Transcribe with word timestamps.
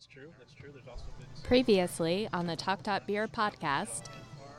That's 0.00 0.14
true. 0.14 0.30
That's 0.38 0.54
true. 0.54 0.70
There's 0.72 0.88
also 0.88 1.04
been 1.18 1.26
Previously 1.42 2.26
on 2.32 2.46
the 2.46 2.56
Talk 2.56 2.82
Top 2.82 3.06
Beer 3.06 3.28
podcast, 3.28 4.04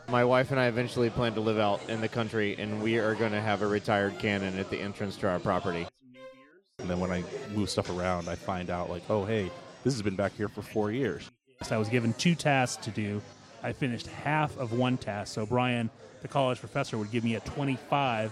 My 0.07 0.23
wife 0.23 0.51
and 0.51 0.59
I 0.59 0.67
eventually 0.67 1.09
plan 1.09 1.33
to 1.33 1.41
live 1.41 1.57
out 1.57 1.81
in 1.89 1.99
the 1.99 2.07
country, 2.07 2.55
and 2.59 2.79
we 2.79 2.99
are 2.99 3.15
going 3.15 3.31
to 3.31 3.41
have 3.41 3.63
a 3.63 3.65
retired 3.65 4.19
cannon 4.19 4.59
at 4.59 4.69
the 4.69 4.77
entrance 4.79 5.17
to 5.17 5.27
our 5.27 5.39
property. 5.39 5.81
some 5.81 6.11
new 6.11 6.19
beers. 6.19 6.61
And 6.77 6.87
then 6.87 6.99
when 6.99 7.09
I 7.09 7.23
move 7.55 7.71
stuff 7.71 7.89
around, 7.89 8.29
I 8.29 8.35
find 8.35 8.69
out 8.69 8.91
like, 8.91 9.01
oh 9.09 9.25
hey, 9.25 9.49
this 9.83 9.95
has 9.95 10.03
been 10.03 10.15
back 10.15 10.37
here 10.37 10.47
for 10.47 10.61
four 10.61 10.91
years. 10.91 11.27
So 11.63 11.73
I 11.73 11.79
was 11.79 11.89
given 11.89 12.13
two 12.13 12.35
tasks 12.35 12.85
to 12.85 12.91
do. 12.91 13.19
I 13.63 13.73
finished 13.73 14.05
half 14.05 14.55
of 14.59 14.73
one 14.73 14.95
task. 14.95 15.33
So 15.33 15.47
Brian, 15.47 15.89
the 16.21 16.27
college 16.27 16.59
professor, 16.59 16.99
would 16.99 17.09
give 17.09 17.23
me 17.23 17.33
a 17.33 17.39
25. 17.39 18.31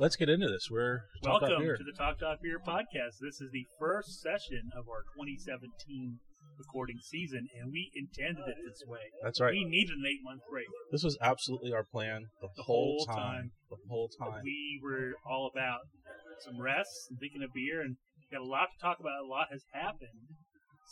Let's 0.00 0.16
get 0.16 0.28
into 0.28 0.48
this. 0.48 0.68
We're 0.68 1.04
Talk 1.22 1.42
Welcome 1.42 1.62
Beer. 1.62 1.76
to 1.76 1.84
the 1.84 1.96
Talk 1.96 2.18
Talk 2.18 2.42
Beer 2.42 2.58
podcast. 2.58 3.18
This 3.20 3.40
is 3.40 3.52
the 3.52 3.66
first 3.78 4.20
session 4.20 4.72
of 4.76 4.88
our 4.88 5.02
2017 5.14 6.18
recording 6.60 7.00
season, 7.00 7.48
and 7.56 7.72
we 7.72 7.88
intended 7.96 8.44
it 8.46 8.60
this 8.68 8.84
way. 8.86 9.08
That's 9.24 9.40
right. 9.40 9.56
We 9.56 9.64
needed 9.64 9.96
an 9.96 10.04
eight 10.04 10.20
month 10.22 10.44
break. 10.52 10.68
This 10.92 11.02
was 11.02 11.16
absolutely 11.24 11.72
our 11.72 11.84
plan 11.88 12.28
the, 12.40 12.48
The 12.56 12.68
whole, 12.68 13.00
whole 13.00 13.06
time. 13.08 13.16
time. 13.16 13.50
The 13.72 13.76
whole 13.88 14.10
time. 14.20 14.44
We 14.44 14.78
were 14.84 15.16
all 15.24 15.48
about 15.48 15.80
some 16.44 16.60
rest 16.60 17.08
and 17.08 17.18
thinking 17.18 17.42
of 17.42 17.50
beer, 17.56 17.80
and 17.80 17.96
got 18.30 18.44
a 18.44 18.44
lot 18.44 18.68
to 18.70 18.78
talk 18.78 19.00
about. 19.00 19.24
A 19.24 19.26
lot 19.26 19.48
has 19.50 19.64
happened 19.72 20.36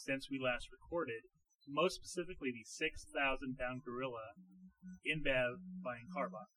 since 0.04 0.26
we 0.30 0.40
last 0.42 0.66
recorded. 0.72 1.22
Most 1.68 2.00
specifically, 2.00 2.48
the 2.48 2.64
6,000 2.64 3.12
pound 3.60 3.82
gorilla 3.84 4.32
InBev 5.04 5.60
buying 5.84 6.08
Karbach. 6.16 6.48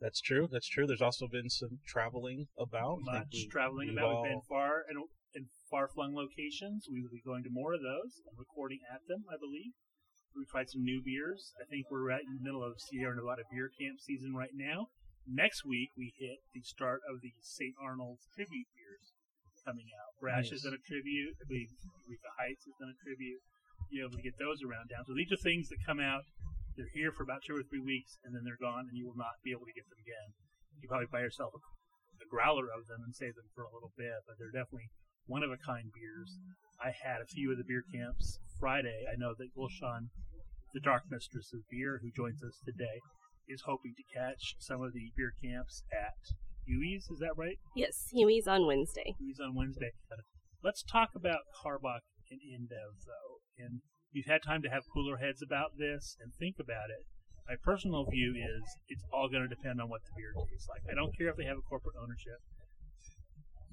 That's 0.00 0.20
true. 0.20 0.46
That's 0.52 0.68
true. 0.68 0.86
There's 0.86 1.00
also 1.00 1.26
been 1.26 1.48
some 1.48 1.80
traveling 1.88 2.46
about. 2.58 2.98
Much 3.00 3.32
we- 3.32 3.48
traveling 3.50 3.90
about. 3.96 4.22
We've 4.22 4.32
been 4.32 4.40
far 4.48 4.84
and 4.88 4.98
in 5.34 5.48
far 5.70 5.88
flung 5.88 6.14
locations. 6.14 6.86
We 6.90 7.02
will 7.02 7.12
be 7.12 7.24
going 7.24 7.42
to 7.44 7.50
more 7.50 7.74
of 7.74 7.82
those 7.82 8.22
and 8.28 8.38
recording 8.38 8.80
at 8.92 9.02
them, 9.08 9.24
I 9.30 9.36
believe. 9.40 9.74
We 10.36 10.44
tried 10.44 10.68
some 10.68 10.84
new 10.84 11.00
beers. 11.00 11.52
I 11.56 11.64
think 11.64 11.88
we're 11.90 12.04
right 12.04 12.20
in 12.24 12.36
the 12.36 12.44
middle 12.44 12.62
of 12.62 12.76
Sierra 12.76 13.16
Nevada 13.16 13.42
beer 13.48 13.72
camp 13.72 14.00
season 14.04 14.36
right 14.36 14.52
now. 14.52 14.92
Next 15.26 15.64
week 15.64 15.90
we 15.96 16.12
hit 16.20 16.44
the 16.52 16.60
start 16.62 17.00
of 17.08 17.24
the 17.24 17.32
St. 17.40 17.72
Arnold's 17.80 18.28
tribute 18.36 18.68
beers 18.76 19.16
coming 19.64 19.88
out. 19.96 20.12
Brash 20.20 20.52
has 20.52 20.62
Nice. 20.62 20.70
done 20.70 20.78
a 20.78 20.84
tribute. 20.86 21.34
I 21.40 21.44
believe 21.48 21.72
Eureka 22.06 22.30
Heights 22.38 22.68
has 22.68 22.76
done 22.78 22.92
a 22.92 22.98
tribute. 23.02 23.40
You 23.90 24.02
know, 24.02 24.10
to 24.10 24.18
get 24.22 24.34
those 24.38 24.62
around 24.66 24.90
down. 24.90 25.06
So 25.06 25.14
these 25.14 25.30
are 25.30 25.38
things 25.38 25.70
that 25.70 25.78
come 25.86 26.00
out. 26.02 26.26
They're 26.74 26.90
here 26.90 27.14
for 27.14 27.22
about 27.22 27.46
two 27.46 27.54
or 27.54 27.62
three 27.62 27.78
weeks, 27.80 28.18
and 28.26 28.34
then 28.34 28.42
they're 28.42 28.58
gone, 28.58 28.90
and 28.90 28.98
you 28.98 29.06
will 29.06 29.16
not 29.16 29.38
be 29.46 29.54
able 29.54 29.64
to 29.64 29.72
get 29.72 29.86
them 29.88 29.96
again. 30.02 30.34
You 30.82 30.90
probably 30.90 31.06
buy 31.06 31.22
yourself 31.22 31.54
a, 31.54 31.60
a 32.20 32.26
growler 32.28 32.66
of 32.66 32.90
them 32.90 33.00
and 33.06 33.14
save 33.14 33.38
them 33.38 33.46
for 33.54 33.62
a 33.62 33.70
little 33.72 33.94
bit, 33.96 34.26
but 34.26 34.36
they're 34.42 34.50
definitely 34.50 34.90
one 35.26 35.42
of 35.42 35.50
a 35.50 35.58
kind 35.58 35.90
beers. 35.94 36.38
I 36.82 36.90
had 36.90 37.20
a 37.20 37.26
few 37.26 37.50
of 37.50 37.58
the 37.58 37.64
beer 37.66 37.84
camps 37.92 38.38
Friday. 38.58 39.04
I 39.10 39.16
know 39.16 39.34
that 39.38 39.54
Gulshan, 39.56 40.08
the 40.74 40.80
Dark 40.80 41.04
Mistress 41.10 41.52
of 41.52 41.60
Beer, 41.70 42.00
who 42.02 42.10
joins 42.14 42.42
us 42.42 42.60
today, 42.64 43.00
is 43.48 43.62
hoping 43.66 43.94
to 43.96 44.18
catch 44.18 44.56
some 44.58 44.82
of 44.82 44.92
the 44.92 45.12
beer 45.16 45.32
camps 45.42 45.82
at 45.92 46.18
Huey's. 46.66 47.08
Is 47.10 47.18
that 47.20 47.36
right? 47.36 47.58
Yes, 47.74 48.08
Huey's 48.12 48.46
on 48.46 48.66
Wednesday. 48.66 49.14
Huey's 49.18 49.40
on 49.40 49.54
Wednesday. 49.54 49.92
Let's 50.62 50.82
talk 50.82 51.10
about 51.14 51.46
Karbach 51.62 52.06
and 52.30 52.40
InBev, 52.40 53.06
though. 53.06 53.38
And 53.58 53.80
you've 54.12 54.26
had 54.26 54.42
time 54.42 54.62
to 54.62 54.68
have 54.68 54.82
cooler 54.92 55.18
heads 55.18 55.42
about 55.42 55.78
this 55.78 56.16
and 56.20 56.32
think 56.34 56.56
about 56.58 56.90
it. 56.90 57.06
My 57.48 57.54
personal 57.62 58.04
view 58.10 58.34
is 58.34 58.64
it's 58.88 59.04
all 59.12 59.28
going 59.28 59.46
to 59.46 59.48
depend 59.48 59.80
on 59.80 59.88
what 59.88 60.02
the 60.02 60.10
beer 60.16 60.34
tastes 60.50 60.66
like. 60.68 60.82
I 60.90 60.98
don't 60.98 61.16
care 61.16 61.30
if 61.30 61.36
they 61.36 61.46
have 61.46 61.58
a 61.58 61.68
corporate 61.70 61.94
ownership. 61.94 62.42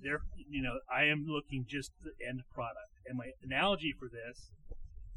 They're, 0.04 0.22
you 0.36 0.62
know, 0.62 0.84
I 0.92 1.06
am 1.08 1.26
looking 1.26 1.66
just 1.68 1.92
the 2.04 2.12
end 2.20 2.44
product. 2.54 2.92
And 3.08 3.18
my 3.18 3.32
analogy 3.44 3.96
for 3.98 4.12
this, 4.12 4.52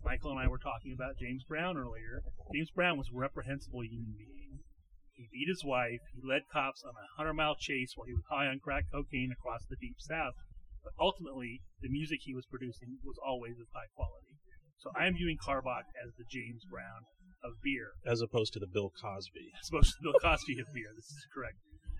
Michael 0.04 0.30
and 0.30 0.38
I 0.38 0.46
were 0.46 0.62
talking 0.62 0.94
about 0.94 1.18
James 1.18 1.42
Brown 1.42 1.76
earlier. 1.76 2.22
James 2.54 2.70
Brown 2.70 2.96
was 2.96 3.10
a 3.10 3.18
reprehensible 3.18 3.82
human 3.82 4.14
being. 4.14 4.62
He 5.18 5.26
beat 5.32 5.48
his 5.48 5.64
wife. 5.64 6.00
He 6.14 6.22
led 6.22 6.46
cops 6.52 6.84
on 6.84 6.94
a 6.94 7.10
hundred 7.16 7.34
mile 7.34 7.56
chase 7.58 7.92
while 7.96 8.06
he 8.06 8.14
was 8.14 8.22
high 8.30 8.46
on 8.46 8.60
crack 8.60 8.84
cocaine 8.92 9.32
across 9.32 9.64
the 9.66 9.80
deep 9.80 9.96
south. 9.98 10.34
But 10.84 10.92
ultimately, 11.00 11.62
the 11.82 11.88
music 11.88 12.20
he 12.22 12.34
was 12.34 12.46
producing 12.46 13.02
was 13.02 13.18
always 13.18 13.58
of 13.58 13.66
high 13.74 13.90
quality. 13.96 14.38
So 14.78 14.92
I 14.94 15.06
am 15.06 15.16
viewing 15.16 15.38
Karbach 15.40 15.90
as 15.98 16.14
the 16.14 16.28
James 16.30 16.62
Brown 16.70 17.08
of 17.42 17.58
beer, 17.62 17.96
as 18.06 18.20
opposed 18.20 18.52
to 18.54 18.60
the 18.60 18.70
Bill 18.70 18.92
Cosby. 18.94 19.50
as 19.58 19.68
opposed 19.72 19.90
to 19.90 19.96
the 19.98 20.12
Bill 20.12 20.20
Cosby 20.22 20.60
of 20.60 20.68
beer. 20.72 20.92
This 20.94 21.10
is 21.10 21.26
correct. 21.34 21.56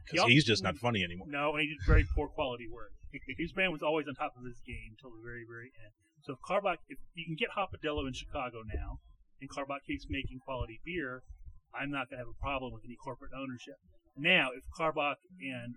Because 0.07 0.23
al- 0.23 0.29
he's 0.29 0.45
just 0.45 0.63
not 0.63 0.79
funny 0.79 1.03
anymore. 1.03 1.27
No, 1.29 1.53
and 1.53 1.63
he 1.63 1.69
did 1.69 1.79
very 1.87 2.07
poor 2.15 2.29
quality 2.29 2.69
work. 2.71 2.93
His 3.39 3.53
Brown 3.53 3.73
was 3.73 3.83
always 3.83 4.07
on 4.07 4.15
top 4.15 4.35
of 4.37 4.45
his 4.45 4.61
game 4.67 4.95
until 4.95 5.11
the 5.11 5.23
very, 5.23 5.45
very 5.49 5.73
end. 5.83 5.93
So 6.23 6.35
if 6.35 6.41
Karbach, 6.47 6.79
if 6.89 6.99
you 7.15 7.25
can 7.25 7.35
get 7.35 7.51
Hopadillo 7.57 8.07
in 8.07 8.13
Chicago 8.13 8.63
now, 8.67 9.01
and 9.41 9.51
Karbach 9.51 9.85
keeps 9.87 10.07
making 10.09 10.41
quality 10.41 10.81
beer, 10.85 11.23
I'm 11.75 11.91
not 11.91 12.09
going 12.09 12.19
to 12.19 12.25
have 12.25 12.35
a 12.35 12.43
problem 12.43 12.73
with 12.73 12.85
any 12.85 12.97
corporate 12.97 13.33
ownership. 13.37 13.77
Now, 14.17 14.51
if 14.55 14.65
Karbach 14.73 15.21
and 15.41 15.77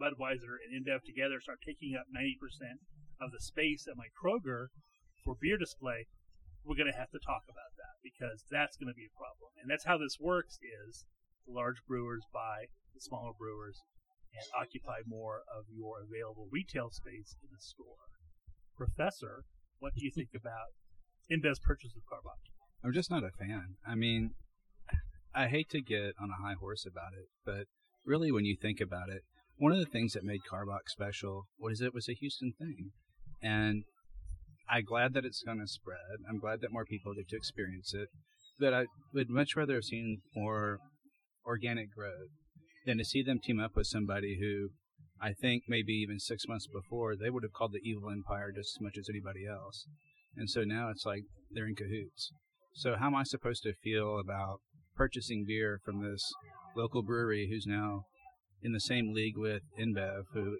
Budweiser 0.00 0.56
and 0.62 0.72
InBev 0.72 1.02
together 1.04 1.40
start 1.40 1.58
taking 1.64 1.96
up 1.96 2.06
90% 2.08 2.80
of 3.20 3.32
the 3.32 3.40
space 3.40 3.86
at 3.86 3.96
my 3.96 4.08
Kroger 4.14 4.68
for 5.24 5.36
beer 5.40 5.58
display, 5.58 6.06
we're 6.64 6.76
going 6.76 6.90
to 6.90 6.96
have 6.96 7.10
to 7.10 7.18
talk 7.18 7.44
about 7.48 7.74
that 7.76 7.98
because 8.02 8.44
that's 8.50 8.76
going 8.76 8.88
to 8.88 8.96
be 8.96 9.08
a 9.08 9.18
problem. 9.18 9.52
And 9.60 9.68
that's 9.68 9.84
how 9.84 9.98
this 9.98 10.16
works 10.20 10.58
is 10.62 11.04
the 11.46 11.52
large 11.52 11.82
brewers 11.86 12.24
buy 12.32 12.72
smaller 12.98 13.32
brewers 13.38 13.78
and 14.34 14.44
occupy 14.58 15.00
more 15.06 15.42
of 15.46 15.64
your 15.70 16.02
available 16.02 16.48
retail 16.50 16.90
space 16.90 17.36
in 17.42 17.48
the 17.52 17.60
store. 17.60 18.10
Professor, 18.76 19.44
what 19.78 19.94
do 19.94 20.04
you 20.04 20.10
think 20.10 20.30
about 20.34 20.74
InBev's 21.30 21.60
purchase 21.60 21.92
of 21.96 22.02
Karbach? 22.02 22.42
I'm 22.84 22.92
just 22.92 23.10
not 23.10 23.24
a 23.24 23.30
fan. 23.30 23.76
I 23.86 23.94
mean, 23.94 24.30
I 25.34 25.48
hate 25.48 25.68
to 25.70 25.80
get 25.80 26.14
on 26.20 26.30
a 26.30 26.42
high 26.42 26.54
horse 26.58 26.86
about 26.86 27.12
it, 27.12 27.28
but 27.44 27.66
really, 28.06 28.32
when 28.32 28.44
you 28.44 28.56
think 28.60 28.80
about 28.80 29.08
it, 29.08 29.22
one 29.56 29.72
of 29.72 29.78
the 29.78 29.84
things 29.84 30.14
that 30.14 30.24
made 30.24 30.40
Karbach 30.50 30.88
special 30.88 31.44
was 31.58 31.80
it 31.80 31.94
was 31.94 32.08
a 32.08 32.14
Houston 32.14 32.52
thing, 32.58 32.92
and 33.42 33.84
I'm 34.68 34.84
glad 34.84 35.12
that 35.14 35.24
it's 35.24 35.42
going 35.42 35.60
to 35.60 35.66
spread. 35.66 36.24
I'm 36.28 36.38
glad 36.38 36.60
that 36.62 36.72
more 36.72 36.84
people 36.84 37.14
get 37.14 37.28
to 37.28 37.36
experience 37.36 37.92
it, 37.92 38.08
but 38.58 38.72
I 38.72 38.86
would 39.12 39.28
much 39.28 39.56
rather 39.56 39.74
have 39.74 39.84
seen 39.84 40.22
more 40.34 40.78
organic 41.44 41.92
growth 41.94 42.30
than 42.90 42.98
to 42.98 43.04
see 43.04 43.22
them 43.22 43.38
team 43.38 43.60
up 43.60 43.76
with 43.76 43.86
somebody 43.86 44.38
who 44.40 44.70
I 45.22 45.32
think 45.32 45.62
maybe 45.68 45.92
even 45.92 46.18
six 46.18 46.48
months 46.48 46.66
before 46.66 47.14
they 47.14 47.30
would 47.30 47.44
have 47.44 47.52
called 47.52 47.72
the 47.72 47.88
evil 47.88 48.10
empire 48.10 48.50
just 48.50 48.76
as 48.76 48.82
much 48.82 48.98
as 48.98 49.06
anybody 49.08 49.46
else. 49.46 49.86
And 50.36 50.50
so 50.50 50.64
now 50.64 50.90
it's 50.90 51.06
like 51.06 51.22
they're 51.52 51.68
in 51.68 51.76
cahoots. 51.76 52.32
So 52.74 52.96
how 52.98 53.06
am 53.06 53.14
I 53.14 53.22
supposed 53.22 53.62
to 53.62 53.74
feel 53.84 54.18
about 54.18 54.58
purchasing 54.96 55.44
beer 55.46 55.78
from 55.84 56.02
this 56.02 56.32
local 56.76 57.04
brewery 57.04 57.48
who's 57.48 57.64
now 57.64 58.06
in 58.60 58.72
the 58.72 58.80
same 58.80 59.12
league 59.12 59.36
with 59.36 59.62
InBev, 59.78 60.22
who 60.32 60.56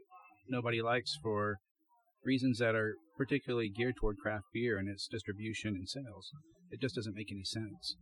nobody 0.48 0.80
likes 0.80 1.18
for 1.20 1.56
reasons 2.24 2.58
that 2.58 2.76
are 2.76 2.94
particularly 3.16 3.68
geared 3.68 3.96
toward 4.00 4.18
craft 4.18 4.44
beer 4.54 4.78
and 4.78 4.88
its 4.88 5.08
distribution 5.08 5.74
and 5.74 5.88
sales? 5.88 6.30
It 6.70 6.80
just 6.80 6.94
doesn't 6.94 7.16
make 7.16 7.32
any 7.32 7.44
sense. 7.44 7.96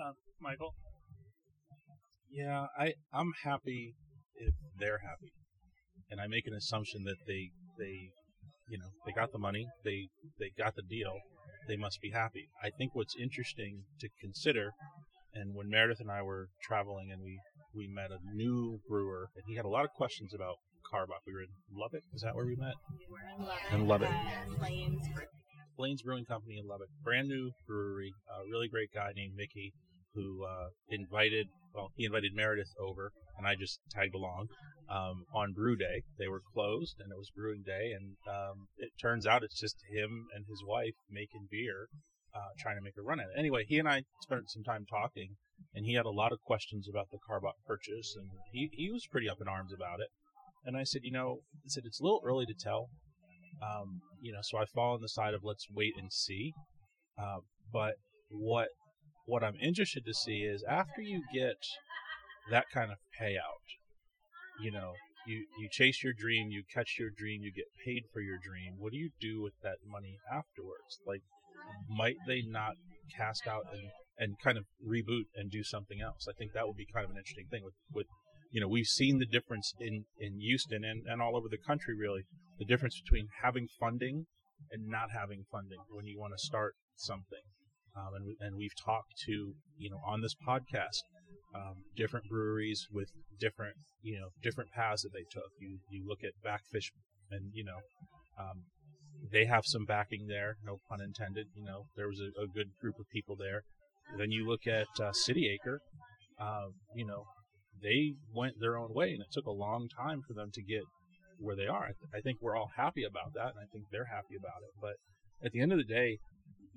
Uh, 0.00 0.12
Michael? 0.40 0.74
Yeah, 2.30 2.66
I 2.78 2.94
I'm 3.12 3.32
happy 3.44 3.94
if 4.36 4.54
they're 4.78 4.98
happy, 4.98 5.32
and 6.10 6.20
I 6.20 6.26
make 6.26 6.46
an 6.46 6.54
assumption 6.54 7.04
that 7.04 7.16
they 7.26 7.50
they 7.78 8.10
you 8.68 8.78
know 8.78 8.90
they 9.06 9.12
got 9.12 9.32
the 9.32 9.38
money, 9.38 9.66
they 9.84 10.08
they 10.38 10.50
got 10.56 10.74
the 10.76 10.82
deal, 10.82 11.14
they 11.68 11.76
must 11.76 12.00
be 12.00 12.10
happy. 12.10 12.48
I 12.62 12.70
think 12.70 12.94
what's 12.94 13.14
interesting 13.20 13.84
to 14.00 14.08
consider, 14.20 14.72
and 15.34 15.54
when 15.54 15.68
Meredith 15.68 16.00
and 16.00 16.10
I 16.10 16.22
were 16.22 16.48
traveling 16.62 17.10
and 17.12 17.22
we 17.22 17.38
we 17.74 17.88
met 17.88 18.10
a 18.10 18.18
new 18.34 18.80
brewer, 18.88 19.30
and 19.34 19.44
he 19.46 19.56
had 19.56 19.64
a 19.64 19.68
lot 19.68 19.84
of 19.84 19.90
questions 19.92 20.34
about 20.34 20.56
Karbach. 20.92 21.24
We 21.26 21.34
were 21.34 21.42
in 21.42 21.52
Lubbock. 21.72 22.02
Is 22.14 22.22
that 22.22 22.34
where 22.34 22.46
we 22.46 22.56
met? 22.56 22.74
We 22.98 23.06
were 23.10 23.76
In 23.76 23.86
Lubbock. 23.86 24.10
Blaine's 25.76 26.02
Brewing 26.02 26.24
Company 26.24 26.58
in 26.58 26.66
Lubbock, 26.66 26.88
brand 27.04 27.28
new 27.28 27.52
brewery. 27.66 28.12
A 28.28 28.50
really 28.50 28.68
great 28.68 28.90
guy 28.92 29.12
named 29.14 29.34
Mickey 29.36 29.72
who 30.14 30.44
uh, 30.44 30.68
invited, 30.90 31.46
well, 31.74 31.90
he 31.96 32.04
invited 32.04 32.32
Meredith 32.34 32.72
over, 32.80 33.12
and 33.36 33.46
I 33.46 33.54
just 33.54 33.80
tagged 33.90 34.14
along 34.14 34.48
um, 34.90 35.24
on 35.34 35.52
Brew 35.52 35.76
Day. 35.76 36.02
They 36.18 36.28
were 36.28 36.42
closed, 36.54 36.96
and 36.98 37.12
it 37.12 37.18
was 37.18 37.30
Brewing 37.34 37.62
Day, 37.64 37.92
and 37.92 38.16
um, 38.28 38.66
it 38.78 38.90
turns 39.00 39.26
out 39.26 39.44
it's 39.44 39.60
just 39.60 39.76
him 39.90 40.26
and 40.34 40.44
his 40.48 40.62
wife 40.66 40.94
making 41.10 41.48
beer, 41.50 41.88
uh, 42.34 42.50
trying 42.58 42.76
to 42.76 42.82
make 42.82 42.96
a 42.98 43.02
run 43.02 43.20
at 43.20 43.26
it. 43.26 43.38
Anyway, 43.38 43.64
he 43.66 43.78
and 43.78 43.88
I 43.88 44.02
spent 44.22 44.50
some 44.50 44.64
time 44.64 44.86
talking, 44.88 45.36
and 45.74 45.84
he 45.84 45.94
had 45.94 46.06
a 46.06 46.10
lot 46.10 46.32
of 46.32 46.40
questions 46.42 46.88
about 46.88 47.08
the 47.10 47.18
Karbach 47.18 47.58
purchase, 47.66 48.14
and 48.16 48.28
he, 48.52 48.70
he 48.72 48.90
was 48.90 49.06
pretty 49.10 49.28
up 49.28 49.38
in 49.40 49.48
arms 49.48 49.72
about 49.72 50.00
it. 50.00 50.08
And 50.64 50.76
I 50.76 50.84
said, 50.84 51.02
you 51.04 51.12
know, 51.12 51.38
I 51.54 51.68
said 51.68 51.84
it's 51.86 52.00
a 52.00 52.02
little 52.02 52.22
early 52.24 52.46
to 52.46 52.54
tell. 52.54 52.88
Um, 53.62 54.00
you 54.20 54.32
know, 54.32 54.40
so 54.42 54.58
I 54.58 54.66
fall 54.66 54.94
on 54.94 55.00
the 55.00 55.08
side 55.08 55.34
of 55.34 55.40
let's 55.42 55.66
wait 55.72 55.94
and 55.98 56.12
see. 56.12 56.52
Uh, 57.18 57.38
but 57.72 57.94
what 58.30 58.68
what 59.28 59.44
I'm 59.44 59.56
interested 59.60 60.04
to 60.06 60.14
see 60.14 60.40
is 60.40 60.64
after 60.68 61.02
you 61.02 61.22
get 61.32 61.60
that 62.50 62.64
kind 62.72 62.90
of 62.90 62.96
payout, 63.20 63.62
you 64.60 64.72
know, 64.72 64.92
you 65.26 65.44
you 65.60 65.68
chase 65.70 66.02
your 66.02 66.14
dream, 66.14 66.48
you 66.50 66.62
catch 66.72 66.96
your 66.98 67.10
dream, 67.10 67.42
you 67.42 67.52
get 67.52 67.66
paid 67.84 68.04
for 68.12 68.20
your 68.20 68.38
dream. 68.38 68.76
What 68.78 68.92
do 68.92 68.98
you 68.98 69.10
do 69.20 69.42
with 69.42 69.52
that 69.62 69.76
money 69.86 70.16
afterwards? 70.32 70.98
Like, 71.06 71.20
might 71.88 72.16
they 72.26 72.42
not 72.42 72.72
cast 73.14 73.46
out 73.46 73.66
and 73.70 73.90
and 74.18 74.40
kind 74.42 74.56
of 74.56 74.64
reboot 74.82 75.28
and 75.36 75.50
do 75.50 75.62
something 75.62 76.00
else? 76.00 76.26
I 76.28 76.32
think 76.32 76.52
that 76.54 76.66
would 76.66 76.76
be 76.76 76.86
kind 76.92 77.04
of 77.04 77.10
an 77.10 77.18
interesting 77.18 77.48
thing 77.50 77.62
with 77.62 77.74
with 77.92 78.06
you 78.50 78.62
know 78.62 78.68
we've 78.68 78.86
seen 78.86 79.18
the 79.18 79.26
difference 79.26 79.74
in 79.78 80.06
in 80.18 80.40
Houston 80.40 80.84
and 80.84 81.06
and 81.06 81.20
all 81.20 81.36
over 81.36 81.48
the 81.50 81.60
country 81.60 81.94
really 81.94 82.22
the 82.58 82.64
difference 82.64 82.98
between 82.98 83.28
having 83.42 83.68
funding 83.78 84.26
and 84.72 84.88
not 84.88 85.10
having 85.12 85.44
funding 85.52 85.78
when 85.90 86.06
you 86.06 86.18
want 86.18 86.32
to 86.32 86.42
start 86.42 86.74
something. 86.96 87.44
Um, 87.98 88.14
and, 88.14 88.36
and 88.40 88.56
we've 88.56 88.76
talked 88.84 89.12
to, 89.26 89.54
you 89.76 89.90
know, 89.90 90.00
on 90.06 90.20
this 90.20 90.34
podcast, 90.46 91.02
um, 91.54 91.74
different 91.96 92.26
breweries 92.28 92.86
with 92.92 93.08
different, 93.40 93.74
you 94.02 94.18
know, 94.20 94.28
different 94.42 94.70
paths 94.70 95.02
that 95.02 95.12
they 95.12 95.26
took. 95.30 95.50
You, 95.60 95.78
you 95.90 96.04
look 96.06 96.20
at 96.22 96.32
Backfish 96.44 96.90
and, 97.30 97.50
you 97.52 97.64
know, 97.64 97.80
um, 98.38 98.62
they 99.32 99.46
have 99.46 99.64
some 99.66 99.84
backing 99.84 100.26
there, 100.28 100.56
no 100.64 100.78
pun 100.88 101.00
intended. 101.00 101.46
You 101.56 101.64
know, 101.64 101.86
there 101.96 102.06
was 102.06 102.20
a, 102.20 102.30
a 102.40 102.46
good 102.46 102.68
group 102.80 102.94
of 103.00 103.06
people 103.12 103.36
there. 103.36 103.62
Then 104.16 104.30
you 104.30 104.46
look 104.46 104.66
at 104.66 104.88
uh, 105.00 105.12
City 105.12 105.50
Acre, 105.52 105.80
uh, 106.40 106.68
you 106.94 107.06
know, 107.06 107.24
they 107.82 108.14
went 108.34 108.54
their 108.60 108.76
own 108.76 108.92
way 108.94 109.12
and 109.12 109.20
it 109.20 109.28
took 109.32 109.46
a 109.46 109.50
long 109.50 109.88
time 109.88 110.22
for 110.26 110.34
them 110.34 110.50
to 110.54 110.62
get 110.62 110.82
where 111.38 111.56
they 111.56 111.66
are. 111.66 111.88
I, 111.88 112.18
I 112.18 112.20
think 112.20 112.38
we're 112.40 112.56
all 112.56 112.70
happy 112.76 113.04
about 113.04 113.34
that, 113.34 113.54
and 113.54 113.60
I 113.62 113.66
think 113.72 113.84
they're 113.90 114.10
happy 114.10 114.36
about 114.36 114.62
it. 114.62 114.72
But 114.80 114.96
at 115.44 115.52
the 115.52 115.60
end 115.60 115.72
of 115.72 115.78
the 115.78 115.84
day, 115.84 116.18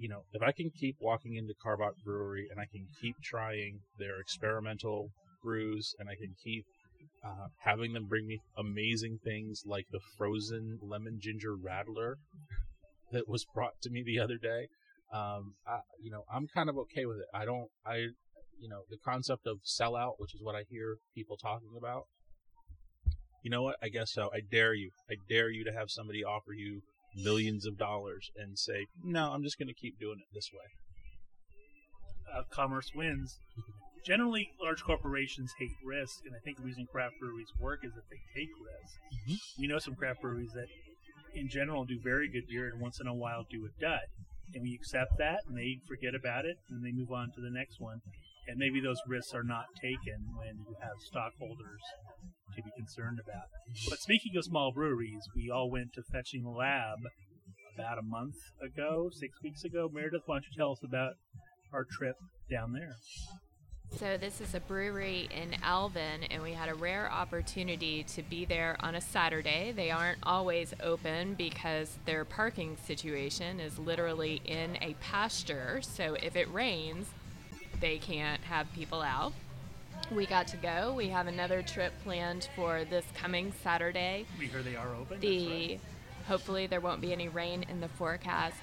you 0.01 0.09
know, 0.09 0.23
if 0.33 0.41
I 0.41 0.51
can 0.51 0.71
keep 0.71 0.95
walking 0.99 1.35
into 1.35 1.53
Karbach 1.63 1.93
Brewery 2.03 2.47
and 2.49 2.59
I 2.59 2.65
can 2.65 2.87
keep 2.99 3.15
trying 3.23 3.81
their 3.99 4.19
experimental 4.19 5.11
brews, 5.43 5.93
and 5.99 6.09
I 6.09 6.15
can 6.15 6.33
keep 6.43 6.65
uh, 7.23 7.47
having 7.59 7.93
them 7.93 8.07
bring 8.07 8.25
me 8.25 8.39
amazing 8.57 9.19
things 9.23 9.61
like 9.63 9.85
the 9.91 9.99
frozen 10.17 10.79
lemon 10.81 11.19
ginger 11.21 11.55
rattler 11.55 12.17
that 13.11 13.29
was 13.29 13.45
brought 13.53 13.79
to 13.83 13.91
me 13.91 14.01
the 14.03 14.19
other 14.19 14.37
day, 14.37 14.69
um, 15.13 15.53
I, 15.67 15.81
you 16.01 16.09
know, 16.09 16.23
I'm 16.33 16.47
kind 16.47 16.67
of 16.67 16.77
okay 16.79 17.05
with 17.05 17.17
it. 17.17 17.27
I 17.31 17.45
don't, 17.45 17.69
I, 17.85 18.07
you 18.59 18.69
know, 18.69 18.81
the 18.89 18.97
concept 19.05 19.45
of 19.45 19.59
sellout, 19.63 20.13
which 20.17 20.33
is 20.33 20.41
what 20.41 20.55
I 20.55 20.63
hear 20.67 20.97
people 21.13 21.37
talking 21.37 21.75
about, 21.77 22.05
you 23.43 23.51
know 23.51 23.61
what? 23.61 23.75
I 23.83 23.89
guess 23.89 24.11
so. 24.11 24.29
I 24.33 24.41
dare 24.51 24.73
you. 24.73 24.89
I 25.09 25.15
dare 25.29 25.49
you 25.49 25.63
to 25.65 25.71
have 25.71 25.89
somebody 25.89 26.23
offer 26.23 26.53
you 26.53 26.81
millions 27.15 27.65
of 27.65 27.77
dollars 27.77 28.29
and 28.35 28.57
say, 28.57 28.87
no, 29.03 29.31
I'm 29.31 29.43
just 29.43 29.57
going 29.57 29.67
to 29.67 29.73
keep 29.73 29.99
doing 29.99 30.19
it 30.19 30.33
this 30.33 30.49
way. 30.53 30.67
Uh, 32.33 32.43
commerce 32.49 32.91
wins. 32.95 33.37
Generally, 34.05 34.49
large 34.59 34.83
corporations 34.83 35.53
hate 35.59 35.77
risk, 35.85 36.25
and 36.25 36.33
I 36.33 36.39
think 36.43 36.57
the 36.57 36.63
reason 36.63 36.87
craft 36.91 37.15
breweries 37.19 37.51
work 37.59 37.81
is 37.83 37.93
that 37.93 38.09
they 38.09 38.17
take 38.33 38.49
risks. 38.57 39.37
We 39.59 39.67
know 39.67 39.77
some 39.77 39.93
craft 39.93 40.21
breweries 40.21 40.49
that, 40.55 40.65
in 41.35 41.49
general, 41.49 41.85
do 41.85 41.99
very 42.03 42.27
good 42.27 42.47
beer 42.49 42.67
and 42.67 42.81
once 42.81 42.99
in 42.99 43.05
a 43.05 43.13
while 43.13 43.45
do 43.51 43.67
a 43.67 43.81
dud. 43.81 44.09
And 44.55 44.63
we 44.63 44.73
accept 44.73 45.11
that, 45.19 45.41
and 45.47 45.55
they 45.55 45.77
forget 45.87 46.15
about 46.15 46.45
it, 46.45 46.57
and 46.71 46.83
they 46.83 46.91
move 46.91 47.11
on 47.11 47.29
to 47.35 47.41
the 47.41 47.51
next 47.51 47.79
one. 47.79 48.01
And 48.47 48.57
maybe 48.57 48.81
those 48.81 48.99
risks 49.07 49.35
are 49.35 49.43
not 49.43 49.65
taken 49.79 50.17
when 50.35 50.57
you 50.65 50.75
have 50.81 50.97
stockholders 51.05 51.81
to 52.55 52.63
be 52.63 52.71
concerned 52.75 53.19
about. 53.19 53.45
But 53.89 53.99
speaking 53.99 54.35
of 54.37 54.43
small 54.43 54.71
breweries, 54.71 55.23
we 55.35 55.49
all 55.49 55.69
went 55.69 55.93
to 55.93 56.03
Fetching 56.03 56.45
Lab 56.45 56.99
about 57.75 57.97
a 57.97 58.03
month 58.03 58.35
ago, 58.61 59.09
six 59.11 59.41
weeks 59.41 59.63
ago. 59.63 59.89
Meredith, 59.91 60.23
why 60.25 60.35
don't 60.35 60.45
you 60.45 60.57
tell 60.57 60.71
us 60.71 60.83
about 60.83 61.13
our 61.73 61.85
trip 61.85 62.15
down 62.49 62.73
there? 62.73 62.95
So, 63.97 64.17
this 64.17 64.39
is 64.39 64.55
a 64.55 64.61
brewery 64.61 65.27
in 65.31 65.53
Alvin, 65.63 66.23
and 66.29 66.41
we 66.41 66.53
had 66.53 66.69
a 66.69 66.73
rare 66.73 67.11
opportunity 67.11 68.03
to 68.03 68.23
be 68.23 68.45
there 68.45 68.77
on 68.79 68.95
a 68.95 69.01
Saturday. 69.01 69.73
They 69.73 69.91
aren't 69.91 70.19
always 70.23 70.73
open 70.81 71.33
because 71.33 71.97
their 72.05 72.23
parking 72.23 72.77
situation 72.85 73.59
is 73.59 73.77
literally 73.77 74.41
in 74.45 74.77
a 74.81 74.95
pasture. 75.01 75.81
So, 75.81 76.15
if 76.23 76.37
it 76.37 76.51
rains, 76.53 77.07
they 77.81 77.97
can't 77.97 78.41
have 78.43 78.71
people 78.73 79.01
out. 79.01 79.33
We 80.11 80.25
got 80.25 80.47
to 80.47 80.57
go. 80.57 80.93
We 80.95 81.07
have 81.09 81.27
another 81.27 81.61
trip 81.61 81.93
planned 82.03 82.49
for 82.55 82.83
this 82.85 83.05
coming 83.15 83.53
Saturday. 83.63 84.25
We 84.39 84.47
hear 84.47 84.61
they 84.61 84.75
are 84.75 84.93
open. 84.93 85.19
that's 85.19 85.21
The 85.21 85.47
right. 85.69 85.79
hopefully 86.27 86.67
there 86.67 86.81
won't 86.81 86.99
be 87.01 87.13
any 87.13 87.29
rain 87.29 87.63
in 87.69 87.79
the 87.79 87.87
forecast. 87.87 88.57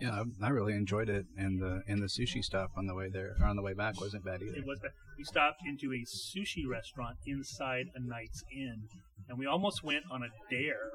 Yeah, 0.00 0.22
I, 0.42 0.46
I 0.46 0.48
really 0.50 0.74
enjoyed 0.74 1.08
it, 1.08 1.26
and 1.36 1.60
the 1.60 1.82
and 1.88 2.02
the 2.02 2.06
sushi 2.06 2.42
stop 2.44 2.70
on 2.76 2.86
the 2.86 2.94
way 2.94 3.08
there 3.08 3.36
or 3.40 3.46
on 3.46 3.56
the 3.56 3.62
way 3.62 3.72
back 3.74 4.00
wasn't 4.00 4.24
bad 4.24 4.42
either. 4.42 4.56
It 4.58 4.66
was. 4.66 4.78
bad. 4.80 4.90
We 5.16 5.24
stopped 5.24 5.60
into 5.66 5.92
a 5.92 6.04
sushi 6.04 6.66
restaurant 6.68 7.16
inside 7.26 7.86
a 7.94 8.00
Knight's 8.00 8.42
Inn, 8.52 8.88
and 9.28 9.38
we 9.38 9.46
almost 9.46 9.82
went 9.84 10.04
on 10.10 10.22
a 10.24 10.28
dare. 10.50 10.90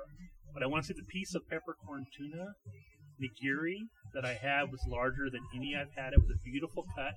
But 0.53 0.63
I 0.63 0.67
want 0.67 0.83
to 0.83 0.87
say 0.93 0.99
the 0.99 1.05
piece 1.05 1.33
of 1.35 1.47
peppercorn 1.49 2.05
tuna 2.15 2.55
nigiri 3.21 3.87
that 4.13 4.25
I 4.25 4.33
had 4.33 4.71
was 4.71 4.81
larger 4.87 5.29
than 5.29 5.41
any 5.55 5.75
I've 5.75 5.91
had. 5.95 6.13
It 6.13 6.19
was 6.19 6.29
a 6.31 6.43
beautiful 6.43 6.85
cut. 6.95 7.13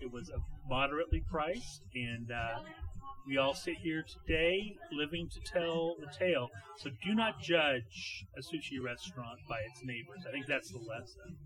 It 0.00 0.12
was 0.12 0.30
moderately 0.68 1.22
priced, 1.30 1.82
and 1.94 2.30
uh, 2.30 2.60
we 3.26 3.38
all 3.38 3.54
sit 3.54 3.76
here 3.76 4.04
today 4.04 4.76
living 4.92 5.28
to 5.30 5.40
tell 5.40 5.96
the 5.98 6.06
tale. 6.18 6.50
So 6.76 6.90
do 7.02 7.14
not 7.14 7.40
judge 7.40 8.26
a 8.36 8.40
sushi 8.40 8.82
restaurant 8.84 9.38
by 9.48 9.60
its 9.70 9.82
neighbors. 9.82 10.24
I 10.28 10.32
think 10.32 10.46
that's 10.46 10.70
the 10.70 10.78
lesson 10.78 11.36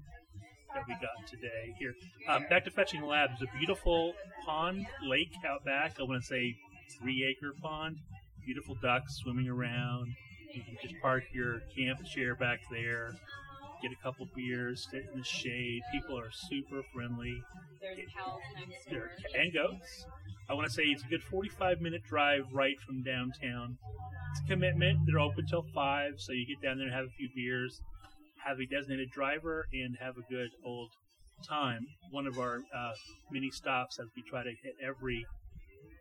that 0.75 0.85
we 0.87 0.95
got 0.95 1.27
today 1.27 1.75
here. 1.79 1.95
Um, 2.29 2.47
back 2.51 2.65
to 2.65 2.71
Fetching 2.71 3.03
Lab. 3.03 3.31
There's 3.31 3.49
a 3.49 3.59
beautiful 3.59 4.15
pond, 4.45 4.87
lake 5.03 5.33
out 5.47 5.65
back. 5.65 5.97
I 6.01 6.03
want 6.03 6.23
to 6.23 6.27
say 6.27 6.57
three 7.01 7.25
acre 7.25 7.53
pond. 7.63 7.99
Beautiful 8.45 8.77
ducks 8.83 9.17
swimming 9.17 9.49
around. 9.49 10.15
You 10.55 10.63
can 10.63 10.77
just 10.83 10.95
park 11.01 11.25
your 11.33 11.61
camp 11.77 12.05
chair 12.07 12.35
back 12.35 12.61
there, 12.71 13.13
get 13.83 13.93
a 13.93 14.03
couple 14.03 14.27
beers, 14.35 14.89
sit 14.91 15.07
in 15.13 15.19
the 15.19 15.25
shade. 15.25 15.83
People 15.93 16.19
are 16.19 16.31
super 16.31 16.83
friendly. 16.95 17.43
There's 17.81 17.99
cows 18.17 18.41
next 18.69 18.91
There 18.91 19.11
and 19.41 19.53
goats. 19.53 20.07
I 20.51 20.55
want 20.55 20.67
to 20.67 20.73
say 20.73 20.85
it's 20.85 21.03
a 21.05 21.09
good 21.09 21.23
45 21.23 21.81
minute 21.81 22.03
drive 22.05 22.45
right 22.53 22.81
from 22.81 23.03
downtown. 23.03 23.77
It's 24.33 24.41
a 24.41 24.49
commitment. 24.49 25.01
They're 25.07 25.21
open 25.21 25.47
till 25.47 25.67
five, 25.75 26.15
so 26.17 26.33
you 26.33 26.47
get 26.47 26.67
down 26.67 26.79
there 26.79 26.87
and 26.87 26.95
have 26.95 27.07
a 27.07 27.17
few 27.19 27.29
beers, 27.35 27.81
have 28.45 28.59
a 28.59 28.67
designated 28.67 29.11
driver, 29.11 29.67
and 29.73 29.97
have 30.01 30.17
a 30.17 30.33
good 30.33 30.51
old 30.65 30.91
time. 31.47 31.87
One 32.11 32.27
of 32.27 32.39
our 32.39 32.63
uh, 32.75 32.93
mini 33.31 33.51
stops 33.51 33.99
as 33.99 34.07
we 34.17 34.23
try 34.23 34.43
to 34.43 34.51
hit 34.63 34.75
every 34.83 35.25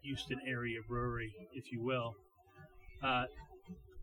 Houston 0.04 0.40
area 0.48 0.80
brewery, 0.88 1.34
if 1.54 1.72
you 1.72 1.84
will. 1.84 2.16
Uh, 3.04 3.26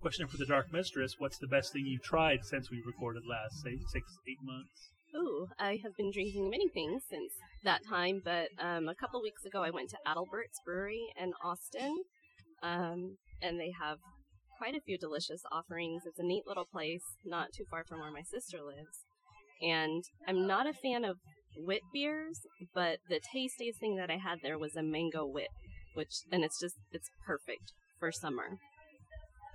question 0.04 0.28
for 0.28 0.36
the 0.36 0.44
Dark 0.44 0.70
Mistress: 0.70 1.14
What's 1.16 1.38
the 1.38 1.46
best 1.46 1.72
thing 1.72 1.86
you've 1.86 2.02
tried 2.02 2.44
since 2.44 2.70
we 2.70 2.82
recorded 2.84 3.22
last? 3.26 3.62
Say 3.62 3.78
six, 3.90 4.04
eight 4.28 4.36
months. 4.42 4.90
Ooh, 5.16 5.46
I 5.58 5.80
have 5.82 5.96
been 5.96 6.10
drinking 6.12 6.50
many 6.50 6.68
things 6.68 7.04
since 7.08 7.32
that 7.64 7.80
time, 7.88 8.20
but 8.22 8.48
um, 8.60 8.86
a 8.86 8.94
couple 8.94 9.22
weeks 9.22 9.46
ago 9.46 9.62
I 9.62 9.70
went 9.70 9.88
to 9.88 9.96
Adelbert's 10.06 10.60
Brewery 10.62 11.06
in 11.18 11.32
Austin, 11.42 12.04
um, 12.62 13.16
and 13.40 13.58
they 13.58 13.72
have 13.80 13.96
quite 14.58 14.74
a 14.74 14.82
few 14.84 14.98
delicious 14.98 15.40
offerings. 15.50 16.02
It's 16.04 16.18
a 16.18 16.22
neat 16.22 16.42
little 16.46 16.66
place, 16.70 17.16
not 17.24 17.54
too 17.56 17.64
far 17.70 17.82
from 17.88 18.00
where 18.00 18.12
my 18.12 18.24
sister 18.30 18.58
lives. 18.58 19.06
And 19.62 20.04
I'm 20.28 20.46
not 20.46 20.66
a 20.66 20.74
fan 20.74 21.06
of 21.06 21.16
wit 21.56 21.80
beers, 21.94 22.40
but 22.74 22.98
the 23.08 23.20
tastiest 23.32 23.80
thing 23.80 23.96
that 23.96 24.10
I 24.10 24.18
had 24.18 24.40
there 24.42 24.58
was 24.58 24.76
a 24.76 24.82
mango 24.82 25.24
wit, 25.24 25.48
which 25.94 26.12
and 26.30 26.44
it's 26.44 26.60
just 26.60 26.76
it's 26.92 27.08
perfect 27.26 27.72
for 27.98 28.12
summer. 28.12 28.58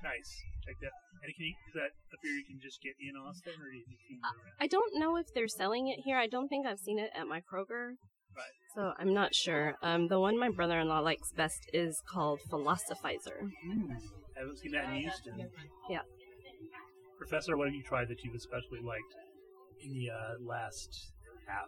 Nice. 0.03 0.32
Check 0.65 0.75
that. 0.82 0.91
And 1.24 1.36
can 1.36 1.46
you, 1.46 1.56
is 1.68 1.74
that 1.75 1.91
a 2.13 2.18
beer 2.24 2.32
you 2.32 2.46
can 2.48 2.60
just 2.62 2.82
get 2.82 2.96
in 3.00 3.15
Austin, 3.15 3.53
or 3.60 3.70
do 3.70 3.77
you 3.77 3.84
need 3.88 4.00
to 4.08 4.13
move 4.15 4.24
around? 4.24 4.56
I 4.60 4.68
don't 4.68 5.00
know 5.00 5.18
if 5.18 5.27
they're 5.34 5.48
selling 5.48 5.88
it 5.89 6.00
here. 6.06 6.18
I 6.18 6.27
don't 6.27 6.48
think 6.48 6.65
I've 6.65 6.79
seen 6.79 7.00
it 7.00 7.12
at 7.15 7.27
my 7.27 7.41
Kroger. 7.41 8.00
Right. 8.36 8.56
So 8.75 8.94
I'm 8.98 9.13
not 9.13 9.36
sure. 9.36 9.75
Um, 9.84 10.08
the 10.08 10.20
one 10.20 10.39
my 10.39 10.50
brother-in-law 10.50 11.00
likes 11.00 11.32
best 11.36 11.70
is 11.74 12.01
called 12.08 12.39
Philosophizer. 12.50 13.51
I 14.36 14.39
haven't 14.39 14.60
seen 14.60 14.72
that 14.72 14.86
in 14.86 15.01
Houston. 15.01 15.50
Yeah. 15.89 16.08
Professor, 17.18 17.58
what 17.58 17.68
have 17.68 17.75
you 17.75 17.84
tried 17.84 18.08
that 18.08 18.24
you've 18.24 18.36
especially 18.36 18.79
liked 18.79 19.13
in 19.84 19.91
the 19.91 20.10
uh, 20.10 20.36
last 20.39 21.12
half? 21.46 21.68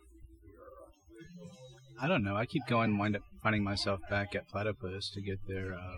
I 2.02 2.08
don't 2.08 2.24
know. 2.24 2.36
I 2.36 2.46
keep 2.48 2.66
going, 2.68 2.98
wind 2.98 3.16
up 3.16 3.22
finding 3.44 3.64
myself 3.64 4.00
back 4.10 4.36
at 4.36 4.48
Platypus 4.50 5.12
to 5.14 5.22
get 5.22 5.38
their 5.48 5.74
uh, 5.74 5.98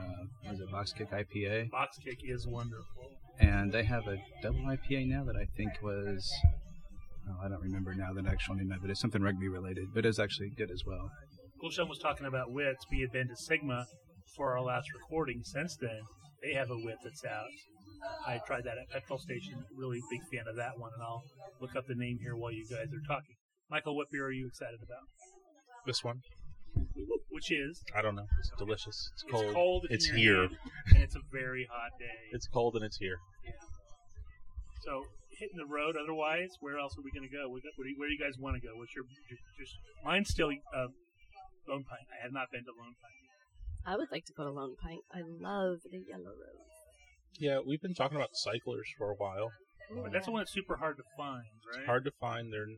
uh, 0.00 0.24
what 0.44 0.54
is 0.54 0.60
it 0.60 0.70
Box 0.70 0.92
Kick 0.92 1.10
IPA, 1.10 1.70
Box 1.70 1.98
kick 2.02 2.18
is 2.24 2.46
wonderful. 2.46 3.12
and 3.38 3.70
they 3.70 3.82
have 3.82 4.06
a 4.06 4.16
double 4.42 4.60
IPA 4.60 5.08
now 5.08 5.24
that 5.24 5.36
I 5.36 5.46
think 5.56 5.72
was. 5.82 6.32
Oh, 7.28 7.44
I 7.44 7.48
don't 7.48 7.60
remember 7.60 7.94
now 7.94 8.14
the 8.14 8.26
actual 8.26 8.54
name 8.54 8.70
of 8.70 8.76
it. 8.76 8.82
But 8.82 8.90
it's 8.90 9.00
something 9.00 9.20
rugby 9.20 9.48
related, 9.48 9.88
but 9.94 10.06
it's 10.06 10.18
actually 10.18 10.50
good 10.56 10.70
as 10.70 10.82
well. 10.86 11.10
Gulshan 11.62 11.88
was 11.88 11.98
talking 11.98 12.26
about 12.26 12.52
wits. 12.52 12.86
We 12.90 13.00
had 13.00 13.12
been 13.12 13.28
to 13.28 13.36
Sigma 13.36 13.84
for 14.34 14.56
our 14.56 14.62
last 14.64 14.88
recording. 14.94 15.42
Since 15.44 15.76
then, 15.76 16.00
they 16.42 16.54
have 16.54 16.70
a 16.70 16.76
wit 16.76 16.96
that's 17.04 17.24
out. 17.26 17.50
I 18.26 18.40
tried 18.46 18.64
that 18.64 18.78
at 18.78 18.88
Petrol 18.90 19.18
Station. 19.18 19.62
Really 19.76 20.00
big 20.10 20.20
fan 20.32 20.48
of 20.48 20.56
that 20.56 20.78
one, 20.78 20.92
and 20.94 21.02
I'll 21.02 21.24
look 21.60 21.76
up 21.76 21.86
the 21.86 21.96
name 21.96 22.18
here 22.22 22.36
while 22.36 22.52
you 22.52 22.64
guys 22.64 22.86
are 22.94 23.06
talking. 23.06 23.34
Michael, 23.70 23.96
what 23.96 24.10
beer 24.10 24.26
are 24.26 24.32
you 24.32 24.46
excited 24.46 24.80
about? 24.82 25.04
This 25.86 26.02
one, 26.04 26.20
which 27.30 27.50
is 27.50 27.82
I 27.94 28.02
don't 28.02 28.14
know. 28.14 28.26
It's 28.38 28.50
delicious. 28.58 29.10
It's 29.12 29.22
it's 29.22 29.32
cold. 29.32 29.54
cold. 29.54 29.86
It's 29.90 30.06
here. 30.06 30.48
hand, 30.48 30.56
and 30.94 31.02
it's 31.02 31.16
a 31.16 31.22
very 31.32 31.68
hot 31.70 31.92
day. 31.98 32.32
It's 32.32 32.46
cold 32.48 32.76
and 32.76 32.84
it's 32.84 32.98
here. 32.98 33.18
Yeah. 33.44 33.52
So 34.84 35.04
hitting 35.38 35.56
the 35.56 35.66
road. 35.66 35.96
Otherwise, 35.96 36.50
where 36.60 36.78
else 36.78 36.96
are 36.98 37.02
we 37.02 37.10
going 37.10 37.28
to 37.28 37.34
go? 37.34 37.48
Where, 37.48 37.60
do 37.60 37.88
you, 37.88 37.94
where 37.96 38.08
do 38.08 38.14
you 38.14 38.20
guys 38.20 38.34
want 38.38 38.60
to 38.60 38.60
go? 38.60 38.74
What's 38.76 38.94
your, 38.94 39.04
your, 39.30 39.38
your 39.56 39.68
mine's 40.04 40.28
still 40.28 40.50
uh, 40.74 40.88
Lone 41.68 41.84
Pint. 41.84 42.08
I 42.08 42.22
have 42.22 42.32
not 42.32 42.50
been 42.50 42.64
to 42.64 42.72
Lone 42.72 42.96
Pint. 42.96 43.16
Yet. 43.22 43.92
I 43.92 43.96
would 43.96 44.10
like 44.10 44.24
to 44.26 44.32
go 44.32 44.44
to 44.44 44.50
Lone 44.50 44.74
Pint. 44.80 45.04
I 45.12 45.20
love 45.20 45.84
the 45.84 46.00
yellow 46.08 46.32
rose. 46.32 46.68
Yeah, 47.38 47.60
we've 47.64 47.80
been 47.80 47.94
talking 47.94 48.16
about 48.16 48.34
cyclers 48.34 48.88
for 48.96 49.10
a 49.10 49.14
while. 49.14 49.52
But 49.90 50.12
that's 50.12 50.26
the 50.26 50.32
one 50.32 50.40
that's 50.40 50.52
super 50.52 50.76
hard 50.76 50.96
to 50.98 51.02
find, 51.16 51.48
right? 51.72 51.78
It's 51.80 51.86
hard 51.86 52.04
to 52.04 52.12
find. 52.20 52.52
They're 52.52 52.68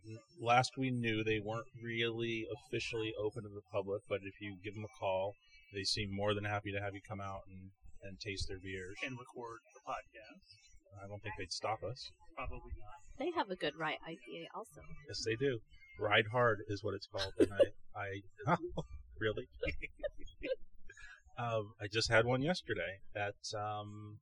last 0.40 0.72
we 0.78 0.90
knew 0.90 1.24
they 1.24 1.40
weren't 1.40 1.66
really 1.82 2.46
officially 2.54 3.12
open 3.20 3.42
to 3.42 3.48
the 3.48 3.62
public, 3.72 4.02
but 4.08 4.20
if 4.22 4.40
you 4.40 4.56
give 4.62 4.74
them 4.74 4.84
a 4.84 4.98
call, 4.98 5.34
they 5.74 5.82
seem 5.84 6.14
more 6.14 6.34
than 6.34 6.44
happy 6.44 6.72
to 6.72 6.80
have 6.80 6.94
you 6.94 7.00
come 7.06 7.20
out 7.20 7.42
and, 7.48 7.70
and 8.02 8.20
taste 8.20 8.46
their 8.48 8.58
beers. 8.58 8.96
and 9.04 9.18
record 9.18 9.58
the 9.74 9.80
podcast. 9.90 11.02
I 11.02 11.08
don't 11.08 11.22
think 11.22 11.34
they'd 11.38 11.52
stop 11.52 11.82
us. 11.82 12.10
Probably 12.36 12.72
not. 12.78 12.98
They 13.18 13.30
have 13.36 13.50
a 13.50 13.56
good 13.56 13.74
rye 13.78 13.98
IPA 14.08 14.46
also. 14.54 14.80
Yes, 15.08 15.22
they 15.24 15.36
do. 15.36 15.58
Ride 15.98 16.26
hard 16.32 16.58
is 16.68 16.82
what 16.82 16.94
it's 16.94 17.06
called, 17.06 17.32
and 17.38 17.50
I, 17.52 18.00
I 18.48 18.56
really. 19.20 19.46
um, 21.38 21.72
I 21.80 21.86
just 21.92 22.10
had 22.10 22.24
one 22.24 22.42
yesterday 22.42 23.00
at 23.14 23.34
um, 23.58 24.18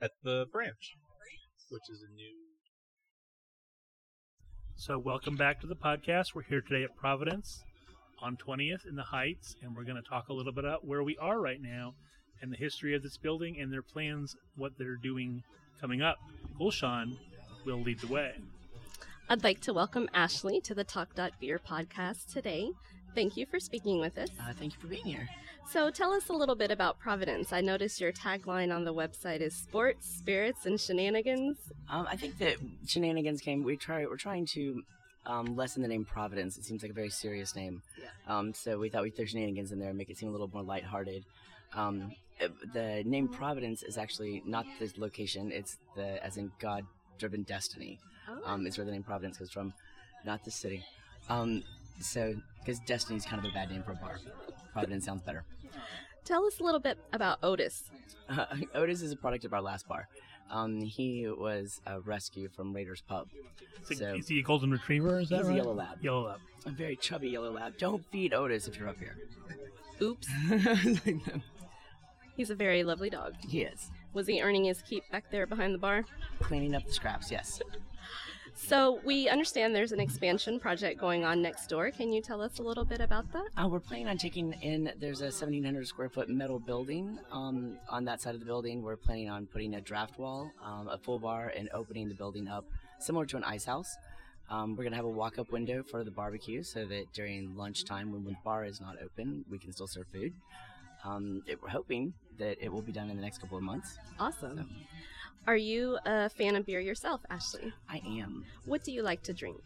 at 0.00 0.10
the 0.22 0.46
branch, 0.52 0.92
which 1.74 1.90
is 1.90 2.04
a 2.08 2.14
new. 2.14 2.30
So, 4.76 4.96
welcome 4.96 5.34
back 5.34 5.60
to 5.60 5.66
the 5.66 5.74
podcast. 5.74 6.32
We're 6.32 6.42
here 6.42 6.60
today 6.60 6.84
at 6.84 6.96
Providence 6.96 7.64
on 8.22 8.36
20th 8.36 8.86
in 8.86 8.94
the 8.94 9.02
Heights, 9.02 9.56
and 9.60 9.74
we're 9.74 9.82
going 9.82 10.00
to 10.00 10.08
talk 10.08 10.28
a 10.28 10.32
little 10.32 10.52
bit 10.52 10.64
about 10.64 10.86
where 10.86 11.02
we 11.02 11.16
are 11.18 11.40
right 11.40 11.60
now 11.60 11.94
and 12.40 12.52
the 12.52 12.56
history 12.56 12.94
of 12.94 13.02
this 13.02 13.16
building 13.16 13.58
and 13.58 13.72
their 13.72 13.82
plans, 13.82 14.36
what 14.54 14.78
they're 14.78 14.94
doing 14.94 15.42
coming 15.80 16.00
up. 16.00 16.18
Gulshan 16.60 17.16
will 17.66 17.80
lead 17.80 17.98
the 17.98 18.06
way. 18.06 18.34
I'd 19.28 19.42
like 19.42 19.60
to 19.62 19.72
welcome 19.72 20.08
Ashley 20.14 20.60
to 20.60 20.76
the 20.76 20.84
Talk 20.84 21.08
Beer 21.40 21.58
podcast 21.58 22.32
today. 22.32 22.70
Thank 23.14 23.36
you 23.36 23.46
for 23.46 23.60
speaking 23.60 24.00
with 24.00 24.18
us. 24.18 24.28
Uh, 24.40 24.52
thank 24.58 24.74
you 24.74 24.80
for 24.80 24.88
being 24.88 25.04
here. 25.04 25.28
So, 25.70 25.90
tell 25.90 26.12
us 26.12 26.28
a 26.28 26.32
little 26.32 26.56
bit 26.56 26.70
about 26.70 26.98
Providence. 26.98 27.52
I 27.52 27.60
noticed 27.60 28.00
your 28.00 28.12
tagline 28.12 28.74
on 28.74 28.84
the 28.84 28.92
website 28.92 29.40
is 29.40 29.54
sports, 29.54 30.06
spirits, 30.06 30.66
and 30.66 30.78
shenanigans. 30.78 31.56
Um, 31.88 32.06
I 32.10 32.16
think 32.16 32.38
that 32.38 32.56
shenanigans 32.86 33.40
came. 33.40 33.62
We 33.62 33.76
try. 33.76 34.04
We're 34.04 34.16
trying 34.16 34.46
to 34.46 34.82
um, 35.26 35.56
lessen 35.56 35.82
the 35.82 35.88
name 35.88 36.04
Providence. 36.04 36.58
It 36.58 36.64
seems 36.64 36.82
like 36.82 36.90
a 36.90 36.94
very 36.94 37.08
serious 37.08 37.56
name. 37.56 37.82
Yeah. 37.98 38.36
Um, 38.36 38.52
so 38.52 38.78
we 38.78 38.88
thought 38.88 39.02
we'd 39.02 39.16
throw 39.16 39.24
shenanigans 39.24 39.72
in 39.72 39.78
there 39.78 39.88
and 39.88 39.96
make 39.96 40.10
it 40.10 40.18
seem 40.18 40.28
a 40.28 40.32
little 40.32 40.50
more 40.52 40.62
lighthearted. 40.62 41.24
Um, 41.74 42.12
uh, 42.42 42.48
the 42.72 43.02
name 43.06 43.28
Providence 43.28 43.82
is 43.82 43.96
actually 43.96 44.42
not 44.44 44.66
the 44.78 44.92
location. 44.96 45.50
It's 45.50 45.78
the 45.96 46.22
as 46.24 46.36
in 46.36 46.50
God-driven 46.58 47.44
destiny. 47.44 48.00
Oh. 48.28 48.40
Um, 48.44 48.66
is 48.66 48.76
where 48.76 48.84
the 48.84 48.92
name 48.92 49.02
Providence 49.02 49.38
comes 49.38 49.50
from, 49.50 49.72
not 50.24 50.44
the 50.44 50.50
city. 50.50 50.84
Um, 51.28 51.62
so 52.00 52.34
because 52.60 52.78
destiny 52.80 53.16
is 53.16 53.24
kind 53.24 53.44
of 53.44 53.50
a 53.50 53.54
bad 53.54 53.70
name 53.70 53.82
for 53.82 53.92
a 53.92 53.96
bar. 53.96 54.18
Providence 54.72 55.04
sounds 55.04 55.22
better. 55.22 55.44
Tell 56.24 56.44
us 56.46 56.58
a 56.60 56.62
little 56.64 56.80
bit 56.80 56.98
about 57.12 57.38
Otis. 57.42 57.84
Uh, 58.28 58.46
Otis 58.74 59.02
is 59.02 59.12
a 59.12 59.16
product 59.16 59.44
of 59.44 59.52
our 59.52 59.60
last 59.60 59.86
bar. 59.86 60.08
Um, 60.50 60.80
he 60.82 61.26
was 61.28 61.80
a 61.86 62.00
rescue 62.00 62.48
from 62.54 62.72
Raiders 62.74 63.02
Pub. 63.06 63.28
Is, 63.82 63.90
it- 63.92 63.98
So- 63.98 64.14
is 64.14 64.28
he 64.28 64.38
a 64.40 64.42
golden 64.42 64.70
retriever? 64.70 65.20
Is 65.20 65.28
that 65.30 65.38
He's 65.38 65.48
a 65.48 65.54
yellow 65.54 65.74
lab. 65.74 66.02
Yellow 66.02 66.26
lab. 66.28 66.40
A 66.66 66.70
very 66.70 66.96
chubby 66.96 67.28
yellow 67.30 67.50
lab. 67.52 67.76
Don't 67.78 68.04
feed 68.10 68.32
Otis 68.32 68.66
if 68.68 68.78
you're 68.78 68.88
up 68.88 68.98
here. 68.98 69.16
Oops. 70.00 70.26
He's 72.36 72.50
a 72.50 72.54
very 72.54 72.82
lovely 72.82 73.10
dog. 73.10 73.34
he 73.48 73.62
is. 73.62 73.90
Was 74.12 74.26
he 74.26 74.40
earning 74.42 74.64
his 74.64 74.82
keep 74.82 75.08
back 75.10 75.30
there 75.30 75.46
behind 75.46 75.74
the 75.74 75.78
bar? 75.78 76.04
Cleaning 76.40 76.74
up 76.74 76.84
the 76.86 76.92
scraps, 76.92 77.30
yes. 77.30 77.60
So, 78.56 79.00
we 79.04 79.28
understand 79.28 79.74
there's 79.74 79.92
an 79.92 80.00
expansion 80.00 80.60
project 80.60 80.98
going 81.00 81.24
on 81.24 81.42
next 81.42 81.66
door. 81.66 81.90
Can 81.90 82.12
you 82.12 82.22
tell 82.22 82.40
us 82.40 82.58
a 82.60 82.62
little 82.62 82.84
bit 82.84 83.00
about 83.00 83.30
that? 83.32 83.48
Uh, 83.56 83.68
we're 83.68 83.80
planning 83.80 84.08
on 84.08 84.16
taking 84.16 84.52
in, 84.62 84.92
there's 84.98 85.20
a 85.20 85.24
1,700 85.24 85.86
square 85.86 86.08
foot 86.08 86.28
metal 86.28 86.58
building 86.58 87.18
um, 87.32 87.76
on 87.90 88.04
that 88.04 88.22
side 88.22 88.34
of 88.34 88.40
the 88.40 88.46
building. 88.46 88.80
We're 88.80 88.96
planning 88.96 89.28
on 89.28 89.46
putting 89.46 89.74
a 89.74 89.80
draft 89.80 90.18
wall, 90.18 90.50
um, 90.64 90.88
a 90.88 90.98
full 90.98 91.18
bar, 91.18 91.52
and 91.56 91.68
opening 91.74 92.08
the 92.08 92.14
building 92.14 92.48
up 92.48 92.64
similar 93.00 93.26
to 93.26 93.36
an 93.36 93.44
ice 93.44 93.64
house. 93.64 93.96
Um, 94.50 94.76
we're 94.76 94.84
going 94.84 94.92
to 94.92 94.96
have 94.96 95.04
a 95.04 95.10
walk 95.10 95.38
up 95.38 95.50
window 95.50 95.82
for 95.82 96.04
the 96.04 96.10
barbecue 96.10 96.62
so 96.62 96.84
that 96.86 97.06
during 97.12 97.56
lunchtime, 97.56 98.12
when 98.12 98.24
the 98.24 98.36
bar 98.44 98.64
is 98.64 98.80
not 98.80 98.96
open, 99.02 99.44
we 99.50 99.58
can 99.58 99.72
still 99.72 99.86
serve 99.88 100.06
food. 100.12 100.32
Um, 101.04 101.42
it, 101.46 101.60
we're 101.62 101.68
hoping 101.68 102.14
that 102.38 102.56
it 102.60 102.72
will 102.72 102.82
be 102.82 102.92
done 102.92 103.10
in 103.10 103.16
the 103.16 103.22
next 103.22 103.38
couple 103.38 103.56
of 103.56 103.62
months. 103.62 103.98
Awesome. 104.18 104.70
Are 105.46 105.56
you 105.56 105.98
a 106.06 106.28
fan 106.30 106.56
of 106.56 106.64
beer 106.64 106.80
yourself, 106.80 107.20
Ashley? 107.30 107.72
I 107.88 108.00
am. 108.06 108.44
What 108.64 108.82
do 108.82 108.92
you 108.92 109.02
like 109.02 109.22
to 109.24 109.34
drink? 109.34 109.62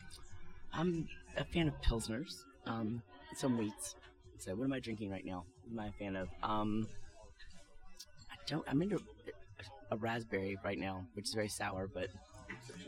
I'm 0.72 1.08
a 1.36 1.44
fan 1.44 1.68
of 1.68 1.80
pilsners, 1.82 2.44
um, 2.66 3.00
some 3.36 3.56
wheats. 3.56 3.94
So 4.38 4.54
what 4.54 4.64
am 4.64 4.72
I 4.72 4.80
drinking 4.80 5.10
right 5.10 5.24
now? 5.24 5.44
What 5.64 5.72
am 5.72 5.86
I 5.86 5.88
a 5.88 5.92
fan 5.92 6.16
of? 6.16 6.28
Um, 6.42 6.88
I 8.30 8.36
don't. 8.46 8.64
I'm 8.68 8.82
into 8.82 9.00
a 9.90 9.96
raspberry 9.96 10.58
right 10.64 10.78
now, 10.78 11.04
which 11.14 11.28
is 11.28 11.34
very 11.34 11.48
sour, 11.48 11.88
but 11.92 12.08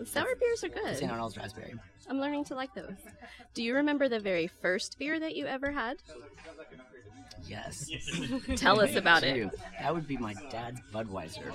Sour 0.05 0.35
beers 0.41 0.65
are 0.65 0.69
good. 0.69 0.97
St. 0.97 1.11
Arnold's 1.11 1.37
raspberry. 1.37 1.75
I'm 2.09 2.19
learning 2.21 2.45
to 2.47 2.55
like 2.55 2.75
those. 2.75 2.97
Do 3.55 3.63
you 3.63 3.75
remember 3.75 4.09
the 4.09 4.19
very 4.19 4.47
first 4.47 4.99
beer 4.99 5.21
that 5.21 5.37
you 5.37 5.47
ever 5.47 5.71
had? 5.71 5.99
Yes. 7.47 7.91
Tell 8.57 8.81
us 8.81 8.97
about 8.97 9.23
it. 9.23 9.51
That 9.81 9.95
would 9.95 10.07
be 10.07 10.17
my 10.17 10.35
dad's 10.51 10.81
Budweiser 10.93 11.53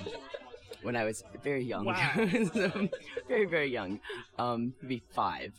when 0.82 0.96
I 0.96 1.04
was 1.04 1.22
very 1.42 1.64
young. 1.64 1.84
Wow. 1.86 2.12
So, 2.54 2.88
very 3.28 3.46
very 3.46 3.70
young. 3.70 4.00
Um, 4.38 4.74
maybe 4.82 5.02
five 5.14 5.52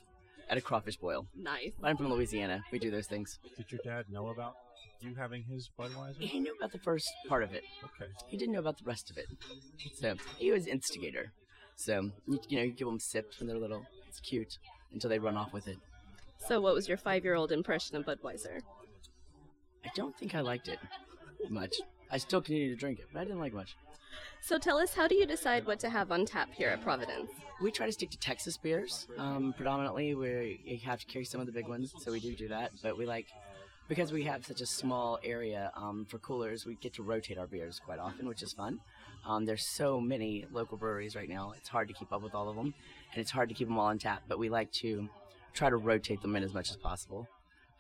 at 0.50 0.58
a 0.58 0.62
crawfish 0.62 0.98
boil. 0.98 1.28
Nice. 1.36 1.74
But 1.80 1.90
I'm 1.90 1.98
from 1.98 2.10
Louisiana. 2.10 2.64
We 2.72 2.80
do 2.80 2.92
those 2.92 3.08
things. 3.08 3.40
Did 3.58 3.72
your 3.72 3.82
dad 3.84 4.06
know 4.10 4.28
about 4.30 4.56
you 5.02 5.14
having 5.16 5.44
his 5.44 5.70
Budweiser? 5.78 6.20
He 6.20 6.40
knew 6.40 6.56
about 6.58 6.72
the 6.72 6.80
first 6.80 7.08
part 7.28 7.44
of 7.44 7.54
it. 7.54 7.64
Okay. 7.84 8.12
he 8.28 8.38
didn't 8.38 8.54
know 8.54 8.60
about 8.60 8.78
the 8.78 8.86
rest 8.86 9.10
of 9.10 9.18
it. 9.18 9.28
So 10.00 10.16
he 10.38 10.52
was 10.52 10.66
instigator. 10.68 11.32
So 11.76 12.12
you, 12.28 12.40
you 12.50 12.58
know, 12.58 12.64
you 12.64 12.72
give 12.72 12.88
them 12.88 13.00
sips 13.00 13.40
when 13.40 13.48
they're 13.48 13.58
little. 13.58 13.86
It's 14.08 14.20
cute 14.20 14.58
until 14.94 15.10
they 15.10 15.20
run 15.20 15.38
off 15.38 15.54
with 15.54 15.68
it. 15.68 15.78
So, 16.48 16.62
what 16.62 16.74
was 16.76 16.88
your 16.88 16.98
five 16.98 17.24
year 17.24 17.36
old 17.36 17.52
impression 17.52 17.98
of 17.98 18.06
Budweiser? 18.06 18.62
I 19.84 19.90
don't 19.96 20.18
think 20.18 20.36
I 20.36 20.42
liked 20.42 20.68
it 20.68 20.80
much. 21.50 21.76
I 22.12 22.18
still 22.18 22.42
continue 22.42 22.70
to 22.70 22.76
drink 22.76 23.00
it, 23.00 23.06
but 23.12 23.20
I 23.20 23.24
didn't 23.24 23.40
like 23.40 23.54
much. 23.54 23.76
So, 24.42 24.58
tell 24.58 24.78
us, 24.78 24.94
how 24.94 25.08
do 25.08 25.16
you 25.16 25.26
decide 25.26 25.66
what 25.66 25.80
to 25.80 25.90
have 25.90 26.12
on 26.12 26.26
tap 26.26 26.50
here 26.54 26.70
at 26.70 26.82
Providence? 26.82 27.32
We 27.62 27.72
try 27.72 27.86
to 27.86 27.92
stick 27.92 28.12
to 28.12 28.20
Texas 28.20 28.58
beers. 28.58 29.08
Um, 29.18 29.54
predominantly, 29.58 30.16
we 30.16 30.82
have 30.86 31.00
to 31.00 31.06
carry 31.08 31.26
some 31.26 31.42
of 31.42 31.48
the 31.48 31.52
big 31.52 31.68
ones, 31.68 31.94
so 32.00 32.12
we 32.12 32.20
do 32.20 32.36
do 32.36 32.48
that. 32.50 32.72
But 32.82 32.98
we 32.98 33.06
like 33.06 33.28
because 33.88 34.12
we 34.12 34.24
have 34.24 34.46
such 34.46 34.62
a 34.62 34.66
small 34.66 35.18
area 35.24 35.72
um, 35.76 36.06
for 36.06 36.18
coolers, 36.20 36.66
we 36.66 36.76
get 36.76 36.94
to 36.94 37.04
rotate 37.04 37.38
our 37.38 37.48
beers 37.48 37.82
quite 37.84 38.00
often, 38.00 38.28
which 38.28 38.44
is 38.44 38.54
fun. 38.54 38.80
Um, 39.26 39.46
there's 39.46 39.66
so 39.66 40.00
many 40.00 40.46
local 40.52 40.78
breweries 40.78 41.16
right 41.16 41.30
now; 41.30 41.54
it's 41.58 41.70
hard 41.70 41.88
to 41.88 41.94
keep 41.94 42.14
up 42.14 42.22
with 42.22 42.36
all 42.36 42.50
of 42.50 42.56
them, 42.56 42.74
and 43.12 43.22
it's 43.22 43.32
hard 43.32 43.50
to 43.50 43.56
keep 43.56 43.68
them 43.68 43.78
all 43.78 43.88
on 43.88 43.98
tap. 43.98 44.24
But 44.28 44.40
we 44.40 44.50
like 44.50 44.72
to 44.74 45.10
try 45.54 45.70
to 45.70 45.78
rotate 45.78 46.22
them 46.22 46.36
in 46.36 46.44
as 46.44 46.54
much 46.54 46.70
as 46.70 46.78
possible. 46.78 47.28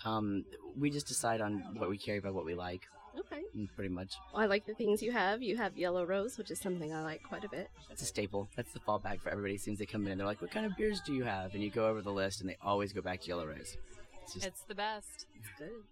Um, 0.05 0.45
we 0.77 0.89
just 0.89 1.07
decide 1.07 1.41
on 1.41 1.75
what 1.77 1.89
we 1.89 1.97
carry 1.97 2.19
by 2.19 2.29
what 2.29 2.45
we 2.45 2.55
like, 2.55 2.87
Okay. 3.17 3.41
mm, 3.55 3.67
pretty 3.75 3.89
much. 3.89 4.15
I 4.35 4.45
like 4.45 4.65
the 4.65 4.73
things 4.73 5.01
you 5.01 5.11
have. 5.11 5.41
You 5.41 5.57
have 5.57 5.77
Yellow 5.77 6.05
Rose, 6.05 6.37
which 6.37 6.51
is 6.51 6.59
something 6.59 6.93
I 6.93 7.01
like 7.03 7.23
quite 7.23 7.43
a 7.43 7.49
bit. 7.49 7.69
That's 7.89 8.01
a 8.01 8.05
staple. 8.05 8.47
That's 8.55 8.71
the 8.73 8.79
fallback 8.79 9.21
for 9.21 9.29
everybody. 9.29 9.55
As 9.55 9.63
soon 9.63 9.73
as 9.73 9.79
they 9.79 9.85
come 9.85 10.05
in, 10.05 10.11
and 10.11 10.19
they're 10.19 10.27
like, 10.27 10.41
"What 10.41 10.51
kind 10.51 10.65
of 10.65 10.75
beers 10.77 11.01
do 11.01 11.13
you 11.13 11.23
have?" 11.23 11.53
And 11.53 11.63
you 11.63 11.69
go 11.69 11.87
over 11.87 12.01
the 12.01 12.11
list, 12.11 12.41
and 12.41 12.49
they 12.49 12.57
always 12.61 12.93
go 12.93 13.01
back 13.01 13.21
to 13.21 13.27
Yellow 13.27 13.47
Rose. 13.47 13.77
It's 14.23 14.33
just 14.33 14.45
It's 14.45 14.61
the 14.61 14.75
best. 14.75 15.25
It's 15.35 15.49
good. 15.57 15.83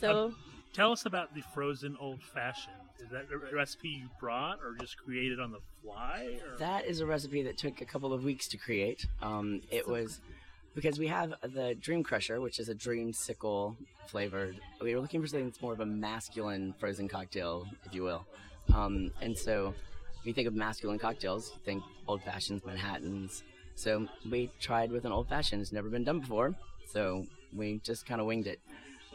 So, 0.00 0.34
Tell 0.76 0.92
us 0.92 1.06
about 1.06 1.34
the 1.34 1.40
frozen 1.54 1.96
old 1.98 2.22
fashioned. 2.22 2.74
Is 2.98 3.08
that 3.08 3.28
a 3.32 3.54
recipe 3.56 3.88
you 3.88 4.10
brought 4.20 4.58
or 4.62 4.74
just 4.78 4.98
created 4.98 5.40
on 5.40 5.50
the 5.50 5.60
fly? 5.82 6.38
Or? 6.46 6.58
That 6.58 6.84
is 6.84 7.00
a 7.00 7.06
recipe 7.06 7.42
that 7.44 7.56
took 7.56 7.80
a 7.80 7.86
couple 7.86 8.12
of 8.12 8.24
weeks 8.24 8.46
to 8.48 8.58
create. 8.58 9.06
Um, 9.22 9.62
it 9.70 9.88
was 9.88 10.20
because 10.76 10.98
we 10.98 11.08
have 11.08 11.34
the 11.42 11.74
Dream 11.80 12.04
Crusher, 12.04 12.40
which 12.40 12.60
is 12.60 12.68
a 12.68 12.74
dream 12.74 13.12
sickle 13.12 13.76
flavored. 14.06 14.60
We 14.80 14.94
were 14.94 15.00
looking 15.00 15.20
for 15.20 15.26
something 15.26 15.46
that's 15.46 15.60
more 15.60 15.72
of 15.72 15.80
a 15.80 15.86
masculine 15.86 16.74
frozen 16.78 17.08
cocktail, 17.08 17.66
if 17.84 17.92
you 17.94 18.04
will. 18.04 18.24
Um, 18.72 19.10
and 19.20 19.36
so, 19.36 19.74
if 20.20 20.26
you 20.26 20.32
think 20.32 20.46
of 20.46 20.54
masculine 20.54 20.98
cocktails, 20.98 21.50
you 21.54 21.60
think 21.64 21.82
old 22.06 22.22
fashions, 22.22 22.62
Manhattans. 22.64 23.42
So 23.74 24.06
we 24.30 24.50
tried 24.60 24.90
with 24.92 25.04
an 25.06 25.12
old 25.12 25.28
fashioned. 25.28 25.60
It's 25.62 25.72
never 25.72 25.88
been 25.88 26.04
done 26.04 26.20
before. 26.20 26.54
So 26.88 27.26
we 27.54 27.78
just 27.84 28.06
kind 28.06 28.20
of 28.20 28.26
winged 28.26 28.46
it. 28.46 28.60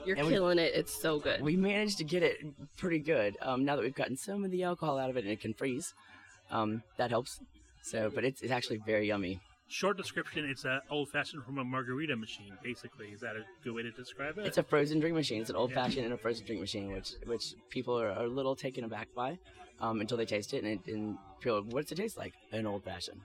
you're 0.05 0.17
And 0.17 0.27
we- 0.27 0.33
killing 0.33 0.59
it. 0.59 0.73
It's 0.75 0.93
so 0.93 1.19
good. 1.19 1.41
We 1.41 1.55
managed 1.55 1.97
to 1.99 2.03
get 2.03 2.21
it 2.23 2.37
pretty 2.77 2.99
good. 2.99 3.37
Um, 3.41 3.65
now 3.65 3.75
that 3.75 3.81
we've 3.83 3.95
gotten 3.95 4.17
some 4.17 4.43
of 4.43 4.51
the 4.51 4.63
alcohol 4.63 4.97
out 4.99 5.09
of 5.09 5.17
it 5.17 5.23
and 5.23 5.31
it 5.33 5.41
can 5.41 5.53
freeze, 5.53 5.93
um, 6.51 6.83
that 6.97 7.09
helps. 7.09 7.39
So, 7.83 8.11
but 8.13 8.23
it's, 8.23 8.41
it's 8.41 8.51
actually 8.51 8.77
very 8.85 9.07
yummy. 9.07 9.39
Short 9.71 9.97
description: 9.97 10.45
it's 10.45 10.65
an 10.65 10.81
old 10.89 11.09
fashioned 11.09 11.43
from 11.43 11.57
a 11.57 11.63
margarita 11.63 12.15
machine. 12.15 12.51
Basically, 12.63 13.07
is 13.07 13.21
that 13.21 13.35
a 13.35 13.43
good 13.63 13.73
way 13.73 13.81
to 13.83 13.91
describe 13.91 14.37
it? 14.37 14.45
It's 14.45 14.57
a 14.57 14.63
frozen 14.63 14.99
drink 14.99 15.15
machine. 15.15 15.41
It's 15.41 15.49
an 15.49 15.55
old 15.55 15.73
fashioned 15.73 16.05
and 16.05 16.13
a 16.13 16.17
frozen 16.17 16.45
drink 16.45 16.61
machine, 16.61 16.91
which 16.91 17.13
which 17.25 17.55
people 17.69 17.99
are, 17.99 18.11
are 18.11 18.25
a 18.25 18.27
little 18.29 18.55
taken 18.55 18.83
aback 18.83 19.07
by 19.15 19.39
um, 19.79 20.01
until 20.01 20.17
they 20.17 20.25
taste 20.25 20.53
it, 20.53 20.63
and, 20.63 20.79
it, 20.87 20.93
and 20.93 21.17
people, 21.39 21.63
what's 21.69 21.91
it 21.91 21.95
taste 21.95 22.17
like? 22.17 22.33
An 22.51 22.67
old 22.67 22.83
fashioned. 22.83 23.21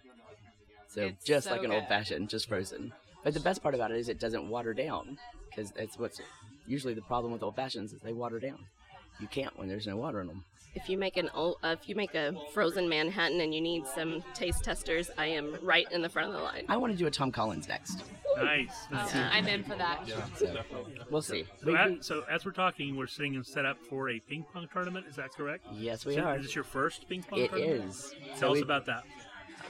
So 0.88 1.02
It's 1.02 1.24
just 1.24 1.46
so 1.48 1.52
like 1.52 1.62
an 1.64 1.70
good. 1.70 1.76
old 1.76 1.88
fashioned, 1.88 2.30
just 2.30 2.48
frozen. 2.48 2.92
But 3.22 3.34
the 3.34 3.40
best 3.40 3.62
part 3.62 3.74
about 3.74 3.90
it 3.90 3.98
is 3.98 4.08
it 4.08 4.20
doesn't 4.20 4.48
water 4.48 4.72
down, 4.72 5.18
because 5.50 5.72
that's 5.72 5.98
what's 5.98 6.20
usually 6.66 6.94
the 6.94 7.02
problem 7.02 7.32
with 7.32 7.42
old 7.42 7.56
fashions 7.56 7.92
is 7.92 8.00
they 8.00 8.12
water 8.12 8.38
down. 8.38 8.58
You 9.20 9.26
can't 9.26 9.58
when 9.58 9.68
there's 9.68 9.86
no 9.86 9.96
water 9.96 10.20
in 10.20 10.28
them. 10.28 10.44
If 10.76 10.90
you 10.90 10.98
make 10.98 11.16
an 11.16 11.30
uh, 11.34 11.52
if 11.64 11.88
you 11.88 11.94
make 11.96 12.14
a 12.14 12.34
frozen 12.52 12.86
Manhattan 12.88 13.40
and 13.40 13.54
you 13.54 13.62
need 13.62 13.86
some 13.86 14.22
taste 14.34 14.62
testers, 14.62 15.10
I 15.16 15.26
am 15.26 15.56
right 15.62 15.90
in 15.90 16.02
the 16.02 16.08
front 16.08 16.28
of 16.28 16.34
the 16.34 16.42
line. 16.42 16.64
I 16.68 16.76
want 16.76 16.92
to 16.92 16.98
do 16.98 17.06
a 17.06 17.10
Tom 17.10 17.32
Collins 17.32 17.66
next. 17.66 18.04
nice. 18.36 18.86
Let's. 18.92 19.14
Uh, 19.14 19.28
I'm 19.32 19.46
in 19.48 19.64
for 19.64 19.74
that. 19.76 20.02
Yeah, 20.06 20.22
So 20.36 20.54
we'll 21.10 21.22
see. 21.22 21.44
So, 21.62 21.66
We- 21.72 21.76
as, 21.76 21.90
we- 21.90 22.02
so 22.02 22.24
as 22.30 22.44
we're 22.44 22.52
talking, 22.52 22.94
we're 22.94 23.06
sitting 23.06 23.34
and 23.36 23.44
set 23.46 23.64
up 23.64 23.78
for 23.88 24.10
a 24.10 24.20
ping 24.20 24.44
pong 24.52 24.68
tournament. 24.70 25.06
Is 25.08 25.16
that 25.16 25.32
correct? 25.32 25.66
yes, 25.72 26.04
we 26.04 26.14
So 26.16 26.20
are. 26.20 26.36
Is 26.36 26.42
this 26.44 26.54
your 26.54 26.64
first 26.64 27.08
ping 27.08 27.22
pong 27.22 27.38
It 27.40 27.50
tournament? 27.50 27.84
is. 27.88 28.14
Tell 28.32 28.38
So 28.38 28.48
us 28.50 28.52
we- 28.56 28.62
about 28.62 28.84
that. 28.86 29.04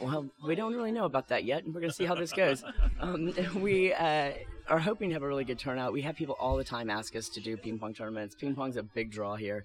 Well, 0.03 0.27
we 0.45 0.57
don't 0.57 0.75
really 0.75 0.93
know 0.93 1.05
about 1.07 1.29
that 1.29 1.45
yet, 1.45 1.65
and 1.65 1.73
we're 1.73 1.81
going 1.81 1.91
to 1.91 1.97
see 1.97 2.05
how 2.05 2.17
this 2.17 2.33
goes. 2.33 2.63
Um, 3.01 3.33
we 3.63 3.93
uh, 3.95 4.33
are 4.69 4.79
hoping 4.79 5.11
to 5.11 5.15
have 5.15 5.23
a 5.23 5.27
really 5.29 5.45
good 5.45 5.59
turnout. 5.59 5.93
We 5.93 6.03
have 6.03 6.17
people 6.17 6.35
all 6.41 6.57
the 6.57 6.65
time 6.65 6.91
ask 6.91 7.15
us 7.15 7.29
to 7.31 7.41
do 7.41 7.57
ping 7.57 7.79
pong 7.79 7.95
tournaments. 7.95 8.35
Ping 8.35 8.55
pong's 8.55 8.77
a 8.77 8.83
big 8.83 9.11
draw 9.13 9.37
here. 9.37 9.65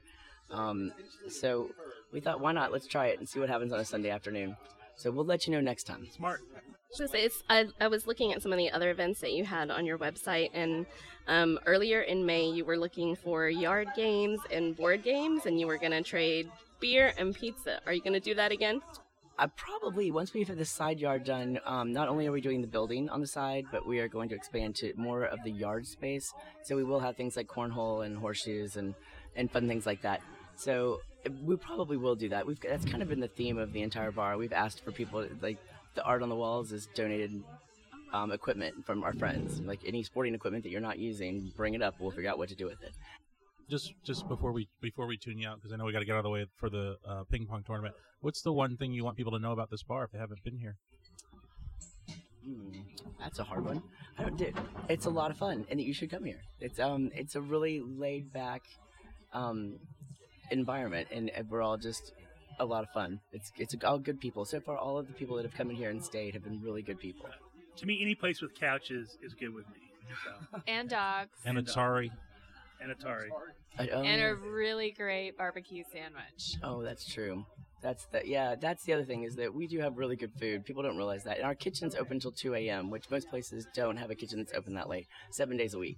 Um, 0.51 0.91
so 1.29 1.69
we 2.11 2.19
thought, 2.19 2.39
why 2.39 2.51
not? 2.51 2.71
Let's 2.71 2.87
try 2.87 3.07
it 3.07 3.19
and 3.19 3.27
see 3.27 3.39
what 3.39 3.49
happens 3.49 3.71
on 3.73 3.79
a 3.79 3.85
Sunday 3.85 4.09
afternoon. 4.09 4.57
So 4.95 5.11
we'll 5.11 5.25
let 5.25 5.47
you 5.47 5.53
know 5.53 5.61
next 5.61 5.83
time. 5.83 6.07
Smart. 6.11 6.41
So 6.91 7.07
it's, 7.13 7.41
I, 7.49 7.67
I 7.79 7.87
was 7.87 8.05
looking 8.05 8.33
at 8.33 8.41
some 8.41 8.51
of 8.51 8.57
the 8.57 8.69
other 8.69 8.91
events 8.91 9.21
that 9.21 9.31
you 9.31 9.45
had 9.45 9.71
on 9.71 9.85
your 9.85 9.97
website, 9.97 10.49
and 10.53 10.85
um, 11.27 11.57
earlier 11.65 12.01
in 12.01 12.25
May, 12.25 12.49
you 12.49 12.65
were 12.65 12.77
looking 12.77 13.15
for 13.15 13.47
yard 13.47 13.87
games 13.95 14.39
and 14.51 14.75
board 14.75 15.01
games, 15.01 15.45
and 15.45 15.57
you 15.57 15.67
were 15.67 15.77
going 15.77 15.93
to 15.93 16.01
trade 16.01 16.51
beer 16.81 17.13
and 17.17 17.33
pizza. 17.33 17.79
Are 17.85 17.93
you 17.93 18.01
going 18.01 18.13
to 18.13 18.19
do 18.19 18.35
that 18.35 18.51
again? 18.51 18.81
Uh, 19.39 19.47
probably 19.55 20.11
once 20.11 20.33
we 20.33 20.41
have 20.41 20.49
had 20.49 20.57
the 20.57 20.65
side 20.65 20.99
yard 20.99 21.23
done, 21.23 21.59
um, 21.65 21.93
not 21.93 22.09
only 22.09 22.27
are 22.27 22.31
we 22.31 22.41
doing 22.41 22.61
the 22.61 22.67
building 22.67 23.09
on 23.09 23.21
the 23.21 23.27
side, 23.27 23.65
but 23.71 23.87
we 23.87 23.99
are 23.99 24.09
going 24.09 24.27
to 24.29 24.35
expand 24.35 24.75
to 24.75 24.93
more 24.97 25.23
of 25.23 25.39
the 25.43 25.51
yard 25.51 25.87
space. 25.87 26.33
So 26.63 26.75
we 26.75 26.83
will 26.83 26.99
have 26.99 27.15
things 27.15 27.37
like 27.37 27.47
cornhole 27.47 28.05
and 28.05 28.17
horseshoes 28.17 28.75
and, 28.75 28.93
and 29.35 29.49
fun 29.49 29.67
things 29.67 29.85
like 29.85 30.01
that. 30.01 30.21
So 30.61 31.01
we 31.43 31.55
probably 31.55 31.97
will 31.97 32.13
do 32.13 32.29
that. 32.29 32.45
We've 32.45 32.59
that's 32.59 32.85
kind 32.85 33.01
of 33.01 33.09
been 33.09 33.19
the 33.19 33.27
theme 33.27 33.57
of 33.57 33.73
the 33.73 33.81
entire 33.81 34.11
bar. 34.11 34.37
We've 34.37 34.53
asked 34.53 34.83
for 34.83 34.91
people 34.91 35.25
like 35.41 35.57
the 35.95 36.03
art 36.03 36.21
on 36.21 36.29
the 36.29 36.35
walls 36.35 36.71
is 36.71 36.87
donated 36.93 37.43
um, 38.13 38.31
equipment 38.31 38.85
from 38.85 39.03
our 39.03 39.13
friends. 39.13 39.59
Like 39.61 39.79
any 39.87 40.03
sporting 40.03 40.35
equipment 40.35 40.63
that 40.63 40.69
you're 40.69 40.79
not 40.79 40.99
using, 40.99 41.51
bring 41.57 41.73
it 41.73 41.81
up. 41.81 41.95
We'll 41.99 42.11
figure 42.11 42.29
out 42.29 42.37
what 42.37 42.49
to 42.49 42.55
do 42.55 42.65
with 42.65 42.83
it. 42.83 42.91
Just 43.71 43.93
just 44.03 44.27
before 44.27 44.51
we 44.51 44.67
before 44.81 45.07
we 45.07 45.17
tune 45.17 45.39
you 45.39 45.47
out, 45.47 45.57
because 45.57 45.73
I 45.73 45.77
know 45.77 45.85
we 45.85 45.93
got 45.93 45.99
to 45.99 46.05
get 46.05 46.13
out 46.13 46.19
of 46.19 46.25
the 46.25 46.29
way 46.29 46.45
for 46.57 46.69
the 46.69 46.97
uh, 47.07 47.23
ping 47.31 47.47
pong 47.47 47.63
tournament. 47.65 47.95
What's 48.19 48.43
the 48.43 48.53
one 48.53 48.77
thing 48.77 48.93
you 48.93 49.03
want 49.03 49.17
people 49.17 49.31
to 49.31 49.39
know 49.39 49.53
about 49.53 49.71
this 49.71 49.81
bar 49.81 50.03
if 50.03 50.11
they 50.11 50.19
haven't 50.19 50.43
been 50.43 50.57
here? 50.57 50.75
Hmm, 52.45 52.81
that's 53.19 53.39
a 53.39 53.43
hard 53.43 53.65
one. 53.65 53.81
I 54.19 54.23
don't 54.23 54.37
do. 54.37 54.51
It's 54.89 55.07
a 55.07 55.09
lot 55.09 55.31
of 55.31 55.37
fun, 55.37 55.65
and 55.71 55.81
you 55.81 55.93
should 55.93 56.11
come 56.11 56.23
here. 56.23 56.41
It's 56.59 56.79
um, 56.79 57.09
it's 57.15 57.35
a 57.35 57.41
really 57.41 57.81
laid 57.81 58.31
back, 58.31 58.61
um, 59.33 59.79
environment, 60.51 61.07
and 61.11 61.31
we're 61.49 61.61
all 61.61 61.77
just 61.77 62.13
a 62.59 62.65
lot 62.65 62.83
of 62.83 62.89
fun. 62.91 63.19
It's 63.31 63.51
it's 63.57 63.75
all 63.83 63.97
good 63.97 64.19
people. 64.19 64.45
So 64.45 64.59
far, 64.59 64.77
all 64.77 64.97
of 64.97 65.07
the 65.07 65.13
people 65.13 65.35
that 65.37 65.45
have 65.45 65.55
come 65.55 65.69
in 65.69 65.75
here 65.75 65.89
and 65.89 66.03
stayed 66.03 66.33
have 66.33 66.43
been 66.43 66.61
really 66.61 66.81
good 66.81 66.99
people. 66.99 67.27
To 67.77 67.85
me, 67.85 67.99
any 68.01 68.15
place 68.15 68.41
with 68.41 68.53
couches 68.59 69.17
is 69.23 69.33
good 69.33 69.53
with 69.53 69.65
me. 69.69 69.79
So, 70.25 70.61
And 70.67 70.89
dogs. 70.89 71.31
And 71.45 71.57
And, 71.57 71.67
Atari. 71.67 72.09
and 72.81 72.91
Atari. 72.91 73.29
I, 73.79 73.87
um, 73.89 74.05
And 74.05 74.21
a 74.21 74.35
really 74.35 74.91
great 74.91 75.37
barbecue 75.37 75.83
sandwich. 75.91 76.57
Oh, 76.61 76.83
that's 76.83 77.05
true. 77.05 77.45
That's 77.81 78.05
the 78.07 78.21
yeah. 78.25 78.55
That's 78.55 78.83
the 78.83 78.93
other 78.93 79.05
thing 79.05 79.23
is 79.23 79.35
that 79.37 79.53
we 79.53 79.67
do 79.67 79.79
have 79.79 79.97
really 79.97 80.15
good 80.15 80.33
food. 80.39 80.65
People 80.65 80.83
don't 80.83 80.97
realize 80.97 81.23
that. 81.23 81.37
And 81.37 81.45
our 81.45 81.55
kitchen's 81.55 81.95
open 81.95 82.19
till 82.19 82.31
two 82.31 82.53
a.m., 82.53 82.89
which 82.91 83.09
most 83.09 83.29
places 83.29 83.65
don't 83.73 83.97
have 83.97 84.11
a 84.11 84.15
kitchen 84.15 84.37
that's 84.39 84.53
open 84.53 84.75
that 84.75 84.89
late, 84.89 85.07
seven 85.31 85.57
days 85.57 85.73
a 85.73 85.79
week. 85.79 85.97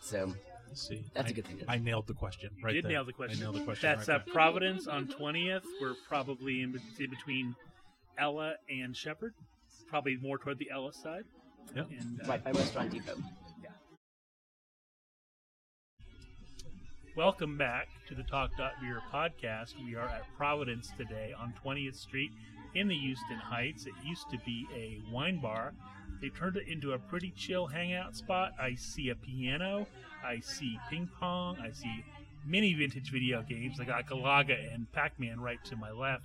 So 0.00 0.26
Let's 0.26 0.38
see. 0.76 1.04
That's 1.14 1.28
I- 1.28 1.30
a 1.30 1.34
good 1.34 1.46
thing. 1.46 1.62
I 1.68 1.78
nailed 1.78 2.06
the 2.06 2.14
question 2.14 2.50
right 2.62 2.72
did 2.72 2.84
there. 2.84 2.92
nail 2.92 3.04
the 3.04 3.12
question. 3.12 3.38
I 3.38 3.42
nailed 3.42 3.56
the 3.56 3.64
question. 3.64 3.88
That's 3.88 4.08
right 4.08 4.20
uh, 4.20 4.32
Providence 4.32 4.86
on 4.86 5.06
20th. 5.08 5.62
We're 5.80 5.94
probably 6.08 6.62
in, 6.62 6.80
in 6.98 7.10
between 7.10 7.54
Ella 8.18 8.54
and 8.70 8.96
Shepherd. 8.96 9.34
Probably 9.88 10.16
more 10.16 10.38
toward 10.38 10.58
the 10.58 10.70
Ella 10.72 10.92
side. 10.92 11.24
Yep. 11.74 11.88
And, 12.00 12.20
uh, 12.22 12.28
right 12.28 12.44
by 12.44 12.52
Restaurant 12.52 12.90
Depot. 12.90 13.16
Welcome 17.16 17.56
back 17.56 17.88
to 18.08 18.14
the 18.14 18.24
Talk 18.24 18.50
Beer 18.58 19.00
podcast. 19.10 19.72
We 19.82 19.94
are 19.94 20.06
at 20.06 20.24
Providence 20.36 20.92
today 20.98 21.32
on 21.38 21.54
20th 21.64 21.96
Street 21.96 22.30
in 22.74 22.88
the 22.88 22.94
Houston 22.94 23.38
Heights. 23.38 23.86
It 23.86 23.94
used 24.04 24.28
to 24.30 24.38
be 24.44 24.66
a 24.74 25.00
wine 25.10 25.40
bar. 25.40 25.72
They 26.20 26.28
turned 26.30 26.56
it 26.56 26.68
into 26.68 26.92
a 26.92 26.98
pretty 26.98 27.32
chill 27.36 27.66
hangout 27.66 28.16
spot. 28.16 28.52
I 28.60 28.74
see 28.74 29.10
a 29.10 29.14
piano. 29.14 29.86
I 30.24 30.40
see 30.40 30.78
ping 30.90 31.08
pong. 31.20 31.58
I 31.60 31.70
see 31.72 32.04
many 32.44 32.72
vintage 32.74 33.10
video 33.10 33.42
games. 33.42 33.78
I 33.80 33.84
got 33.84 34.06
Galaga 34.06 34.72
and 34.74 34.90
Pac 34.92 35.18
Man 35.20 35.40
right 35.40 35.62
to 35.66 35.76
my 35.76 35.90
left. 35.90 36.24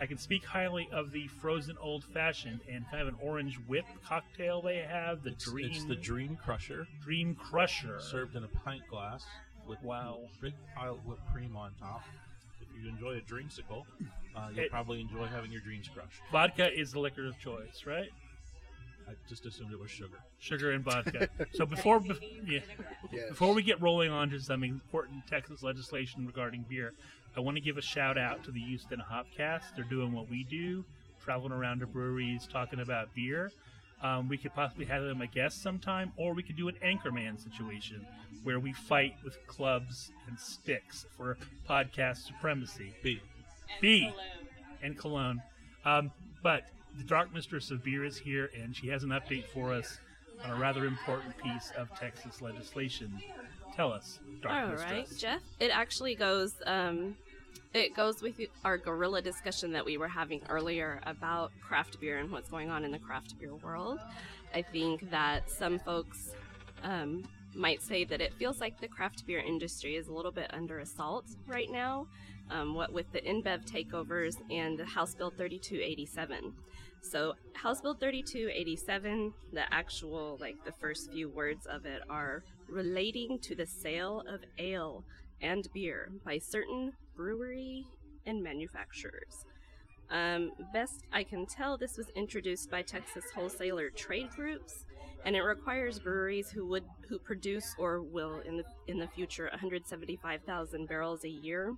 I 0.00 0.06
can 0.06 0.18
speak 0.18 0.44
highly 0.44 0.88
of 0.92 1.12
the 1.12 1.28
frozen 1.28 1.76
old 1.80 2.04
fashioned 2.04 2.60
and 2.68 2.84
kind 2.90 3.02
of 3.02 3.08
an 3.08 3.16
orange 3.22 3.56
whip 3.68 3.84
cocktail 4.04 4.60
they 4.60 4.78
have. 4.78 5.22
The 5.22 5.30
It's, 5.30 5.44
Dream 5.44 5.70
it's 5.70 5.84
the 5.84 5.94
Dream 5.94 6.36
Crusher, 6.36 6.86
Dream 7.02 7.34
Crusher. 7.36 8.00
served 8.00 8.34
in 8.34 8.42
a 8.44 8.48
pint 8.48 8.86
glass 8.88 9.24
with 9.66 9.80
Wow. 9.82 10.28
a 10.38 10.42
big 10.42 10.54
pile 10.74 10.94
of 10.94 11.06
whipped 11.06 11.26
cream 11.32 11.56
on 11.56 11.72
top. 11.78 12.02
If 12.60 12.82
you 12.82 12.88
enjoy 12.88 13.18
a 13.18 13.20
dreamsicle, 13.20 13.84
uh, 14.34 14.48
you'll 14.50 14.64
It- 14.64 14.70
probably 14.70 15.00
enjoy 15.00 15.26
having 15.26 15.52
your 15.52 15.60
dreams 15.60 15.88
crushed. 15.88 16.20
Vodka 16.32 16.72
is 16.76 16.90
the 16.92 16.98
liquor 16.98 17.26
of 17.26 17.38
choice, 17.38 17.84
right? 17.86 18.10
I 19.12 19.28
just 19.28 19.46
assumed 19.46 19.72
it 19.72 19.78
was 19.78 19.90
sugar. 19.90 20.18
sugar 20.38 20.72
and 20.72 20.84
vodka. 20.84 21.28
so 21.54 21.66
before 21.66 22.00
be- 22.00 22.62
yeah, 23.12 23.28
before 23.28 23.54
we 23.54 23.62
get 23.62 23.80
rolling 23.80 24.10
on 24.10 24.30
to 24.30 24.40
some 24.40 24.64
important 24.64 25.26
Texas 25.26 25.62
legislation 25.62 26.26
regarding 26.26 26.64
beer, 26.68 26.94
I 27.36 27.40
want 27.40 27.56
to 27.56 27.60
give 27.60 27.78
a 27.78 27.82
shout 27.82 28.18
out 28.18 28.44
to 28.44 28.50
the 28.50 28.60
Houston 28.60 29.00
Hopcast. 29.00 29.74
They're 29.76 29.84
doing 29.84 30.12
what 30.12 30.28
we 30.30 30.44
do, 30.44 30.84
traveling 31.22 31.52
around 31.52 31.80
to 31.80 31.86
breweries 31.86 32.48
talking 32.50 32.80
about 32.80 33.14
beer. 33.14 33.50
Um, 34.02 34.28
we 34.28 34.36
could 34.36 34.52
possibly 34.52 34.84
have 34.86 35.04
them 35.04 35.20
a 35.20 35.26
guest 35.28 35.62
sometime, 35.62 36.12
or 36.16 36.34
we 36.34 36.42
could 36.42 36.56
do 36.56 36.68
an 36.68 36.74
Anchorman 36.84 37.40
situation 37.42 38.04
where 38.42 38.58
we 38.58 38.72
fight 38.72 39.14
with 39.24 39.38
clubs 39.46 40.10
and 40.26 40.38
sticks 40.38 41.06
for 41.16 41.36
podcast 41.68 42.26
supremacy. 42.26 42.92
B. 43.02 43.20
B 43.80 44.10
and 44.82 44.98
Cologne. 44.98 45.40
Um, 45.84 46.10
but 46.42 46.64
the 46.96 47.04
Dark 47.04 47.32
Mistress 47.32 47.70
of 47.70 47.82
Beer 47.82 48.04
is 48.04 48.18
here, 48.18 48.50
and 48.60 48.74
she 48.74 48.88
has 48.88 49.02
an 49.02 49.10
update 49.10 49.46
for 49.52 49.72
us 49.72 49.98
on 50.44 50.50
a 50.50 50.56
rather 50.56 50.86
important 50.86 51.36
piece 51.38 51.72
of 51.76 51.88
Texas 51.98 52.42
legislation. 52.42 53.20
Tell 53.74 53.92
us, 53.92 54.18
Dark 54.42 54.54
All 54.54 54.68
Mistress. 54.72 54.92
right, 54.92 55.18
Jeff. 55.18 55.42
It 55.60 55.70
actually 55.70 56.14
goes. 56.14 56.54
Um, 56.66 57.16
it 57.74 57.94
goes 57.94 58.20
with 58.20 58.38
our 58.64 58.76
gorilla 58.76 59.22
discussion 59.22 59.72
that 59.72 59.84
we 59.84 59.96
were 59.96 60.08
having 60.08 60.42
earlier 60.50 61.00
about 61.04 61.52
craft 61.62 61.98
beer 62.00 62.18
and 62.18 62.30
what's 62.30 62.50
going 62.50 62.68
on 62.68 62.84
in 62.84 62.90
the 62.90 62.98
craft 62.98 63.38
beer 63.38 63.54
world. 63.54 63.98
I 64.54 64.60
think 64.60 65.10
that 65.10 65.50
some 65.50 65.78
folks 65.78 66.32
um, 66.82 67.24
might 67.54 67.82
say 67.82 68.04
that 68.04 68.20
it 68.20 68.34
feels 68.34 68.60
like 68.60 68.78
the 68.78 68.88
craft 68.88 69.26
beer 69.26 69.38
industry 69.38 69.96
is 69.96 70.08
a 70.08 70.12
little 70.12 70.32
bit 70.32 70.50
under 70.52 70.80
assault 70.80 71.24
right 71.46 71.70
now. 71.70 72.06
Um, 72.50 72.74
what 72.74 72.92
with 72.92 73.10
the 73.12 73.20
InBev 73.20 73.64
takeovers 73.64 74.34
and 74.50 74.78
the 74.78 74.84
House 74.84 75.14
Bill 75.14 75.30
3287. 75.30 76.52
So 77.02 77.34
House 77.54 77.80
Bill 77.80 77.94
3287, 77.94 79.34
the 79.52 79.72
actual 79.74 80.38
like 80.40 80.64
the 80.64 80.72
first 80.72 81.12
few 81.12 81.28
words 81.28 81.66
of 81.66 81.84
it 81.84 82.02
are 82.08 82.42
relating 82.68 83.38
to 83.40 83.54
the 83.54 83.66
sale 83.66 84.22
of 84.28 84.40
ale 84.58 85.04
and 85.40 85.68
beer 85.74 86.10
by 86.24 86.38
certain 86.38 86.92
brewery 87.16 87.84
and 88.24 88.42
manufacturers. 88.42 89.44
Um, 90.10 90.52
best 90.72 91.04
I 91.12 91.24
can 91.24 91.46
tell, 91.46 91.76
this 91.76 91.96
was 91.96 92.08
introduced 92.14 92.70
by 92.70 92.82
Texas 92.82 93.24
wholesaler 93.34 93.90
trade 93.90 94.30
groups, 94.30 94.84
and 95.24 95.34
it 95.34 95.42
requires 95.42 95.98
breweries 95.98 96.50
who 96.50 96.66
would 96.66 96.84
who 97.08 97.18
produce 97.18 97.74
or 97.78 98.02
will 98.02 98.40
in 98.40 98.58
the 98.58 98.64
in 98.86 98.98
the 98.98 99.08
future 99.08 99.48
175,000 99.50 100.86
barrels 100.86 101.24
a 101.24 101.28
year 101.28 101.74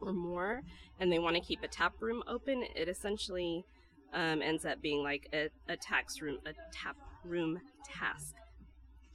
or 0.00 0.12
more, 0.12 0.62
and 0.98 1.12
they 1.12 1.18
want 1.18 1.36
to 1.36 1.42
keep 1.42 1.62
a 1.62 1.68
tap 1.68 1.94
room 2.00 2.22
open. 2.26 2.64
It 2.74 2.88
essentially 2.88 3.64
um, 4.14 4.40
ends 4.42 4.64
up 4.64 4.80
being 4.80 5.02
like 5.02 5.28
a, 5.32 5.50
a 5.68 5.76
tax 5.76 6.22
room 6.22 6.38
a 6.46 6.52
tap 6.72 6.96
room 7.24 7.60
task. 7.84 8.34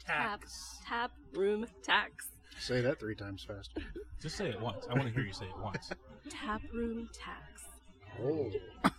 Tax. 0.06 0.80
Tap 0.86 1.12
tap 1.12 1.12
room 1.34 1.66
tax. 1.84 2.28
Say 2.60 2.82
that 2.82 3.00
three 3.00 3.16
times 3.16 3.44
fast. 3.44 3.72
Just 4.22 4.36
say 4.36 4.50
it 4.50 4.60
once. 4.60 4.86
I 4.90 4.94
want 4.94 5.08
to 5.08 5.14
hear 5.14 5.24
you 5.24 5.34
say 5.34 5.46
it 5.46 5.64
once. 5.64 5.92
Tap 6.30 6.62
room 6.74 7.10
tax. 7.14 7.64
Oh. 8.22 8.52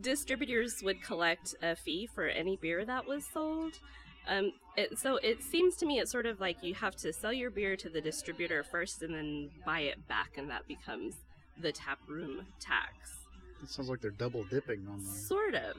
distributors 0.00 0.82
would 0.82 1.02
collect 1.02 1.54
a 1.62 1.76
fee 1.76 2.06
for 2.06 2.26
any 2.26 2.56
beer 2.56 2.84
that 2.84 3.06
was 3.06 3.24
sold. 3.26 3.78
Um, 4.26 4.52
it, 4.76 4.98
so 4.98 5.16
it 5.16 5.42
seems 5.42 5.76
to 5.76 5.86
me 5.86 5.98
it's 5.98 6.10
sort 6.10 6.26
of 6.26 6.40
like 6.40 6.62
you 6.62 6.74
have 6.74 6.96
to 6.96 7.12
sell 7.12 7.32
your 7.32 7.50
beer 7.50 7.76
to 7.76 7.88
the 7.88 8.00
distributor 8.00 8.62
first 8.62 9.02
and 9.02 9.14
then 9.14 9.50
buy 9.66 9.80
it 9.80 10.06
back, 10.08 10.32
and 10.36 10.48
that 10.50 10.66
becomes 10.66 11.16
the 11.60 11.72
tap 11.72 11.98
room 12.08 12.46
tax. 12.60 13.23
It 13.64 13.70
sounds 13.70 13.88
like 13.88 14.00
they're 14.00 14.10
double 14.10 14.44
dipping 14.44 14.86
on 14.88 15.02
the. 15.02 15.10
Sort 15.10 15.54
of. 15.54 15.76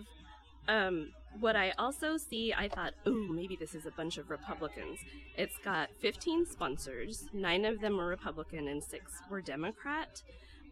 Um, 0.68 1.12
what 1.40 1.56
I 1.56 1.72
also 1.78 2.18
see, 2.18 2.54
I 2.54 2.68
thought, 2.68 2.94
ooh, 3.08 3.28
maybe 3.32 3.56
this 3.56 3.76
is 3.76 3.86
a 3.86 3.92
bunch 3.92 4.18
of 4.18 4.30
Republicans. 4.30 5.00
It's 5.38 5.58
got 5.64 5.90
15 6.00 6.48
sponsors, 6.48 7.26
nine 7.34 7.66
of 7.66 7.82
them 7.82 7.98
were 7.98 8.08
Republican 8.08 8.68
and 8.68 8.84
six 8.84 9.12
were 9.30 9.42
Democrat. 9.42 10.24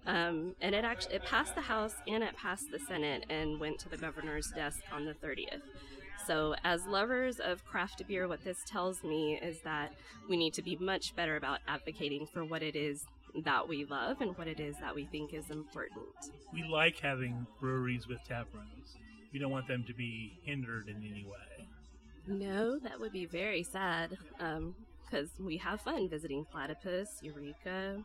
Um, 0.06 0.56
and 0.62 0.76
it 0.76 0.84
actually 0.84 1.16
it 1.16 1.24
passed 1.24 1.56
the 1.56 1.62
House 1.62 1.96
and 2.08 2.24
it 2.24 2.36
passed 2.36 2.72
the 2.72 2.80
Senate 2.80 3.26
and 3.30 3.60
went 3.60 3.80
to 3.80 3.90
the 3.90 3.98
governor's 3.98 4.52
desk 4.52 4.82
on 4.92 5.06
the 5.06 5.14
30th. 5.14 5.62
So, 6.26 6.56
as 6.64 6.86
lovers 6.86 7.40
of 7.40 7.66
craft 7.66 8.02
beer, 8.08 8.28
what 8.28 8.44
this 8.44 8.64
tells 8.66 9.04
me 9.04 9.40
is 9.42 9.60
that 9.62 9.94
we 10.30 10.38
need 10.38 10.54
to 10.54 10.62
be 10.62 10.78
much 10.78 11.16
better 11.16 11.36
about 11.36 11.60
advocating 11.68 12.28
for 12.28 12.46
what 12.46 12.64
it 12.64 12.76
is 12.76 13.06
that 13.44 13.68
we 13.68 13.86
love 13.86 14.22
and 14.22 14.38
what 14.38 14.48
it 14.48 14.60
is 14.60 14.76
that 14.78 14.94
we 14.94 15.06
think 15.06 15.34
is 15.34 15.50
important. 15.50 16.06
We 16.54 16.64
like 16.64 17.00
having 17.00 17.48
breweries 17.60 18.08
with 18.08 18.20
tap 18.28 18.48
rooms. 18.54 18.96
We 19.32 19.40
don't 19.40 19.52
want 19.52 19.68
them 19.68 19.84
to 19.88 19.94
be 19.94 20.40
hindered 20.44 20.88
in 20.88 20.98
any 20.98 21.26
way. 21.26 21.68
No, 22.28 22.80
that 22.80 23.00
would 23.00 23.12
be 23.12 23.26
very 23.26 23.64
sad 23.64 24.18
um, 24.40 24.76
because 25.04 25.30
we 25.40 25.58
have 25.58 25.82
fun 25.82 26.08
visiting 26.08 26.46
Platypus, 26.46 27.20
Eureka. 27.22 28.04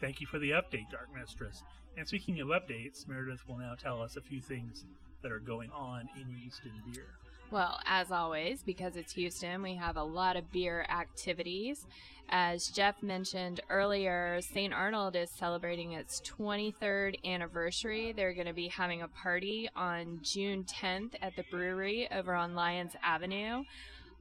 Thank 0.00 0.20
you 0.20 0.26
for 0.26 0.38
the 0.38 0.50
update, 0.50 0.90
Dark 0.90 1.08
Mistress. 1.14 1.62
And 1.96 2.06
speaking 2.06 2.40
of 2.40 2.48
updates, 2.48 3.06
Meredith 3.06 3.46
will 3.48 3.58
now 3.58 3.74
tell 3.74 4.02
us 4.02 4.16
a 4.16 4.20
few 4.20 4.40
things 4.40 4.84
that 5.22 5.32
are 5.32 5.40
going 5.40 5.70
on 5.70 6.08
in 6.16 6.26
Houston 6.34 6.72
beer. 6.92 7.19
Well, 7.50 7.80
as 7.84 8.12
always, 8.12 8.62
because 8.62 8.94
it's 8.94 9.14
Houston, 9.14 9.60
we 9.60 9.74
have 9.74 9.96
a 9.96 10.04
lot 10.04 10.36
of 10.36 10.52
beer 10.52 10.86
activities. 10.88 11.84
As 12.28 12.68
Jeff 12.68 13.02
mentioned 13.02 13.60
earlier, 13.68 14.40
St. 14.40 14.72
Arnold 14.72 15.16
is 15.16 15.30
celebrating 15.30 15.92
its 15.92 16.20
23rd 16.20 17.16
anniversary. 17.24 18.12
They're 18.12 18.34
going 18.34 18.46
to 18.46 18.52
be 18.52 18.68
having 18.68 19.02
a 19.02 19.08
party 19.08 19.68
on 19.74 20.20
June 20.22 20.62
10th 20.62 21.14
at 21.22 21.34
the 21.34 21.42
brewery 21.50 22.08
over 22.12 22.34
on 22.34 22.54
Lyons 22.54 22.92
Avenue. 23.02 23.64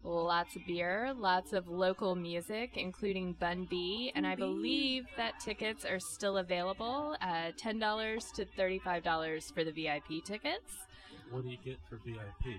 Lots 0.03 0.55
of 0.55 0.65
beer, 0.65 1.13
lots 1.15 1.53
of 1.53 1.67
local 1.67 2.15
music, 2.15 2.77
including 2.77 3.33
Bun 3.33 3.67
B, 3.69 4.11
and 4.15 4.25
I 4.25 4.35
believe 4.35 5.05
that 5.17 5.39
tickets 5.39 5.85
are 5.85 5.99
still 5.99 6.37
available 6.37 7.15
at 7.21 7.59
$10 7.59 8.33
to 8.33 8.45
$35 8.45 9.53
for 9.53 9.63
the 9.63 9.71
VIP 9.71 10.25
tickets. 10.25 10.87
What 11.29 11.43
do 11.43 11.49
you 11.49 11.57
get 11.63 11.77
for 11.87 11.97
VIP? 11.97 12.57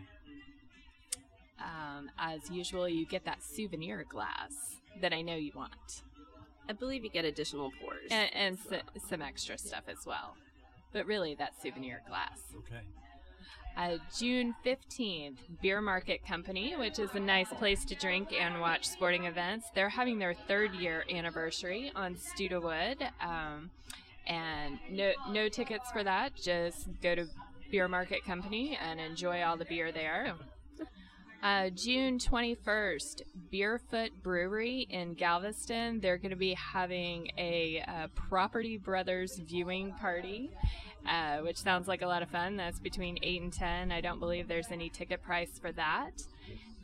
Um, 1.60 2.10
as 2.18 2.50
usual, 2.50 2.88
you 2.88 3.06
get 3.06 3.24
that 3.24 3.42
souvenir 3.42 4.04
glass 4.08 4.52
that 5.00 5.12
I 5.12 5.22
know 5.22 5.36
you 5.36 5.52
want, 5.54 6.02
I 6.68 6.72
believe 6.72 7.04
you 7.04 7.10
get 7.10 7.24
additional 7.24 7.70
pours. 7.80 8.08
and, 8.10 8.30
and 8.34 8.58
s- 8.72 8.82
some 9.08 9.22
extra 9.22 9.58
stuff 9.58 9.84
as 9.88 10.06
well. 10.06 10.36
But 10.92 11.06
really, 11.06 11.34
that 11.36 11.52
souvenir 11.62 12.02
glass. 12.08 12.40
Okay. 12.58 12.82
Uh, 13.76 13.98
June 14.18 14.54
15th, 14.66 15.36
Beer 15.62 15.80
Market 15.80 16.26
Company, 16.26 16.74
which 16.76 16.98
is 16.98 17.10
a 17.14 17.20
nice 17.20 17.48
place 17.50 17.84
to 17.84 17.94
drink 17.94 18.32
and 18.38 18.60
watch 18.60 18.88
sporting 18.88 19.24
events. 19.26 19.68
They're 19.74 19.88
having 19.88 20.18
their 20.18 20.34
third 20.34 20.74
year 20.74 21.04
anniversary 21.08 21.92
on 21.94 22.16
Studewood. 22.16 22.96
Um, 23.22 23.70
and 24.26 24.78
no, 24.90 25.12
no 25.30 25.48
tickets 25.48 25.90
for 25.92 26.02
that. 26.02 26.34
Just 26.34 26.88
go 27.00 27.14
to 27.14 27.26
Beer 27.70 27.86
Market 27.86 28.24
Company 28.24 28.76
and 28.82 28.98
enjoy 29.00 29.42
all 29.42 29.56
the 29.56 29.64
beer 29.64 29.92
there. 29.92 30.34
Uh, 31.42 31.70
June 31.70 32.18
21st, 32.18 33.22
Beerfoot 33.50 34.10
Brewery 34.22 34.86
in 34.90 35.14
Galveston. 35.14 35.98
They're 36.00 36.18
going 36.18 36.32
to 36.32 36.36
be 36.36 36.52
having 36.52 37.30
a 37.38 37.82
uh, 37.88 38.08
Property 38.14 38.76
Brothers 38.76 39.40
viewing 39.46 39.92
party, 39.92 40.50
uh, 41.08 41.38
which 41.38 41.56
sounds 41.56 41.88
like 41.88 42.02
a 42.02 42.06
lot 42.06 42.22
of 42.22 42.28
fun. 42.28 42.58
That's 42.58 42.78
between 42.78 43.18
8 43.22 43.40
and 43.40 43.52
10. 43.52 43.90
I 43.90 44.02
don't 44.02 44.20
believe 44.20 44.48
there's 44.48 44.70
any 44.70 44.90
ticket 44.90 45.22
price 45.22 45.58
for 45.58 45.72
that. 45.72 46.22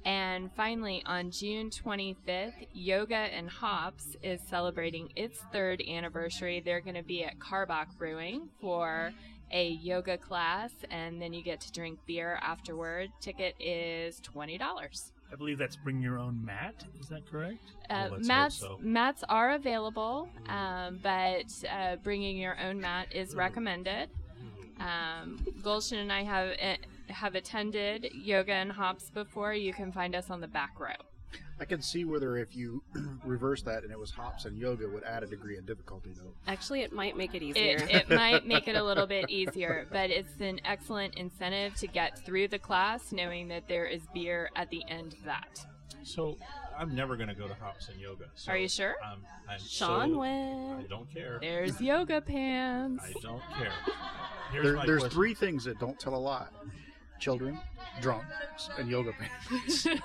And 0.06 0.50
finally, 0.52 1.02
on 1.04 1.32
June 1.32 1.68
25th, 1.68 2.68
Yoga 2.72 3.14
and 3.14 3.50
Hops 3.50 4.16
is 4.22 4.40
celebrating 4.48 5.10
its 5.16 5.38
third 5.52 5.82
anniversary. 5.82 6.62
They're 6.64 6.80
going 6.80 6.96
to 6.96 7.02
be 7.02 7.24
at 7.24 7.38
Karbach 7.38 7.98
Brewing 7.98 8.48
for 8.60 9.12
a 9.50 9.68
yoga 9.68 10.18
class, 10.18 10.72
and 10.90 11.20
then 11.20 11.32
you 11.32 11.42
get 11.42 11.60
to 11.62 11.72
drink 11.72 11.98
beer 12.06 12.38
afterward. 12.42 13.10
Ticket 13.20 13.54
is 13.60 14.20
$20. 14.20 15.12
I 15.32 15.34
believe 15.34 15.58
that's 15.58 15.76
bring 15.76 16.00
your 16.00 16.18
own 16.18 16.44
mat. 16.44 16.84
Is 17.00 17.08
that 17.08 17.28
correct? 17.30 17.58
Uh, 17.90 18.08
let's 18.12 18.28
mats 18.28 18.58
so. 18.58 18.78
mats 18.80 19.24
are 19.28 19.52
available, 19.52 20.28
um, 20.48 21.00
but 21.02 21.52
uh, 21.70 21.96
bringing 21.96 22.36
your 22.38 22.56
own 22.60 22.80
mat 22.80 23.08
is 23.12 23.34
recommended. 23.34 24.08
Um, 24.78 25.44
Gulshan 25.62 26.02
and 26.02 26.12
I 26.12 26.22
have 26.22 26.50
uh, 26.62 27.12
have 27.12 27.34
attended 27.34 28.08
yoga 28.12 28.52
and 28.52 28.70
hops 28.70 29.10
before. 29.10 29.54
You 29.54 29.72
can 29.72 29.90
find 29.90 30.14
us 30.14 30.30
on 30.30 30.40
the 30.40 30.48
back 30.48 30.78
row. 30.78 30.94
I 31.58 31.64
can 31.64 31.80
see 31.80 32.04
whether 32.04 32.36
if 32.36 32.54
you 32.54 32.82
reverse 33.24 33.62
that 33.62 33.82
and 33.82 33.90
it 33.90 33.98
was 33.98 34.10
hops 34.10 34.44
and 34.44 34.58
yoga 34.58 34.88
would 34.88 35.04
add 35.04 35.22
a 35.22 35.26
degree 35.26 35.56
of 35.56 35.66
difficulty 35.66 36.12
though. 36.14 36.32
Actually, 36.46 36.82
it 36.82 36.92
might 36.92 37.16
make 37.16 37.34
it 37.34 37.42
easier. 37.42 37.76
It, 37.76 37.90
it 37.90 38.10
might 38.14 38.46
make 38.46 38.68
it 38.68 38.76
a 38.76 38.82
little 38.84 39.06
bit 39.06 39.30
easier, 39.30 39.86
but 39.90 40.10
it's 40.10 40.38
an 40.40 40.60
excellent 40.64 41.14
incentive 41.14 41.74
to 41.76 41.86
get 41.86 42.18
through 42.24 42.48
the 42.48 42.58
class 42.58 43.10
knowing 43.10 43.48
that 43.48 43.68
there 43.68 43.86
is 43.86 44.02
beer 44.12 44.50
at 44.54 44.68
the 44.70 44.82
end 44.88 45.14
of 45.14 45.24
that. 45.24 45.64
So 46.02 46.36
I'm 46.78 46.94
never 46.94 47.16
going 47.16 47.28
to 47.28 47.34
go 47.34 47.48
to 47.48 47.54
hops 47.54 47.88
and 47.88 47.98
yoga. 47.98 48.26
So 48.34 48.52
Are 48.52 48.58
you 48.58 48.68
sure? 48.68 48.94
I'm, 49.04 49.24
I'm 49.48 49.58
Sean 49.58 50.10
so, 50.12 50.18
went. 50.18 50.84
I 50.84 50.86
don't 50.88 51.12
care. 51.12 51.38
There's 51.40 51.80
yoga 51.80 52.20
pants. 52.20 53.02
I 53.04 53.12
don't 53.22 53.42
care. 53.58 53.72
Here's 54.52 54.64
There, 54.64 54.76
my 54.76 54.86
there's 54.86 55.00
question. 55.00 55.16
three 55.16 55.34
things 55.34 55.64
that 55.64 55.80
don't 55.80 55.98
tell 55.98 56.14
a 56.14 56.16
lie: 56.18 56.46
children, 57.18 57.58
drunks, 58.00 58.68
and 58.78 58.88
yoga 58.88 59.12
pants. 59.12 59.86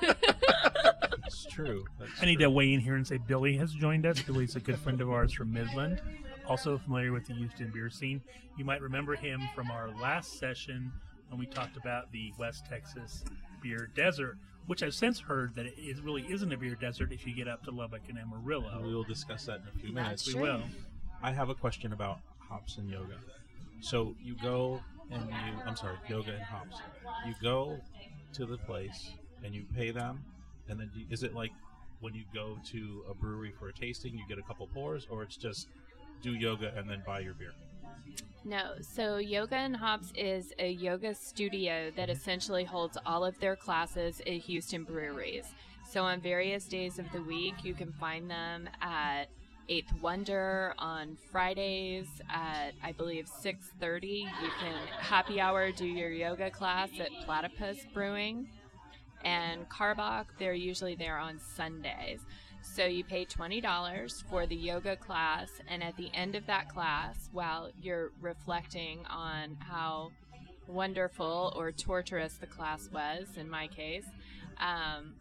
It's 1.26 1.46
true. 1.46 1.86
That's 2.00 2.12
I 2.22 2.26
need 2.26 2.36
true. 2.38 2.46
to 2.46 2.50
weigh 2.50 2.74
in 2.74 2.82
here 2.82 2.96
and 2.96 3.08
say 3.08 3.18
Billy 3.18 3.56
has 3.58 3.72
joined 3.74 4.06
us. 4.06 4.22
Billy's 4.22 4.56
a 4.56 4.60
good 4.60 4.78
friend 4.78 5.00
of 5.00 5.10
ours 5.10 5.32
from 5.32 5.54
Midland, 5.54 6.02
also 6.46 6.78
familiar 6.78 7.14
with 7.14 7.26
the 7.26 7.34
Houston 7.34 7.72
beer 7.72 7.90
scene. 7.90 8.22
You 8.58 8.66
might 8.66 8.82
remember 8.82 9.16
him 9.16 9.42
from 9.56 9.72
our 9.72 9.90
last 9.90 10.40
session 10.40 10.92
when 11.30 11.40
we 11.40 11.46
talked 11.46 11.78
about 11.78 12.12
the 12.12 12.34
West 12.38 12.66
Texas 12.66 13.24
beer 13.62 13.90
desert, 13.96 14.38
which 14.68 14.84
I've 14.84 14.94
since 14.94 15.20
heard 15.20 15.56
that 15.56 15.66
it 15.68 15.76
is, 15.78 16.02
really 16.02 16.26
isn't 16.30 16.52
a 16.52 16.58
beer 16.58 16.76
desert 16.76 17.14
if 17.14 17.26
you 17.26 17.34
get 17.34 17.48
up 17.48 17.64
to 17.64 17.72
Lubbock 17.72 18.02
and 18.10 18.18
Amarillo. 18.18 18.82
We 18.84 18.94
will 18.94 19.04
discuss 19.04 19.46
that 19.46 19.62
in 19.62 19.68
a 19.74 19.80
few 19.80 19.94
minutes. 19.94 20.34
we 20.34 20.42
will. 20.42 20.64
I 21.24 21.32
have 21.32 21.50
a 21.50 21.56
question 21.56 21.94
about 21.94 22.20
hops 22.40 22.78
and 22.78 22.90
yoga. 22.90 23.16
So 23.80 24.16
you 24.22 24.36
go 24.42 24.82
and 25.12 25.30
you, 25.30 25.62
I'm 25.66 25.76
sorry, 25.76 25.98
yoga 26.08 26.32
and 26.32 26.42
hops. 26.42 26.78
You 27.28 27.34
go 27.42 27.80
to 28.34 28.46
the 28.46 28.58
place 28.58 29.12
and 29.44 29.54
you 29.54 29.66
pay 29.76 29.92
them, 29.92 30.24
and 30.70 30.80
then 30.80 30.90
do, 30.94 31.02
is 31.10 31.24
it 31.24 31.34
like 31.34 31.52
when 32.00 32.14
you 32.14 32.24
go 32.34 32.58
to 32.72 33.04
a 33.10 33.14
brewery 33.14 33.54
for 33.58 33.70
a 33.70 33.74
tasting, 33.74 34.18
you 34.18 34.24
get 34.28 34.38
a 34.38 34.44
couple 34.44 34.68
pours, 34.68 35.08
or 35.10 35.24
it's 35.24 35.38
just 35.38 35.68
do 36.22 36.34
yoga 36.34 36.74
and 36.76 36.90
then 36.90 37.04
buy 37.06 37.20
your 37.20 37.34
beer? 37.34 37.54
No, 38.44 38.74
so 38.82 39.18
Yoga 39.18 39.56
and 39.56 39.76
Hops 39.76 40.12
is 40.16 40.52
a 40.58 40.72
yoga 40.72 41.14
studio 41.14 41.92
that 41.96 42.10
mm-hmm. 42.10 42.12
essentially 42.12 42.64
holds 42.64 42.98
all 43.06 43.24
of 43.24 43.40
their 43.40 43.56
classes 43.56 44.20
at 44.22 44.34
Houston 44.34 44.84
breweries. 44.84 45.46
So 45.88 46.04
on 46.04 46.22
various 46.22 46.66
days 46.66 46.98
of 46.98 47.12
the 47.12 47.22
week, 47.22 47.64
you 47.64 47.74
can 47.74 47.92
find 47.92 48.30
them 48.30 48.68
at 48.82 49.26
Eighth 49.70 49.94
Wonder 50.02 50.74
on 50.78 51.18
Fridays 51.32 52.08
at 52.30 52.72
I 52.84 52.92
believe 52.92 53.28
6:30. 53.28 54.28
You 54.42 54.50
can 54.60 54.76
happy 55.00 55.40
hour 55.40 55.72
do 55.72 55.86
your 55.86 56.12
yoga 56.12 56.50
class 56.50 56.90
at 57.00 57.10
Platypus 57.26 57.86
Brewing, 57.94 58.50
and 59.24 59.68
Karbach. 59.70 60.26
They're 60.38 60.54
usually 60.54 60.96
there 60.96 61.18
on 61.18 61.40
Sundays. 61.40 62.22
So 62.64 62.86
you 62.86 63.04
pay 63.04 63.26
$20 63.26 64.24
for 64.30 64.46
the 64.46 64.56
yoga 64.56 64.96
class, 64.96 65.50
and 65.68 65.84
at 65.84 65.98
the 65.98 66.12
end 66.14 66.36
of 66.36 66.46
that 66.46 66.70
class, 66.70 67.30
while 67.32 67.72
you're 67.82 68.12
reflecting 68.22 69.06
on 69.08 69.58
how 69.60 70.12
wonderful 70.68 71.54
or 71.56 71.72
torturous 71.72 72.36
the 72.36 72.48
class 72.48 72.90
was, 72.92 73.36
in 73.36 73.50
my 73.50 73.68
case, 73.68 74.06
um, 74.60 75.16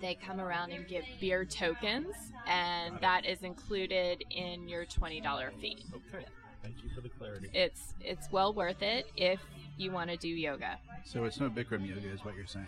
they 0.00 0.14
come 0.14 0.40
around 0.40 0.72
and 0.72 0.86
give 0.86 1.04
beer 1.20 1.44
tokens, 1.44 2.14
and 2.46 2.98
that 3.00 3.24
is 3.24 3.42
included 3.42 4.24
in 4.30 4.68
your 4.68 4.84
$20 4.84 5.50
fee. 5.60 5.84
Okay. 5.94 6.24
Thank 6.62 6.82
you 6.82 6.90
for 6.94 7.00
the 7.00 7.08
clarity. 7.08 7.48
It's 7.54 7.94
it's 8.00 8.30
well 8.30 8.52
worth 8.52 8.82
it 8.82 9.06
if 9.16 9.40
you 9.76 9.90
want 9.92 10.10
to 10.10 10.16
do 10.16 10.28
yoga. 10.28 10.78
So 11.04 11.24
it's 11.24 11.40
no 11.40 11.48
Bikram 11.48 11.86
yoga, 11.86 12.08
is 12.12 12.24
what 12.24 12.34
you're 12.36 12.46
saying. 12.46 12.66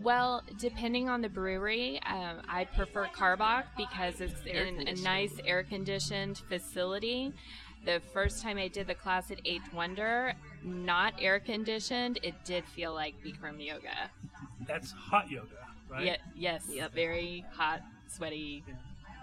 Well, 0.00 0.42
depending 0.58 1.08
on 1.08 1.20
the 1.20 1.28
brewery, 1.28 2.00
um, 2.06 2.40
I 2.48 2.64
prefer 2.64 3.08
Karbach 3.08 3.64
because 3.76 4.20
it's 4.20 4.40
in 4.46 4.88
a 4.88 4.94
nice 5.02 5.34
air 5.44 5.62
conditioned 5.62 6.38
facility. 6.48 7.32
The 7.84 8.00
first 8.12 8.42
time 8.42 8.58
I 8.58 8.68
did 8.68 8.86
the 8.86 8.94
class 8.94 9.30
at 9.30 9.40
Eighth 9.44 9.72
Wonder, 9.74 10.34
not 10.62 11.14
air 11.20 11.40
conditioned, 11.40 12.20
it 12.22 12.34
did 12.44 12.64
feel 12.64 12.94
like 12.94 13.14
Bikram 13.24 13.64
yoga. 13.64 14.10
That's 14.66 14.92
hot 14.92 15.28
yoga, 15.30 15.61
right? 15.92 16.04
Ye- 16.04 16.16
yes, 16.34 16.64
very 16.94 17.44
hot, 17.52 17.82
sweaty 18.08 18.64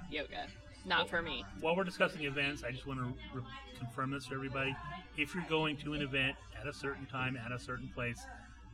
yoga. 0.09 0.47
Not 0.85 1.09
for 1.09 1.21
me. 1.21 1.43
While 1.59 1.75
we're 1.75 1.83
discussing 1.83 2.23
events, 2.23 2.63
I 2.63 2.71
just 2.71 2.87
want 2.87 2.99
to 2.99 3.05
re- 3.37 3.43
confirm 3.77 4.11
this 4.11 4.25
for 4.25 4.35
everybody. 4.35 4.75
If 5.17 5.35
you're 5.35 5.43
going 5.49 5.75
to 5.77 5.93
an 5.93 6.01
event 6.01 6.35
at 6.59 6.67
a 6.67 6.73
certain 6.73 7.05
time, 7.05 7.37
at 7.37 7.51
a 7.51 7.59
certain 7.59 7.89
place, 7.89 8.25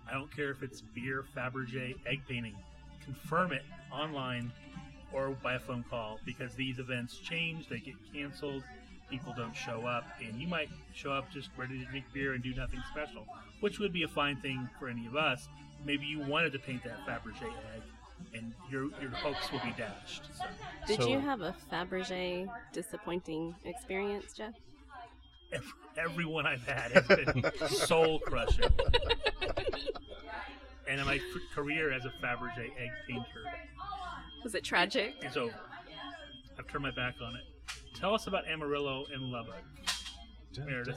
I 0.10 0.14
don't 0.14 0.34
care 0.34 0.52
if 0.52 0.62
it's 0.62 0.82
beer, 0.82 1.26
Fabergé, 1.36 1.96
egg 2.06 2.22
painting, 2.28 2.56
confirm 3.04 3.52
it 3.52 3.64
online 3.92 4.52
or 5.12 5.30
by 5.42 5.56
a 5.56 5.60
phone 5.60 5.84
call 5.90 6.20
because 6.26 6.54
these 6.54 6.78
events 6.78 7.18
change, 7.18 7.68
they 7.70 7.80
get 7.80 7.96
canceled, 8.14 8.64
people 9.10 9.34
don't 9.36 9.56
show 9.56 9.86
up, 9.86 10.04
and 10.24 10.40
you 10.40 10.48
might 10.48 10.70
show 10.94 11.12
up 11.12 11.32
just 11.32 11.50
ready 11.58 11.80
to 11.80 11.86
drink 11.86 12.06
beer 12.14 12.34
and 12.34 12.44
do 12.44 12.54
nothing 12.54 12.82
special, 12.92 13.26
which 13.62 13.80
would 13.80 13.94
be 13.94 14.04
a 14.04 14.08
fine 14.08 14.36
thing 14.38 14.70
for 14.80 14.88
any 14.90 15.06
of 15.08 15.16
us. 15.16 15.48
Maybe 15.86 16.06
you 16.06 16.20
wanted 16.20 16.52
to 16.54 16.60
paint 16.60 16.84
that 16.84 17.06
Fabergé 17.06 17.44
egg, 17.44 17.82
and 18.34 18.54
your 18.70 18.90
your 19.00 19.12
hopes 19.12 19.52
will 19.52 19.60
be 19.60 19.74
dashed. 19.78 20.24
So. 20.36 20.44
Did 20.88 21.02
So- 21.02 21.08
you 21.10 21.20
have 21.20 21.42
a 21.42 21.56
Fabergé 21.72 22.50
disappointing 22.74 23.56
experience, 23.64 24.34
Jeff? 24.34 24.54
Ev- 25.54 25.74
everyone 25.96 26.46
I've 26.48 26.66
had 26.68 26.92
has 26.92 27.08
been 27.08 27.44
soul 27.70 28.20
crushing. 28.20 28.66
and 30.90 31.00
in 31.00 31.06
my 31.06 31.16
f- 31.16 31.22
career 31.54 31.92
as 31.92 32.04
a 32.06 32.10
Fabergé 32.22 32.72
egg 32.78 32.90
painter 33.08 33.44
Was 34.44 34.56
it 34.56 34.64
tragic? 34.64 35.14
It's 35.22 35.38
over. 35.38 35.54
I've 36.58 36.68
turned 36.68 36.84
my 36.84 36.92
back 36.92 37.16
on 37.22 37.36
it. 37.36 37.44
Tell 37.94 38.14
us 38.16 38.26
about 38.28 38.48
Amarillo 38.48 39.06
and 39.14 39.22
Lubbock. 39.32 39.64
Meredith. 40.66 40.96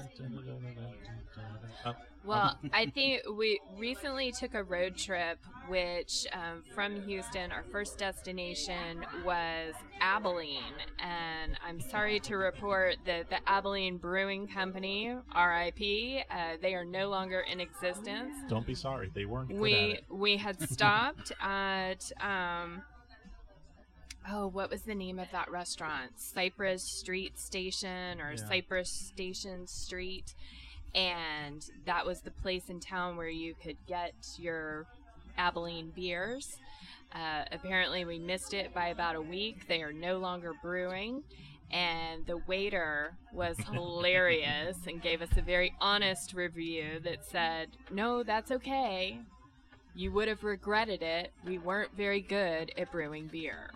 Uh, 1.85 1.93
Well, 2.29 2.59
I 2.73 2.87
think 2.87 3.23
we 3.37 3.61
recently 3.79 4.33
took 4.33 4.55
a 4.55 4.63
road 4.63 4.97
trip, 4.97 5.39
which 5.69 6.27
um, 6.33 6.63
from 6.75 7.03
Houston, 7.03 7.51
our 7.53 7.65
first 7.73 7.99
destination 7.99 9.05
was 9.25 9.75
Abilene. 10.01 10.63
And 10.99 11.59
I'm 11.67 11.81
sorry 11.81 12.21
to 12.21 12.37
report 12.37 12.97
that 13.07 13.31
the 13.31 13.39
Abilene 13.49 13.97
Brewing 13.97 14.47
Company, 14.47 15.09
RIP, 15.35 16.25
uh, 16.31 16.57
they 16.61 16.75
are 16.75 16.85
no 16.85 17.09
longer 17.09 17.41
in 17.41 17.61
existence. 17.61 18.35
don't 18.49 18.67
be 18.67 18.75
sorry. 18.75 19.11
They 19.15 19.25
weren't 19.25 19.51
we 19.51 19.99
we 20.11 20.37
had 20.37 20.61
stopped 20.71 21.33
at 21.41 22.11
um 22.21 22.83
oh 24.31 24.47
what 24.47 24.71
was 24.71 24.83
the 24.83 24.95
name 24.95 25.19
of 25.19 25.29
that 25.33 25.51
restaurant 25.51 26.11
cypress 26.17 26.83
street 26.83 27.39
station 27.39 28.21
or 28.21 28.33
Yeah. 28.33 28.47
cypress 28.49 28.91
station 28.91 29.67
street 29.67 30.35
and 30.95 31.71
that 31.87 32.05
was 32.05 32.21
the 32.21 32.31
place 32.31 32.69
in 32.69 32.81
town 32.81 33.17
where 33.17 33.29
you 33.29 33.55
could 33.63 33.77
get 33.87 34.15
your 34.39 34.87
abilene 35.37 35.93
beers 35.95 36.57
uh, 37.15 37.45
apparently 37.53 38.05
we 38.05 38.19
missed 38.19 38.55
it 38.55 38.75
by 38.75 38.89
about 38.89 39.15
a 39.15 39.21
week 39.21 39.67
they 39.69 39.83
are 39.83 39.93
no 39.93 40.19
longer 40.19 40.53
brewing 40.63 41.23
and 41.71 42.25
the 42.27 42.39
waiter 42.47 43.13
was 43.33 43.57
hilarious 43.73 44.79
and 44.87 45.03
gave 45.03 45.23
us 45.23 45.29
a 45.37 45.43
very 45.43 45.75
honest 45.81 46.35
review 46.35 47.01
that 47.05 47.25
said 47.25 47.69
no 47.91 48.23
that's 48.23 48.51
okay 48.51 49.19
you 49.99 50.13
would 50.13 50.29
have 50.29 50.45
regretted 50.45 51.03
it. 51.03 51.33
We 51.45 51.59
weren't 51.59 51.91
very 51.97 52.21
good 52.21 52.71
at 52.79 52.93
brewing 52.93 53.27
beer. 53.27 53.73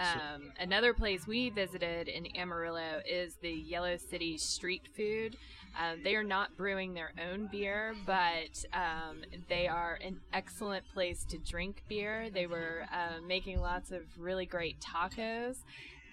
Um, 0.00 0.52
another 0.58 0.94
place 0.94 1.26
we 1.26 1.50
visited 1.50 2.08
in 2.08 2.26
Amarillo 2.34 3.02
is 3.06 3.36
the 3.42 3.52
Yellow 3.52 3.96
City 3.98 4.38
Street 4.38 4.88
Food. 4.96 5.36
Um, 5.78 6.02
they 6.02 6.16
are 6.16 6.24
not 6.24 6.56
brewing 6.56 6.94
their 6.94 7.12
own 7.30 7.48
beer, 7.52 7.94
but 8.06 8.64
um, 8.72 9.22
they 9.48 9.68
are 9.68 9.98
an 10.02 10.20
excellent 10.32 10.84
place 10.92 11.24
to 11.26 11.38
drink 11.38 11.82
beer. 11.86 12.30
They 12.30 12.46
were 12.46 12.86
uh, 12.92 13.20
making 13.26 13.60
lots 13.60 13.90
of 13.90 14.02
really 14.18 14.46
great 14.46 14.78
tacos, 14.80 15.58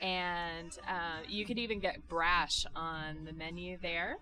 and 0.02 0.78
uh, 0.88 1.22
you 1.28 1.46
could 1.46 1.58
even 1.58 1.80
get 1.80 2.08
brash 2.10 2.66
on 2.76 3.24
the 3.26 3.34
menu 3.34 3.78
there. 3.82 4.18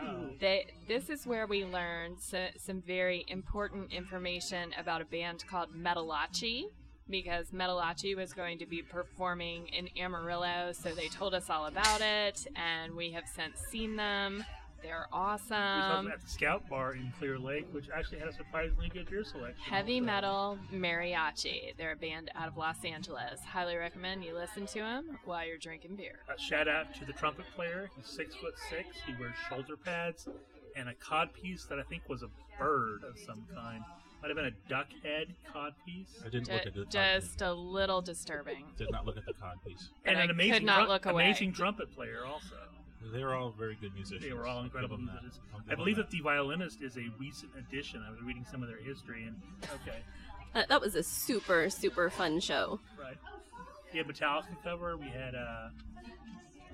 Wow. 0.00 0.30
They, 0.40 0.66
this 0.86 1.10
is 1.10 1.26
where 1.26 1.46
we 1.46 1.64
learned 1.64 2.20
so, 2.20 2.46
some 2.56 2.80
very 2.80 3.24
important 3.28 3.92
information 3.92 4.70
about 4.78 5.02
a 5.02 5.06
band 5.06 5.44
called 5.50 5.70
Metalachi 5.76 6.66
because 7.10 7.50
Metalachi 7.50 8.16
was 8.16 8.32
going 8.32 8.58
to 8.58 8.66
be 8.66 8.82
performing 8.82 9.68
in 9.68 9.88
Amarillo, 9.98 10.72
so 10.72 10.90
they 10.94 11.08
told 11.08 11.34
us 11.34 11.50
all 11.50 11.66
about 11.66 12.00
it, 12.00 12.46
and 12.56 12.94
we 12.94 13.12
have 13.12 13.24
since 13.26 13.58
seen 13.70 13.96
them. 13.96 14.44
They're 14.82 15.08
awesome. 15.12 16.06
we 16.06 16.08
saw 16.10 16.14
at 16.14 16.22
the 16.22 16.28
Scout 16.28 16.68
Bar 16.70 16.94
in 16.94 17.12
Clear 17.18 17.36
Lake, 17.36 17.66
which 17.72 17.86
actually 17.92 18.20
had 18.20 18.28
a 18.28 18.32
surprisingly 18.32 18.88
good 18.88 19.10
beer 19.10 19.24
selection. 19.24 19.56
Heavy 19.60 19.94
also. 19.94 20.06
metal 20.06 20.58
mariachi. 20.72 21.76
They're 21.76 21.92
a 21.92 21.96
band 21.96 22.30
out 22.36 22.46
of 22.46 22.56
Los 22.56 22.84
Angeles. 22.84 23.40
Highly 23.44 23.74
recommend 23.76 24.22
you 24.24 24.34
listen 24.36 24.66
to 24.66 24.78
them 24.78 25.18
while 25.24 25.44
you're 25.44 25.58
drinking 25.58 25.96
beer. 25.96 26.20
A 26.32 26.40
shout 26.40 26.68
out 26.68 26.94
to 26.94 27.04
the 27.04 27.12
trumpet 27.12 27.46
player. 27.56 27.90
He's 27.96 28.06
six 28.06 28.36
foot 28.36 28.54
six. 28.70 28.96
He 29.04 29.14
wears 29.18 29.34
shoulder 29.48 29.76
pads 29.76 30.28
and 30.76 30.88
a 30.88 30.94
cod 30.94 31.32
piece 31.32 31.64
that 31.64 31.78
I 31.80 31.82
think 31.82 32.08
was 32.08 32.22
a 32.22 32.30
bird 32.56 33.02
of 33.02 33.18
some 33.18 33.44
kind. 33.52 33.82
Might 34.22 34.28
have 34.28 34.36
been 34.36 34.46
a 34.46 34.68
duck 34.68 34.88
head 35.04 35.28
cod 35.52 35.74
piece. 35.86 36.08
I 36.24 36.28
didn't 36.28 36.48
look 36.50 36.62
Ju- 36.62 36.68
at 36.68 36.74
the 36.74 36.82
cod 36.84 36.90
just 36.90 37.40
a 37.42 37.52
little 37.52 38.02
disturbing. 38.02 38.64
Did 38.76 38.90
not 38.90 39.06
look 39.06 39.16
at 39.16 39.24
the 39.26 39.32
cod 39.32 39.58
piece. 39.66 39.90
But 40.04 40.10
And 40.10 40.18
I 40.20 40.24
an 40.24 40.30
amazing, 40.30 40.52
could 40.54 40.62
not 40.64 40.76
trum- 40.80 40.88
look 40.88 41.06
away. 41.06 41.24
amazing 41.24 41.52
trumpet 41.52 41.94
player 41.94 42.24
also. 42.26 42.56
They're 43.12 43.34
all 43.34 43.52
very 43.56 43.76
good 43.80 43.94
musicians. 43.94 44.24
They 44.24 44.32
were 44.32 44.46
all 44.46 44.56
I'll 44.56 44.62
give 44.64 44.72
incredible 44.74 44.96
them 44.96 45.06
that. 45.06 45.22
musicians. 45.22 45.40
I'll 45.54 45.60
give 45.60 45.70
I 45.72 45.74
believe 45.76 45.96
them 45.96 46.06
that 46.06 46.10
the 46.10 46.20
violinist 46.20 46.82
is 46.82 46.96
a 46.96 47.06
recent 47.20 47.52
addition. 47.56 48.02
I 48.06 48.10
was 48.10 48.20
reading 48.22 48.44
some 48.50 48.60
of 48.62 48.68
their 48.68 48.78
history, 48.80 49.24
and 49.24 49.40
okay, 49.82 49.98
Uh, 50.54 50.64
that 50.68 50.80
was 50.80 50.96
a 50.96 51.02
super, 51.04 51.70
super 51.70 52.10
fun 52.10 52.40
show. 52.40 52.80
right. 53.00 53.16
We 53.92 53.98
had 53.98 54.08
Metallica 54.08 54.60
cover. 54.64 54.96
We 54.96 55.06
had 55.08 55.34
uh, 55.36 55.68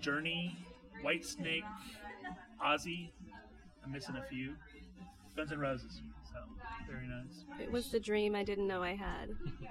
Journey, 0.01 0.57
White 1.03 1.25
Snake, 1.25 1.63
Ozzy. 2.65 3.11
I'm 3.85 3.93
missing 3.93 4.17
a 4.17 4.23
few. 4.29 4.55
Guns 5.37 5.53
N' 5.53 5.59
Roses. 5.61 6.01
So 6.35 6.41
very 6.89 7.07
nice. 7.07 7.45
It 7.61 7.71
was 7.71 7.91
the 7.91 8.01
dream 8.01 8.35
I 8.35 8.43
didn't 8.45 8.67
know 8.67 8.83
I 8.83 8.95
had. 8.95 9.31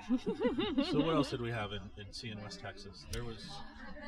So 0.91 0.99
what 0.99 1.15
else 1.15 1.29
did 1.29 1.39
we 1.41 1.49
have 1.51 1.71
in, 1.71 1.79
in 1.97 2.11
C 2.11 2.29
in 2.29 2.41
West 2.41 2.59
Texas? 2.61 3.05
There 3.11 3.23
was 3.23 3.37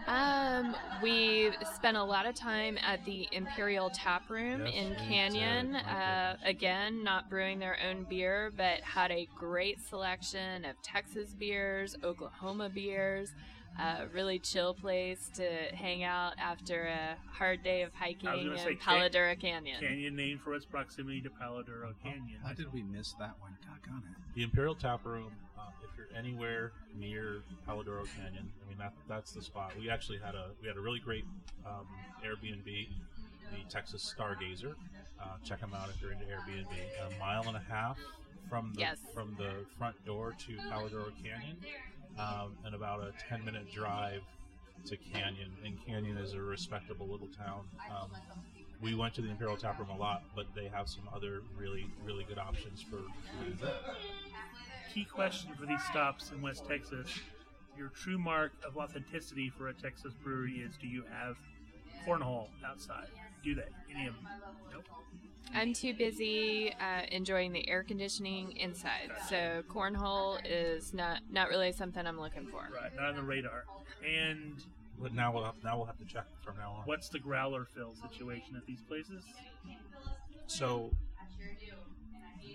Um, 0.07 0.75
we 1.01 1.51
spent 1.73 1.95
a 1.97 2.03
lot 2.03 2.25
of 2.25 2.35
time 2.35 2.77
at 2.81 3.03
the 3.05 3.27
Imperial 3.31 3.89
Tap 3.89 4.29
Room 4.29 4.65
Yes, 4.65 4.73
in 4.75 4.95
Canyon. 5.07 5.75
Uh, 5.75 6.35
again, 6.43 7.03
not 7.03 7.29
brewing 7.29 7.59
their 7.59 7.77
own 7.89 8.05
beer, 8.09 8.51
but 8.57 8.81
had 8.81 9.11
a 9.11 9.27
great 9.37 9.79
selection 9.81 10.65
of 10.65 10.75
Texas 10.81 11.33
beers, 11.33 11.95
Oklahoma 12.03 12.69
beers. 12.69 13.29
A 13.77 14.07
really 14.13 14.39
chill 14.39 14.73
place 14.73 15.29
to 15.35 15.43
hang 15.75 16.03
out 16.03 16.33
after 16.37 16.85
a 16.85 17.17
hard 17.31 17.61
day 17.63 17.81
of 17.81 17.93
hiking 17.93 18.29
in 18.29 18.57
say 18.57 18.75
Can- 18.75 18.77
Palo 18.77 19.09
Duro 19.09 19.35
Canyon. 19.35 19.79
Canyon 19.81 20.15
named 20.15 20.41
for 20.41 20.53
its 20.55 20.65
proximity 20.65 21.21
to 21.21 21.29
Palo 21.29 21.61
Duro 21.61 21.93
Canyon. 22.01 22.39
How 22.45 22.53
did 22.53 22.71
we 22.71 22.81
miss 22.83 23.13
that 23.19 23.35
one? 23.39 23.57
Doggone 23.61 24.03
it. 24.09 24.35
the 24.35 24.43
Imperial 24.43 24.75
Tap 24.75 25.05
Room. 25.05 25.31
Uh, 25.57 25.63
if 25.83 25.97
you're 25.97 26.07
anywhere 26.17 26.71
near 26.97 27.41
Palo 27.65 27.83
Duro 27.83 28.03
Canyon, 28.17 28.49
I 28.65 28.69
mean 28.69 28.77
that 28.77 28.93
that's 29.09 29.31
the 29.33 29.41
spot. 29.41 29.73
We 29.79 29.89
actually 29.89 30.19
had 30.19 30.35
a 30.35 30.51
we 30.61 30.67
had 30.67 30.77
a 30.77 30.81
really 30.81 30.99
great 30.99 31.25
um, 31.65 31.85
Airbnb, 32.25 32.63
the 32.65 33.69
Texas 33.69 34.13
Stargazer. 34.17 34.75
Uh, 35.21 35.25
check 35.43 35.59
them 35.59 35.71
out 35.73 35.89
if 35.89 36.01
you're 36.01 36.11
into 36.13 36.25
Airbnb. 36.25 36.67
A 37.15 37.19
mile 37.19 37.43
and 37.47 37.57
a 37.57 37.63
half 37.69 37.97
from 38.49 38.71
the 38.75 38.79
Yes. 38.81 38.99
from 39.13 39.35
the 39.37 39.51
front 39.77 39.95
door 40.05 40.33
to 40.47 40.55
Palo 40.69 40.87
Duro 40.87 41.05
Canyon, 41.23 41.57
um, 42.19 42.55
and 42.65 42.75
about 42.75 43.01
a 43.01 43.11
10 43.29 43.43
minute 43.45 43.71
drive 43.71 44.21
to 44.85 44.97
Canyon. 44.97 45.51
And 45.65 45.77
Canyon 45.85 46.17
is 46.17 46.33
a 46.33 46.41
respectable 46.41 47.07
little 47.07 47.29
town. 47.37 47.61
Um, 47.89 48.09
we 48.81 48.93
went 48.93 49.13
to 49.15 49.21
the 49.21 49.29
Imperial 49.29 49.57
Tap 49.57 49.79
Room 49.79 49.89
a 49.89 49.97
lot, 49.97 50.23
but 50.35 50.45
they 50.55 50.67
have 50.67 50.87
some 50.89 51.09
other 51.13 51.41
really 51.57 51.87
really 52.03 52.23
good 52.25 52.37
options 52.37 52.81
for 52.81 52.97
food. 52.97 53.57
Key 54.93 55.05
question 55.05 55.51
for 55.59 55.65
these 55.65 55.83
stops 55.83 56.31
in 56.31 56.41
West 56.41 56.65
Texas: 56.67 57.07
Your 57.77 57.89
true 57.89 58.17
mark 58.17 58.51
of 58.67 58.77
authenticity 58.77 59.49
for 59.49 59.69
a 59.69 59.73
Texas 59.73 60.13
brewery 60.23 60.63
is: 60.65 60.75
Do 60.79 60.87
you 60.87 61.03
have 61.09 61.37
cornhole 62.05 62.47
outside? 62.65 63.07
Do 63.43 63.55
they? 63.55 63.63
Any 63.93 64.07
of 64.07 64.15
them? 64.15 64.27
Nope. 64.71 64.85
I'm 65.53 65.73
too 65.73 65.93
busy 65.93 66.73
uh, 66.79 67.01
enjoying 67.11 67.53
the 67.53 67.67
air 67.69 67.83
conditioning 67.83 68.57
inside, 68.57 69.11
so 69.29 69.63
cornhole 69.69 70.37
is 70.43 70.93
not 70.93 71.19
not 71.31 71.49
really 71.49 71.71
something 71.71 72.05
I'm 72.05 72.19
looking 72.19 72.45
for. 72.47 72.67
Right, 72.73 72.93
not 72.95 73.09
on 73.09 73.15
the 73.15 73.23
radar. 73.23 73.63
And 74.05 74.55
But 74.99 75.13
now 75.13 75.33
we'll 75.33 75.43
have, 75.45 75.55
now 75.63 75.77
we'll 75.77 75.85
have 75.85 75.97
to 75.99 76.05
check 76.05 76.25
from 76.43 76.57
now 76.57 76.71
on. 76.71 76.81
what's 76.85 77.09
the 77.09 77.19
growler 77.19 77.65
fill 77.75 77.93
situation 77.95 78.55
at 78.57 78.65
these 78.65 78.81
places? 78.81 79.23
So 80.47 80.91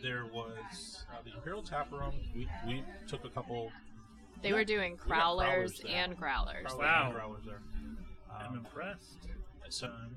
there 0.03 0.24
was 0.26 1.05
uh, 1.11 1.16
the 1.24 1.35
Imperial 1.35 1.62
Tap 1.62 1.90
Room. 1.92 2.14
We, 2.35 2.48
we 2.66 2.85
took 3.09 3.24
a 3.24 3.31
couple. 3.31 3.70
They 4.42 4.53
were 4.53 4.64
doing 4.64 4.98
We 5.05 5.11
got 5.11 5.37
crowlers 5.37 5.83
there. 5.83 5.92
and 5.96 6.16
growlers. 6.16 6.66
Wow. 6.76 7.12
growlers 7.14 7.44
there. 7.46 7.61
I'm 8.33 8.53
Um, 8.53 8.59
impressed. 8.59 9.18
So- 9.70 9.87
Um, 9.88 10.16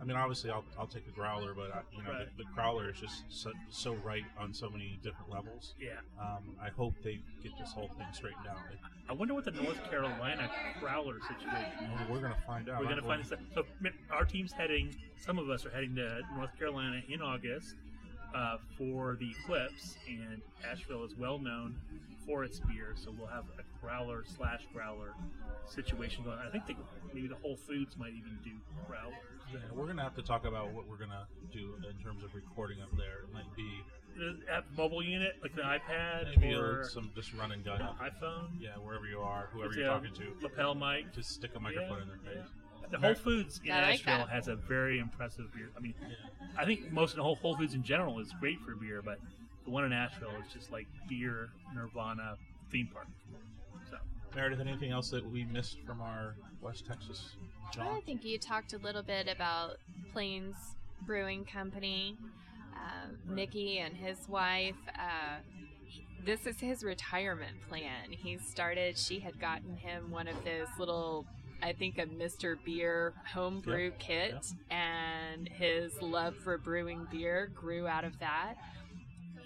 I 0.00 0.04
mean, 0.04 0.16
obviously, 0.16 0.50
I'll, 0.50 0.64
I'll 0.78 0.86
take 0.86 1.06
a 1.08 1.10
growler, 1.10 1.54
but 1.54 1.74
I, 1.74 1.80
you 1.96 2.02
know, 2.04 2.10
Right. 2.12 2.28
the, 2.36 2.44
the 2.44 2.50
growler 2.54 2.88
is 2.90 2.98
just 3.00 3.24
so, 3.28 3.50
so 3.70 3.94
right 4.04 4.22
on 4.38 4.54
so 4.54 4.70
many 4.70 4.98
different 5.02 5.30
levels. 5.30 5.74
yeah. 5.80 5.90
Um, 6.20 6.54
I 6.62 6.68
hope 6.68 6.94
they 7.02 7.18
get 7.42 7.52
this 7.58 7.72
whole 7.72 7.88
thing 7.98 8.06
straightened 8.12 8.46
out. 8.48 8.58
It- 8.72 8.78
I 9.08 9.12
wonder 9.14 9.32
what 9.34 9.44
the 9.46 9.50
North 9.52 9.82
Carolina 9.90 10.50
Growler 10.80 11.16
situation 11.26 11.90
is. 12.02 12.08
we're 12.10 12.20
gonna 12.20 12.36
find 12.46 12.68
out. 12.68 12.80
We're 12.80 12.94
to 12.94 13.00
find 13.02 13.24
this 13.24 13.32
out. 13.32 13.38
So 13.54 13.64
our 14.10 14.24
team's 14.26 14.52
heading. 14.52 14.94
Some 15.16 15.38
of 15.38 15.48
us 15.48 15.64
are 15.64 15.70
heading 15.70 15.94
to 15.96 16.20
North 16.36 16.56
Carolina 16.58 17.00
in 17.08 17.22
August 17.22 17.74
uh, 18.34 18.58
for 18.76 19.16
the 19.18 19.30
Eclipse, 19.40 19.96
and 20.06 20.42
Asheville 20.70 21.04
is 21.04 21.14
well 21.16 21.38
known 21.38 21.74
for 22.26 22.44
its 22.44 22.60
beer. 22.60 22.92
So 22.96 23.10
we'll 23.18 23.28
have 23.28 23.44
a 23.58 23.62
growler 23.84 24.24
slash 24.26 24.60
growler 24.74 25.14
situation 25.66 26.22
going. 26.24 26.38
on. 26.38 26.46
I 26.46 26.50
think 26.50 26.66
the, 26.66 26.74
maybe 27.14 27.28
the 27.28 27.36
Whole 27.36 27.56
Foods 27.56 27.96
might 27.96 28.12
even 28.12 28.38
do 28.44 28.50
growlers. 28.86 29.37
Yeah, 29.52 29.58
we're 29.74 29.86
gonna 29.86 30.02
have 30.02 30.14
to 30.16 30.22
talk 30.22 30.44
about 30.44 30.72
what 30.72 30.86
we're 30.88 30.96
gonna 30.98 31.26
do 31.52 31.74
in 31.88 32.02
terms 32.02 32.22
of 32.24 32.34
recording 32.34 32.82
up 32.82 32.90
there. 32.96 33.20
It 33.24 33.32
might 33.32 33.54
be 33.56 33.82
Uh, 34.18 34.32
Have 34.52 34.64
a 34.72 34.76
mobile 34.76 35.00
unit 35.02 35.36
like 35.42 35.52
an 35.52 35.60
iPad 35.60 36.36
maybe 36.40 36.52
or 36.52 36.82
some 36.88 37.12
just 37.14 37.32
run 37.34 37.52
and 37.52 37.64
gun. 37.64 37.80
an 37.80 37.94
iPhone. 38.00 38.48
Yeah, 38.58 38.76
wherever 38.78 39.06
you 39.06 39.20
are, 39.20 39.46
whoever 39.52 39.68
With 39.68 39.78
you're 39.78 39.86
talking 39.86 40.12
to, 40.14 40.36
lapel 40.42 40.74
mic. 40.74 41.12
just 41.12 41.30
stick 41.30 41.52
a 41.54 41.60
microphone 41.60 41.98
Yeah. 41.98 42.02
in 42.02 42.08
their 42.08 42.18
face. 42.18 42.50
The 42.90 42.98
Whole 42.98 43.14
Foods 43.14 43.60
in 43.64 43.70
I 43.70 43.80
like 43.82 43.94
Asheville 44.00 44.26
that. 44.26 44.28
has 44.30 44.48
a 44.48 44.56
very 44.56 44.98
impressive 44.98 45.52
beer. 45.54 45.70
I 45.76 45.80
mean, 45.80 45.94
I 46.56 46.64
think 46.64 46.90
most 46.90 47.10
of 47.12 47.16
the 47.18 47.22
whole 47.22 47.36
Whole 47.36 47.56
Foods 47.56 47.74
in 47.74 47.84
general 47.84 48.18
is 48.18 48.32
great 48.40 48.60
for 48.62 48.74
beer, 48.74 49.02
but 49.02 49.20
the 49.64 49.70
one 49.70 49.84
in 49.84 49.92
Asheville 49.92 50.34
is 50.44 50.52
just 50.52 50.72
like 50.72 50.88
beer 51.08 51.50
nirvana 51.72 52.38
theme 52.72 52.88
park. 52.88 53.06
Meredith, 54.34 54.60
anything 54.60 54.92
else 54.92 55.10
that 55.10 55.28
we 55.28 55.44
missed 55.44 55.78
from 55.86 56.00
our 56.00 56.34
West 56.60 56.86
Texas 56.86 57.36
I 57.78 58.00
think 58.06 58.24
you 58.24 58.38
talked 58.38 58.72
a 58.72 58.78
little 58.78 59.02
bit 59.02 59.28
about 59.28 59.76
Plains 60.12 60.56
Brewing 61.02 61.44
Company, 61.44 62.16
uh, 62.74 63.08
Mickey 63.26 63.78
and 63.78 63.94
his 63.94 64.28
wife. 64.28 64.74
Uh, 64.94 65.36
this 66.24 66.46
is 66.46 66.58
his 66.58 66.82
retirement 66.82 67.56
plan. 67.68 68.10
He 68.10 68.38
started, 68.38 68.98
she 68.98 69.20
had 69.20 69.38
gotten 69.38 69.76
him 69.76 70.10
one 70.10 70.28
of 70.28 70.36
those 70.44 70.66
little, 70.78 71.26
I 71.62 71.72
think, 71.72 71.98
a 71.98 72.06
Mr. 72.06 72.56
Beer 72.64 73.12
homebrew 73.32 73.84
Yep, 73.84 73.98
kit, 73.98 74.46
and 74.70 75.48
his 75.48 76.00
love 76.00 76.34
for 76.36 76.58
brewing 76.58 77.06
beer 77.10 77.50
grew 77.54 77.86
out 77.86 78.04
of 78.04 78.18
that. 78.20 78.54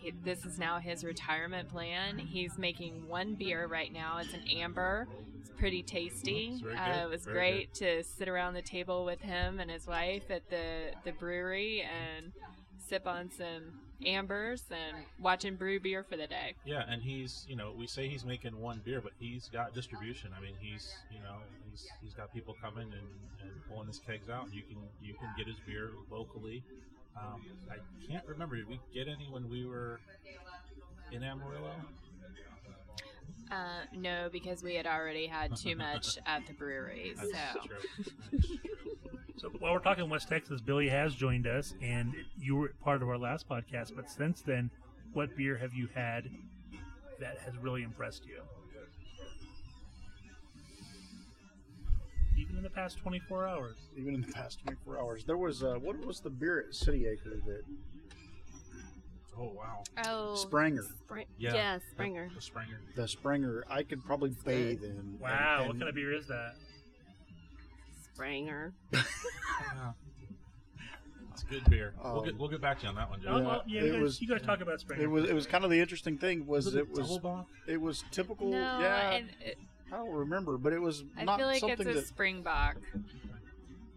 He, 0.02 0.12
this 0.24 0.44
is 0.44 0.58
now 0.58 0.78
his 0.78 1.04
retirement 1.04 1.68
plan. 1.68 2.18
He's 2.18 2.58
making 2.58 3.08
one 3.08 3.34
beer 3.34 3.66
right 3.66 3.92
now. 3.92 4.18
It's 4.18 4.34
an 4.34 4.42
amber. 4.56 5.06
It's 5.40 5.50
pretty 5.50 5.82
tasty. 5.82 6.60
It's 6.62 6.64
Uh, 6.64 7.04
it 7.04 7.08
was 7.08 7.24
very 7.24 7.34
great 7.34 7.74
to 7.74 8.02
sit 8.02 8.28
around 8.28 8.54
the 8.54 8.62
table 8.62 9.04
with 9.04 9.20
him 9.20 9.60
and 9.60 9.70
his 9.70 9.86
wife 9.86 10.30
at 10.30 10.48
the, 10.50 10.90
the 11.04 11.12
brewery 11.12 11.82
and 11.82 12.32
sip 12.78 13.06
on 13.06 13.30
some 13.30 13.80
ambers 14.04 14.64
and 14.70 15.04
watch 15.20 15.44
him 15.44 15.54
brew 15.54 15.78
beer 15.78 16.02
for 16.02 16.16
the 16.16 16.26
day. 16.26 16.54
Yeah, 16.64 16.82
and 16.88 17.00
he's 17.00 17.46
you 17.48 17.54
know 17.54 17.72
we 17.76 17.86
say 17.86 18.08
he's 18.08 18.24
making 18.24 18.60
one 18.60 18.80
beer, 18.84 19.00
but 19.00 19.12
he's 19.20 19.48
got 19.48 19.74
distribution. 19.74 20.30
I 20.36 20.40
mean, 20.40 20.54
he's 20.58 20.92
you 21.12 21.20
know 21.20 21.36
he's 21.70 21.86
he's 22.02 22.12
got 22.14 22.32
people 22.34 22.56
coming 22.60 22.84
and, 22.92 23.08
and 23.42 23.50
pulling 23.70 23.86
his 23.86 24.00
kegs 24.00 24.28
out. 24.28 24.52
You 24.52 24.62
can 24.62 24.78
you 25.00 25.14
can 25.14 25.28
get 25.38 25.46
his 25.46 25.56
beer 25.66 25.90
locally. 26.10 26.64
Um, 27.16 27.42
I 27.70 27.76
can't 28.10 28.26
remember. 28.26 28.56
Did 28.56 28.68
we 28.68 28.80
get 28.94 29.08
any 29.08 29.28
when 29.30 29.48
we 29.50 29.64
were 29.66 30.00
in 31.10 31.22
Amarillo? 31.22 31.74
Uh, 33.50 33.84
no, 33.94 34.28
because 34.32 34.62
we 34.62 34.74
had 34.74 34.86
already 34.86 35.26
had 35.26 35.54
too 35.56 35.76
much 35.76 36.18
at 36.26 36.46
the 36.46 36.54
brewery. 36.54 37.12
That's 37.16 37.30
So 37.30 37.60
true. 37.66 37.76
That's 38.32 38.46
true. 38.48 38.58
So 39.36 39.48
while 39.58 39.72
we're 39.72 39.80
talking 39.80 40.08
West 40.08 40.28
Texas, 40.28 40.60
Billy 40.60 40.88
has 40.88 41.14
joined 41.14 41.46
us, 41.46 41.74
and 41.82 42.14
you 42.38 42.56
were 42.56 42.72
part 42.82 43.02
of 43.02 43.08
our 43.08 43.18
last 43.18 43.48
podcast. 43.48 43.94
But 43.94 44.08
since 44.08 44.40
then, 44.40 44.70
what 45.12 45.36
beer 45.36 45.56
have 45.56 45.74
you 45.74 45.88
had 45.94 46.30
that 47.20 47.38
has 47.44 47.56
really 47.58 47.82
impressed 47.82 48.24
you? 48.24 48.40
Even 52.42 52.56
in 52.58 52.62
the 52.62 52.70
past 52.70 52.98
24 52.98 53.46
hours. 53.48 53.76
Even 53.96 54.14
in 54.14 54.20
the 54.22 54.32
past 54.32 54.60
24 54.64 54.98
hours, 55.00 55.24
there 55.24 55.36
was 55.36 55.62
uh, 55.62 55.74
what 55.80 56.04
was 56.04 56.20
the 56.20 56.30
beer 56.30 56.64
at 56.68 56.74
City 56.74 57.06
Acre 57.06 57.36
that 57.46 57.62
Oh 59.38 59.50
wow. 59.56 59.82
oh, 60.06 60.34
Spranger, 60.36 60.84
Spring- 61.04 61.26
Yeah. 61.38 61.54
yeah, 61.54 61.78
Springer. 61.92 62.28
The 62.34 62.40
Springer. 62.42 62.80
the 62.96 63.08
Springer. 63.08 63.64
I 63.70 63.82
could 63.82 64.04
probably 64.04 64.30
good. 64.30 64.44
bathe 64.44 64.84
in. 64.84 65.16
Wow, 65.18 65.58
and- 65.60 65.68
what 65.68 65.78
kind 65.78 65.88
of 65.88 65.94
beer 65.94 66.12
is 66.14 66.26
that? 66.28 66.54
Spranger. 68.16 68.72
Yeah. 68.92 69.02
It's 71.32 71.44
good 71.44 71.64
beer. 71.70 71.94
we'll 72.04 72.18
Um, 72.18 72.24
get 72.26 72.38
we'll 72.38 72.48
get 72.50 72.60
back 72.60 72.76
to 72.80 72.82
you 72.82 72.88
on 72.90 72.94
that 72.96 73.08
one, 73.08 73.22
Joe. 73.22 73.40
well, 73.40 73.62
yeah, 73.66 73.80
it 73.80 73.86
you, 73.86 73.92
guys, 73.94 74.02
was- 74.02 74.20
you 74.20 74.28
guys 74.28 74.42
talk 74.42 74.60
about 74.60 74.80
Springer. 74.80 75.02
It 75.02 75.06
was 75.06 75.24
it 75.30 75.34
was 75.34 75.46
kind 75.46 75.64
of 75.64 75.70
the 75.70 75.80
interesting 75.80 76.18
thing 76.18 76.46
was 76.46 76.74
it 76.74 76.90
was 76.90 77.18
it 77.66 77.80
was 77.80 78.04
typical. 78.10 78.50
no, 78.50 78.58
yeah, 78.80 79.12
and 79.12 79.30
it, 79.40 79.56
I 79.92 79.96
don't 79.96 80.10
remember, 80.10 80.56
but 80.56 80.72
it 80.72 80.80
was 80.80 81.04
I 81.18 81.24
not 81.24 81.38
feel 81.38 81.46
like 81.46 81.60
something 81.60 81.86
it's 81.86 81.96
a 81.98 82.00
that 82.00 82.06
Springbok. 82.06 82.76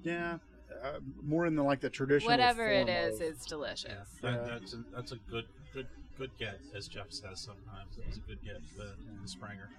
yeah, 0.03 0.38
uh, 0.84 0.99
more 1.23 1.45
in 1.45 1.55
the 1.55 1.63
like 1.63 1.79
the 1.79 1.89
traditional. 1.89 2.31
Whatever 2.31 2.67
it 2.67 2.88
form 2.88 2.97
is, 2.97 3.15
of- 3.15 3.21
it's 3.27 3.45
delicious. 3.45 4.10
That, 4.21 4.34
Yeah. 4.34 4.47
that's 4.60 4.73
a, 4.73 4.84
that's 4.93 5.12
a 5.13 5.17
good 5.29 5.45
good 5.73 5.88
good 6.17 6.31
get, 6.38 6.60
as 6.75 6.88
Jeff 6.88 7.12
says 7.12 7.39
sometimes. 7.41 7.97
It's 8.08 8.17
a 8.17 8.21
good 8.21 8.39
get. 8.43 8.62
The, 8.77 8.91
the 9.21 9.27
Springer. 9.27 9.69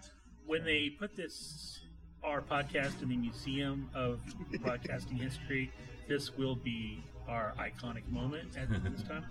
when 0.47 0.65
they 0.65 0.91
put 0.91 1.15
this 1.17 1.81
our 2.25 2.41
podcast 2.41 3.03
in 3.03 3.09
the 3.11 3.17
Museum 3.17 3.89
of 3.95 4.21
Broadcasting 4.63 5.17
History, 5.19 5.71
this 6.09 6.37
will 6.37 6.57
be 6.57 7.05
our 7.29 7.53
iconic 7.59 8.09
moment 8.09 8.57
at 8.57 8.69
this 8.83 9.03
time. 9.03 9.25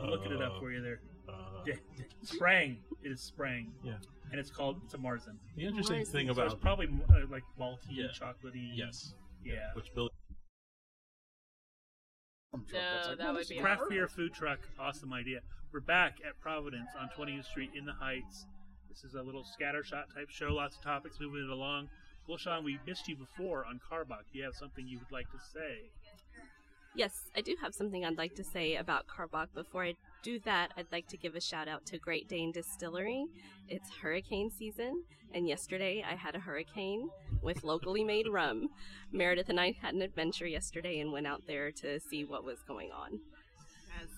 I'm 0.00 0.08
looking 0.08 0.32
it 0.32 0.40
up 0.40 0.58
for 0.58 0.70
you 0.72 0.80
there. 0.80 1.00
Uh, 1.30 1.62
Yeah, 1.66 1.74
Sprang. 2.22 2.78
It 3.02 3.12
is 3.12 3.20
Sprang. 3.20 3.72
Yeah. 3.82 3.94
And 4.30 4.38
it's 4.38 4.50
called 4.50 4.80
it's 4.84 4.94
a 4.94 4.98
Marzen. 4.98 5.36
the 5.56 5.64
interesting 5.66 5.96
Mars 5.98 6.10
thing 6.10 6.28
is- 6.28 6.36
So 6.36 6.42
it's 6.44 6.52
about 6.54 6.62
probably 6.62 6.86
uh, 6.86 7.26
like 7.30 7.42
malty, 7.58 7.78
Yeah. 7.90 8.06
chocolatey. 8.08 8.70
yes, 8.76 9.14
Yeah. 9.44 9.72
which 9.74 9.92
Billy 9.94 10.10
truck. 12.52 12.72
No, 12.72 13.08
like, 13.08 13.18
that 13.18 13.32
would 13.34 13.48
be 13.48 13.54
is 13.56 13.60
Craft 13.60 13.82
beer 13.88 14.08
food 14.08 14.34
truck. 14.34 14.58
Awesome 14.78 15.12
idea. 15.12 15.40
We're 15.72 15.80
back 15.80 16.18
at 16.26 16.38
Providence 16.40 16.90
on 16.98 17.08
20th 17.10 17.44
Street 17.46 17.70
in 17.74 17.84
the 17.84 17.92
Heights. 17.92 18.46
This 18.88 19.04
is 19.04 19.14
a 19.14 19.22
little 19.22 19.44
scattershot 19.44 20.12
type 20.12 20.28
show. 20.30 20.48
Lots 20.52 20.76
of 20.76 20.82
topics 20.82 21.20
moving 21.20 21.44
it 21.44 21.50
along. 21.50 21.88
Well, 22.26 22.38
Sean, 22.38 22.64
we 22.64 22.78
missed 22.86 23.08
you 23.08 23.16
before 23.16 23.64
on 23.64 23.78
Karbach. 23.80 24.24
Do 24.32 24.38
you 24.38 24.44
have 24.44 24.54
something 24.54 24.86
you 24.86 24.98
would 24.98 25.12
like 25.12 25.30
to 25.30 25.38
say? 25.38 25.90
Yes, 26.94 27.30
I 27.36 27.40
do 27.40 27.56
have 27.60 27.72
something 27.74 28.04
I'd 28.04 28.18
like 28.18 28.34
to 28.34 28.44
say 28.44 28.74
about 28.76 29.06
Karbach. 29.06 29.52
Before 29.54 29.84
I 29.84 29.94
do 30.22 30.38
that, 30.40 30.72
I'd 30.76 30.92
like 30.92 31.08
to 31.08 31.16
give 31.16 31.34
a 31.34 31.40
shout 31.40 31.68
out 31.68 31.86
to 31.86 31.98
Great 31.98 32.28
Dane 32.28 32.52
Distillery. 32.52 33.26
It's 33.68 33.88
hurricane 34.02 34.50
season, 34.50 35.04
and 35.32 35.48
yesterday 35.48 36.04
I 36.08 36.14
had 36.14 36.34
a 36.34 36.40
hurricane 36.40 37.08
with 37.42 37.64
locally 37.64 38.04
made 38.04 38.28
rum. 38.28 38.68
Meredith 39.12 39.48
and 39.48 39.60
I 39.60 39.74
had 39.80 39.94
an 39.94 40.02
adventure 40.02 40.46
yesterday 40.46 41.00
and 41.00 41.12
went 41.12 41.26
out 41.26 41.42
there 41.46 41.70
to 41.72 42.00
see 42.00 42.24
what 42.24 42.44
was 42.44 42.58
going 42.66 42.90
on. 42.92 43.20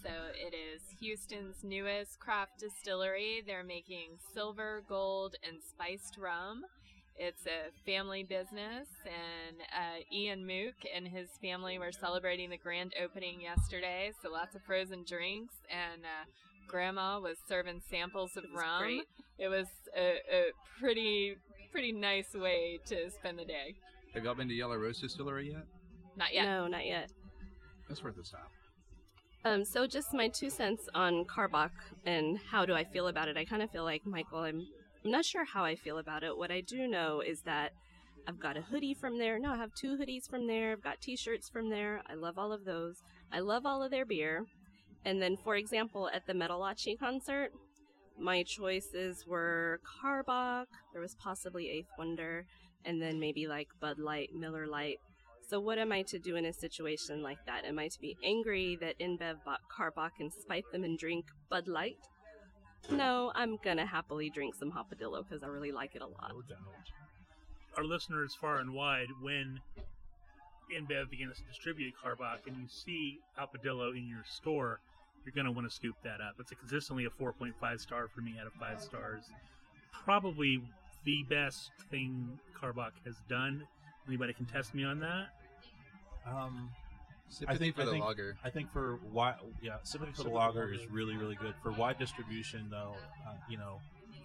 So 0.03 0.11
it 0.35 0.55
is 0.55 0.83
Houston's 1.01 1.65
newest 1.65 2.21
craft 2.21 2.59
distillery. 2.59 3.43
They're 3.47 3.65
making 3.65 4.19
silver, 4.33 4.83
gold, 4.89 5.37
and 5.47 5.59
spiced 5.63 6.19
rum. 6.19 6.63
It's 7.17 7.47
a 7.47 7.71
family 7.85 8.23
business, 8.25 8.89
and 9.05 9.57
uh, 9.73 10.01
Ian 10.13 10.47
Mook 10.47 10.75
and 10.95 11.07
his 11.07 11.29
family 11.41 11.79
were 11.79 11.93
celebrating 11.93 12.51
the 12.51 12.57
grand 12.57 12.95
opening 13.03 13.41
yesterday. 13.41 14.13
So 14.23 14.31
lots 14.31 14.55
of 14.57 14.63
frozen 14.63 15.05
drinks, 15.07 15.55
and 15.71 16.03
uh, 16.03 16.25
Grandma 16.69 17.21
was 17.21 17.37
serving 17.49 17.83
samples 17.91 18.37
of 18.37 18.45
It 18.45 18.51
rum. 18.57 18.83
great. 18.83 19.03
It 19.39 19.49
was 19.49 19.67
a, 19.97 20.15
a 20.33 20.43
pretty 20.81 21.37
pretty 21.71 21.93
nice 21.93 22.35
way 22.35 22.79
to 22.87 23.11
spend 23.11 23.39
the 23.39 23.45
day. 23.45 23.75
Have 24.15 24.25
y'all 24.25 24.35
been 24.35 24.49
to 24.49 24.55
Yellow 24.55 24.77
Rose 24.77 25.01
Distillery 25.01 25.51
yet? 25.53 25.65
Not 26.17 26.35
yet. 26.35 26.45
No, 26.45 26.67
not 26.67 26.85
yet. 26.87 27.11
That's 27.89 28.03
worth 28.03 28.19
a 28.19 28.25
stop. 28.25 28.51
Um, 29.45 29.65
so 29.65 29.87
just 29.87 30.13
my 30.13 30.29
two 30.29 30.51
cents 30.51 30.89
on 30.95 31.25
Karbach 31.25 31.71
and 32.07 32.39
how 32.51 32.65
do 32.67 32.75
I 32.75 32.85
feel 32.85 33.09
about 33.09 33.29
it. 33.29 33.37
I 33.37 33.45
kind 33.45 33.63
of 33.63 33.71
feel 33.71 33.85
like 33.85 34.07
Michael. 34.07 34.41
I'm, 34.41 34.67
I'm 35.05 35.11
not 35.11 35.25
sure 35.25 35.45
how 35.45 35.65
I 35.65 35.75
feel 35.75 35.99
about 35.99 36.23
it. 36.23 36.37
What 36.37 36.53
I 36.53 36.61
do 36.61 36.87
know 36.87 37.21
is 37.21 37.43
that 37.43 37.73
I've 38.29 38.39
got 38.39 38.57
a 38.57 38.63
hoodie 38.63 38.95
from 38.95 39.19
there. 39.19 39.39
No, 39.39 39.51
I 39.51 39.57
have 39.57 39.75
two 39.75 39.97
hoodies 39.97 40.31
from 40.31 40.47
there. 40.47 40.73
I've 40.73 40.83
got 40.83 41.01
T-shirts 41.01 41.49
from 41.49 41.71
there. 41.71 42.03
I 42.09 42.15
love 42.15 42.39
all 42.39 42.53
of 42.53 42.65
those. 42.65 43.03
I 43.33 43.41
love 43.41 43.67
all 43.67 43.83
of 43.83 43.91
their 43.91 44.07
beer. 44.07 44.45
And 45.05 45.21
then, 45.21 45.37
for 45.43 45.57
example, 45.57 46.09
at 46.15 46.27
the 46.27 46.35
Metalachi 46.35 46.97
concert, 46.99 47.51
my 48.17 48.45
choices 48.45 49.25
were 49.27 49.81
Karbach. 50.01 50.67
There 50.93 51.03
was 51.03 51.17
possibly 51.21 51.69
Eighth 51.69 51.91
Wonder, 51.99 52.47
and 52.85 53.03
then 53.03 53.19
maybe 53.19 53.49
like 53.49 53.69
Bud 53.81 53.99
Light, 53.99 54.29
Miller 54.33 54.69
Light. 54.69 54.99
So 55.49 55.59
what 55.59 55.79
am 55.79 55.91
I 55.91 56.03
to 56.03 56.19
do 56.21 56.37
in 56.37 56.45
a 56.45 56.53
situation 56.53 57.23
like 57.23 57.45
that? 57.47 57.65
Am 57.65 57.79
I 57.81 57.89
to 57.89 58.01
be 58.01 58.17
angry 58.23 58.79
that 58.81 59.01
InBev 59.01 59.45
bought 59.45 59.61
Karbach 59.77 60.13
and 60.21 60.33
spite 60.33 60.65
them 60.71 60.85
and 60.85 60.97
drink 60.97 61.25
Bud 61.51 61.67
Light? 61.67 61.97
No, 62.91 63.33
I'm 63.35 63.59
gonna 63.65 63.87
happily 63.87 64.31
drink 64.31 64.55
some 64.55 64.71
Hopadillo 64.73 65.27
because 65.27 65.43
I 65.43 65.47
really 65.47 65.73
like 65.73 65.95
it 65.95 66.03
a 66.03 66.07
lot. 66.07 66.31
no 66.31 66.43
doubt. 66.43 66.59
Our 67.77 67.85
listeners 67.85 68.35
far 68.35 68.59
and 68.59 68.75
wide, 68.75 69.09
when 69.23 69.61
InBev 70.71 71.11
begins 71.11 71.39
to 71.39 71.45
distribute 71.45 71.95
Karbach 72.03 72.47
and 72.47 72.57
you 72.57 72.67
see 72.69 73.19
hopadillo 73.39 73.97
in 73.97 74.09
your 74.09 74.25
store, 74.25 74.81
you're 75.25 75.33
going 75.35 75.47
to 75.47 75.53
want 75.53 75.69
to 75.69 75.75
scoop 75.75 75.95
that 76.03 76.21
up. 76.21 76.35
It's 76.39 76.53
a 76.53 76.55
consistently 76.55 77.07
a 77.07 77.11
4.5 77.11 77.81
star 77.81 78.09
for 78.09 78.21
me 78.21 78.35
out 78.41 78.47
of 78.47 78.53
five 78.55 78.81
stars. 78.81 79.25
Probably 80.05 80.63
the 81.05 81.23
best 81.29 81.71
thing 81.91 82.39
Karbach 82.61 82.93
has 83.07 83.17
done. 83.29 83.67
Anybody 84.07 84.33
can 84.33 84.47
test 84.47 84.75
me 84.75 84.85
on 84.85 84.99
that? 85.01 85.29
Um, 86.27 86.71
Sympathy 87.33 87.55
I 87.57 87.59
think 87.59 87.75
for 87.77 87.83
I 87.83 87.85
the 87.87 87.91
think, 87.93 88.05
lager. 88.05 88.37
I 88.45 88.51
think 88.51 88.73
for 88.73 88.99
wide, 89.11 89.37
yeah, 89.63 89.77
sympathy 89.85 90.13
for 90.13 90.25
the 90.25 90.29
lager 90.31 90.73
is 90.73 90.87
really 90.91 91.17
really 91.17 91.35
good. 91.37 91.55
For 91.63 91.73
wide 91.73 91.99
distribution, 91.99 92.69
though, 92.71 92.95
uh, 93.27 93.33
you 93.49 93.57
know, 93.57 93.81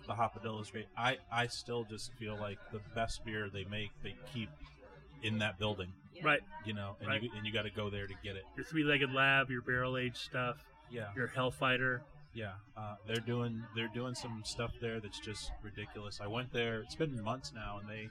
the 0.07 0.13
Hopadillo 0.13 0.61
is 0.61 0.69
great. 0.69 0.87
I 0.97 1.17
I 1.31 1.47
still 1.47 1.85
just 1.85 2.11
feel 2.15 2.35
like 2.37 2.59
the 2.71 2.81
best 2.95 3.23
beer 3.23 3.49
they 3.49 3.63
make, 3.65 3.91
they 4.03 4.15
keep 4.33 4.49
in 5.23 5.39
that 5.39 5.57
building. 5.57 5.93
Right. 6.23 6.41
You 6.65 6.73
know, 6.73 6.95
and 6.99 7.07
Right. 7.09 7.23
you 7.23 7.29
and 7.35 7.45
you 7.45 7.53
got 7.53 7.63
to 7.63 7.69
go 7.69 7.89
there 7.89 8.07
to 8.07 8.13
get 8.23 8.35
it. 8.35 8.43
Your 8.57 8.65
three 8.65 8.83
legged 8.83 9.13
lab, 9.13 9.49
your 9.49 9.61
barrel 9.61 9.97
aged 9.97 10.17
stuff, 10.17 10.57
Yeah. 10.91 11.13
your 11.15 11.29
Hellfighter. 11.29 12.01
Yeah, 12.33 12.53
uh, 12.75 12.97
they're 13.07 13.15
doing 13.15 13.63
they're 13.75 13.87
doing 13.87 14.13
some 14.13 14.43
stuff 14.45 14.71
there 14.81 14.99
that's 14.99 15.19
just 15.19 15.51
ridiculous. 15.63 16.19
I 16.21 16.27
went 16.27 16.51
there; 16.51 16.81
it's 16.81 16.93
been 16.93 17.19
months 17.23 17.51
now, 17.53 17.79
and 17.79 17.89
they 17.89 18.09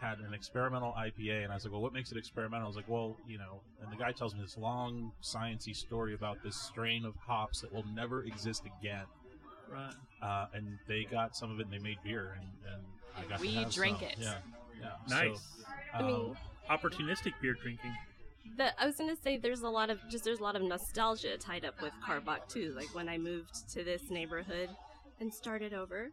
had 0.00 0.18
an 0.20 0.32
experimental 0.34 0.92
IPA, 0.92 1.44
and 1.44 1.52
I 1.52 1.56
was 1.56 1.64
like, 1.64 1.72
"Well, 1.72 1.82
what 1.82 1.92
makes 1.92 2.12
it 2.12 2.18
experimental?" 2.18 2.64
I 2.66 2.68
was 2.68 2.76
like, 2.76 2.88
"Well, 2.88 3.16
you 3.26 3.38
know," 3.38 3.60
and 3.82 3.90
the 3.92 3.96
guy 3.96 4.12
tells 4.12 4.34
me 4.34 4.40
this 4.42 4.56
long 4.56 5.12
sciency 5.22 5.74
story 5.74 6.14
about 6.14 6.42
this 6.42 6.56
strain 6.56 7.04
of 7.04 7.14
hops 7.16 7.60
that 7.60 7.72
will 7.72 7.84
never 7.94 8.22
exist 8.24 8.62
again. 8.80 9.04
Right. 9.70 9.92
Uh, 10.22 10.46
and 10.54 10.78
they 10.86 11.04
got 11.04 11.36
some 11.36 11.50
of 11.50 11.60
it, 11.60 11.64
and 11.64 11.72
they 11.72 11.78
made 11.78 11.98
beer, 12.02 12.36
and, 12.38 12.72
and 12.72 12.82
I 13.16 13.28
got 13.28 13.40
We 13.40 13.52
to 13.54 13.60
have 13.60 13.72
drank 13.72 13.98
some. 13.98 14.08
it. 14.08 14.16
Yeah, 14.18 14.34
yeah. 14.80 14.90
Nice. 15.08 15.38
So, 15.40 15.64
I 15.94 16.02
mean- 16.02 16.14
um, 16.14 16.36
Opportunistic 16.70 17.32
beer 17.40 17.54
drinking. 17.54 17.94
The, 18.58 18.78
I 18.80 18.84
was 18.86 18.96
gonna 18.96 19.16
say 19.16 19.36
there's 19.38 19.60
a 19.62 19.68
lot 19.68 19.88
of 19.90 19.98
just 20.10 20.24
there's 20.24 20.38
a 20.40 20.42
lot 20.42 20.54
of 20.56 20.62
nostalgia 20.62 21.36
tied 21.38 21.64
up 21.64 21.80
with 21.82 21.92
Karbach 22.06 22.46
too. 22.48 22.72
Like 22.76 22.94
when 22.94 23.08
I 23.08 23.16
moved 23.18 23.70
to 23.72 23.82
this 23.84 24.10
neighborhood 24.10 24.68
and 25.20 25.32
started 25.32 25.72
over, 25.74 26.10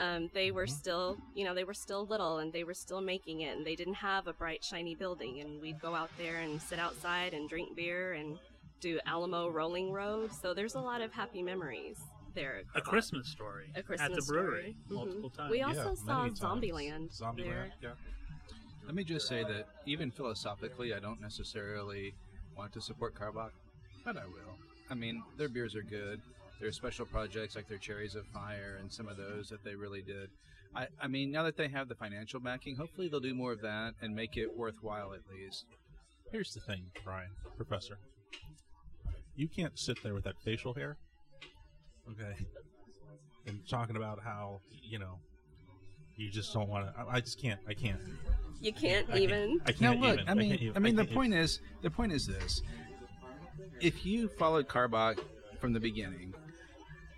um, 0.00 0.30
they 0.34 0.50
were 0.50 0.66
still 0.66 1.16
you 1.34 1.44
know 1.44 1.54
they 1.54 1.64
were 1.64 1.74
still 1.74 2.06
little 2.06 2.38
and 2.38 2.52
they 2.52 2.64
were 2.64 2.74
still 2.74 3.00
making 3.00 3.40
it 3.42 3.56
and 3.56 3.66
they 3.66 3.76
didn't 3.76 3.94
have 3.94 4.26
a 4.26 4.32
bright 4.32 4.64
shiny 4.64 4.94
building 4.94 5.40
and 5.40 5.60
we'd 5.60 5.80
go 5.80 5.94
out 5.94 6.10
there 6.18 6.40
and 6.40 6.60
sit 6.60 6.78
outside 6.78 7.34
and 7.34 7.48
drink 7.48 7.74
beer 7.76 8.12
and 8.14 8.38
do 8.80 8.98
Alamo 9.06 9.48
Rolling 9.48 9.92
Road. 9.92 10.32
So 10.32 10.52
there's 10.54 10.74
a 10.74 10.80
lot 10.80 11.00
of 11.00 11.12
happy 11.12 11.42
memories 11.42 11.98
there. 12.34 12.62
A 12.74 12.80
Christmas 12.80 13.28
story. 13.28 13.70
A 13.76 13.82
Christmas 13.82 14.10
at 14.10 14.14
the 14.16 14.22
brewery 14.26 14.50
story. 14.50 14.76
Mhm. 14.90 15.04
multiple 15.06 15.30
times. 15.30 15.50
We 15.50 15.58
yeah, 15.58 15.68
also 15.68 15.94
saw 15.94 16.22
many 16.24 16.34
times. 16.34 16.40
Zombieland 16.40 17.16
Zombieland, 17.16 17.36
there. 17.44 17.72
yeah. 17.80 17.90
Let 18.84 18.96
me 18.96 19.04
just 19.04 19.28
say 19.28 19.44
that 19.44 19.68
even 19.86 20.10
philosophically, 20.10 20.92
I 20.92 20.98
don't 20.98 21.20
necessarily 21.20 22.14
want 22.56 22.72
to 22.72 22.80
support 22.80 23.14
Karbach, 23.14 23.52
but 24.04 24.16
I 24.16 24.24
will. 24.26 24.58
I 24.90 24.94
mean, 24.94 25.22
their 25.36 25.48
beers 25.48 25.76
are 25.76 25.82
good. 25.82 26.20
There's 26.62 26.76
special 26.76 27.04
projects 27.06 27.56
like 27.56 27.66
their 27.68 27.76
Cherries 27.76 28.14
of 28.14 28.24
Fire 28.28 28.78
and 28.80 28.90
some 28.90 29.08
of 29.08 29.16
those 29.16 29.48
that 29.48 29.64
they 29.64 29.74
really 29.74 30.00
did. 30.00 30.30
I, 30.76 30.86
I 31.00 31.08
mean, 31.08 31.32
now 31.32 31.42
that 31.42 31.56
they 31.56 31.66
have 31.66 31.88
the 31.88 31.96
financial 31.96 32.38
backing, 32.38 32.76
hopefully 32.76 33.08
they'll 33.08 33.18
do 33.18 33.34
more 33.34 33.50
of 33.50 33.60
that 33.62 33.94
and 34.00 34.14
make 34.14 34.36
it 34.36 34.56
worthwhile 34.56 35.12
at 35.12 35.22
least. 35.34 35.64
Here's 36.30 36.54
the 36.54 36.60
thing, 36.60 36.84
Brian, 37.04 37.30
Professor. 37.56 37.98
You 39.34 39.48
can't 39.48 39.76
sit 39.76 40.00
there 40.04 40.14
with 40.14 40.22
that 40.22 40.36
facial 40.44 40.72
hair, 40.72 40.98
okay, 42.08 42.46
and 43.48 43.58
talking 43.68 43.96
about 43.96 44.20
how 44.22 44.60
you 44.70 45.00
know 45.00 45.18
you 46.16 46.30
just 46.30 46.54
don't 46.54 46.68
want 46.68 46.86
to. 46.86 47.00
I, 47.00 47.16
I 47.16 47.20
just 47.20 47.42
can't. 47.42 47.58
I 47.66 47.74
can't. 47.74 47.98
You 48.60 48.72
can't 48.72 49.08
I 49.08 49.12
can't- 49.14 49.22
even. 49.24 49.60
I 49.66 49.72
can't 49.72 50.00
look, 50.00 50.14
even. 50.14 50.28
I 50.28 50.34
mean, 50.34 50.50
can't 50.50 50.62
even- 50.62 50.76
I 50.76 50.78
mean, 50.78 50.94
the 50.94 51.04
can't 51.06 51.16
point 51.16 51.34
is, 51.34 51.60
the 51.82 51.90
point 51.90 52.12
is 52.12 52.24
this: 52.24 52.62
if 53.80 54.06
you 54.06 54.28
followed 54.28 54.68
Karbach 54.68 55.18
from 55.60 55.72
the 55.72 55.80
beginning, 55.80 56.32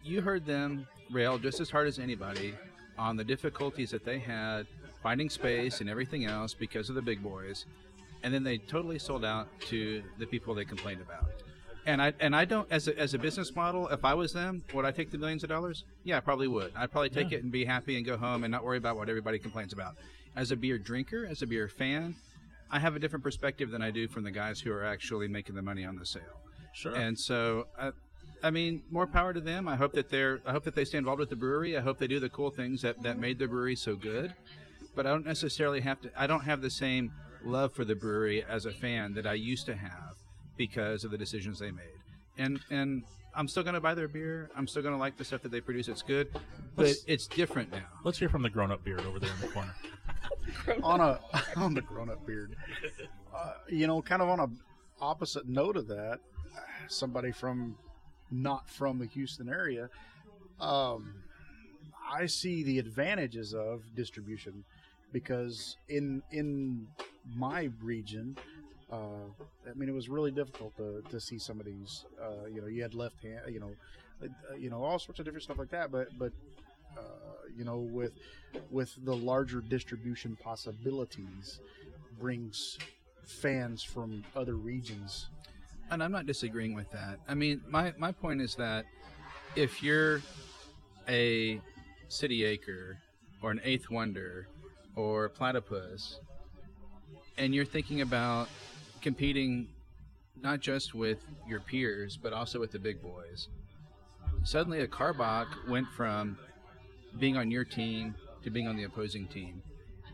you 0.04 0.20
heard 0.20 0.44
them 0.44 0.86
rail 1.10 1.38
just 1.38 1.60
as 1.60 1.70
hard 1.70 1.88
as 1.88 1.98
anybody 1.98 2.54
on 2.98 3.16
the 3.16 3.24
difficulties 3.24 3.90
that 3.90 4.04
they 4.04 4.18
had 4.18 4.66
finding 5.02 5.28
space 5.28 5.80
and 5.80 5.90
everything 5.90 6.24
else 6.24 6.54
because 6.54 6.88
of 6.88 6.94
the 6.94 7.02
big 7.02 7.22
boys, 7.22 7.66
and 8.22 8.32
then 8.32 8.42
they 8.42 8.56
totally 8.56 8.98
sold 8.98 9.24
out 9.24 9.48
to 9.60 10.02
the 10.18 10.26
people 10.26 10.54
they 10.54 10.64
complained 10.64 11.00
about. 11.00 11.26
And 11.86 12.00
I 12.00 12.14
and 12.20 12.34
I 12.34 12.46
don't 12.46 12.66
as 12.72 12.88
a, 12.88 12.98
as 12.98 13.12
a 13.12 13.18
business 13.18 13.54
model, 13.54 13.86
if 13.88 14.04
I 14.04 14.14
was 14.14 14.32
them, 14.32 14.64
would 14.72 14.86
I 14.86 14.90
take 14.90 15.10
the 15.10 15.18
millions 15.18 15.42
of 15.42 15.50
dollars? 15.50 15.84
Yeah, 16.04 16.16
I 16.16 16.20
probably 16.20 16.48
would. 16.48 16.72
I'd 16.74 16.90
probably 16.90 17.10
take 17.10 17.32
it 17.32 17.42
and 17.42 17.52
be 17.52 17.66
happy 17.66 17.98
and 17.98 18.06
go 18.06 18.16
home 18.16 18.44
and 18.44 18.50
not 18.50 18.64
worry 18.64 18.78
about 18.78 18.96
what 18.96 19.10
everybody 19.10 19.38
complains 19.38 19.74
about. 19.74 19.96
As 20.34 20.50
a 20.50 20.56
beer 20.56 20.78
drinker, 20.78 21.26
as 21.26 21.42
a 21.42 21.46
beer 21.46 21.68
fan, 21.68 22.16
I 22.70 22.78
have 22.78 22.96
a 22.96 22.98
different 22.98 23.22
perspective 23.22 23.70
than 23.70 23.82
I 23.82 23.90
do 23.90 24.08
from 24.08 24.24
the 24.24 24.30
guys 24.30 24.58
who 24.58 24.72
are 24.72 24.84
actually 24.84 25.28
making 25.28 25.54
the 25.54 25.62
money 25.62 25.84
on 25.84 25.96
the 25.96 26.06
sale. 26.06 26.22
Sure. 26.72 26.94
And 26.94 27.16
so, 27.18 27.66
I, 27.78 27.92
I 28.44 28.50
mean, 28.50 28.82
more 28.90 29.06
power 29.06 29.32
to 29.32 29.40
them. 29.40 29.66
I 29.66 29.74
hope 29.74 29.94
that 29.94 30.10
they're. 30.10 30.40
I 30.46 30.52
hope 30.52 30.64
that 30.64 30.74
they 30.74 30.84
stay 30.84 30.98
involved 30.98 31.18
with 31.18 31.30
the 31.30 31.36
brewery. 31.36 31.78
I 31.78 31.80
hope 31.80 31.98
they 31.98 32.06
do 32.06 32.20
the 32.20 32.28
cool 32.28 32.50
things 32.50 32.82
that 32.82 33.02
that 33.02 33.18
made 33.18 33.38
the 33.38 33.48
brewery 33.48 33.74
so 33.74 33.96
good. 33.96 34.34
But 34.94 35.06
I 35.06 35.10
don't 35.10 35.24
necessarily 35.24 35.80
have 35.80 36.00
to. 36.02 36.10
I 36.14 36.26
don't 36.26 36.44
have 36.44 36.60
the 36.60 36.70
same 36.70 37.10
love 37.42 37.72
for 37.72 37.86
the 37.86 37.94
brewery 37.94 38.44
as 38.44 38.66
a 38.66 38.70
fan 38.70 39.14
that 39.14 39.26
I 39.26 39.32
used 39.32 39.64
to 39.66 39.74
have 39.74 40.16
because 40.58 41.04
of 41.04 41.10
the 41.10 41.16
decisions 41.16 41.58
they 41.58 41.70
made. 41.70 41.98
And 42.36 42.60
and 42.70 43.04
I'm 43.34 43.48
still 43.48 43.62
gonna 43.62 43.80
buy 43.80 43.94
their 43.94 44.08
beer. 44.08 44.50
I'm 44.54 44.68
still 44.68 44.82
gonna 44.82 44.98
like 44.98 45.16
the 45.16 45.24
stuff 45.24 45.40
that 45.42 45.50
they 45.50 45.62
produce. 45.62 45.88
It's 45.88 46.02
good, 46.02 46.28
but 46.76 46.86
Let's- 46.86 47.04
it's 47.06 47.26
different 47.26 47.72
now. 47.72 47.86
Let's 48.04 48.18
hear 48.18 48.28
from 48.28 48.42
the 48.42 48.50
grown-up 48.50 48.84
beard 48.84 49.00
over 49.00 49.18
there 49.18 49.32
in 49.32 49.40
the 49.40 49.48
corner. 49.48 49.74
on 50.82 51.00
a 51.00 51.18
on 51.56 51.72
the 51.72 51.80
grown-up 51.80 52.26
beard. 52.26 52.56
Uh, 53.34 53.54
you 53.70 53.86
know, 53.86 54.02
kind 54.02 54.20
of 54.20 54.28
on 54.28 54.38
a 54.40 54.48
opposite 55.00 55.48
note 55.48 55.78
of 55.78 55.88
that, 55.88 56.20
somebody 56.88 57.32
from 57.32 57.76
not 58.30 58.68
from 58.68 58.98
the 58.98 59.06
Houston 59.06 59.48
area, 59.48 59.88
um, 60.60 61.14
I 62.10 62.26
see 62.26 62.62
the 62.62 62.78
advantages 62.78 63.54
of 63.54 63.82
distribution 63.94 64.64
because 65.12 65.76
in 65.88 66.22
in 66.30 66.86
my 67.34 67.70
region. 67.82 68.36
Uh, 68.92 69.26
I 69.68 69.72
mean, 69.74 69.88
it 69.88 69.94
was 69.94 70.08
really 70.08 70.30
difficult 70.30 70.76
to, 70.76 71.02
to 71.10 71.18
see 71.18 71.38
some 71.38 71.58
of 71.58 71.66
these. 71.66 72.04
Uh, 72.22 72.46
you 72.46 72.60
know, 72.60 72.68
you 72.68 72.82
had 72.82 72.94
left 72.94 73.20
hand, 73.22 73.40
you 73.48 73.58
know, 73.58 73.70
uh, 74.22 74.54
you 74.56 74.70
know, 74.70 74.84
all 74.84 74.98
sorts 74.98 75.18
of 75.18 75.24
different 75.24 75.42
stuff 75.42 75.58
like 75.58 75.70
that. 75.70 75.90
But 75.90 76.16
but 76.18 76.32
uh, 76.96 77.00
you 77.56 77.64
know, 77.64 77.78
with 77.78 78.12
with 78.70 78.94
the 79.04 79.16
larger 79.16 79.60
distribution 79.60 80.36
possibilities, 80.42 81.60
brings 82.20 82.78
fans 83.24 83.82
from 83.82 84.24
other 84.36 84.54
regions. 84.54 85.28
And 85.94 86.02
I'm 86.02 86.10
not 86.10 86.26
disagreeing 86.26 86.74
with 86.74 86.90
that. 86.90 87.20
I 87.28 87.34
mean, 87.34 87.60
my, 87.68 87.94
my 87.96 88.10
point 88.10 88.40
is 88.42 88.56
that 88.56 88.84
if 89.54 89.80
you're 89.80 90.22
a 91.08 91.60
City 92.08 92.44
Acre 92.44 92.98
or 93.40 93.52
an 93.52 93.60
Eighth 93.62 93.90
Wonder 93.90 94.48
or 94.96 95.28
Platypus, 95.28 96.18
and 97.38 97.54
you're 97.54 97.64
thinking 97.64 98.00
about 98.00 98.48
competing 99.02 99.68
not 100.42 100.58
just 100.58 100.94
with 100.96 101.24
your 101.46 101.60
peers, 101.60 102.18
but 102.20 102.32
also 102.32 102.58
with 102.58 102.72
the 102.72 102.78
big 102.80 103.00
boys, 103.00 103.46
suddenly 104.42 104.80
a 104.80 104.88
Karbach 104.88 105.46
went 105.68 105.86
from 105.96 106.36
being 107.20 107.36
on 107.36 107.52
your 107.52 107.64
team 107.64 108.16
to 108.42 108.50
being 108.50 108.66
on 108.66 108.76
the 108.76 108.82
opposing 108.82 109.28
team. 109.28 109.62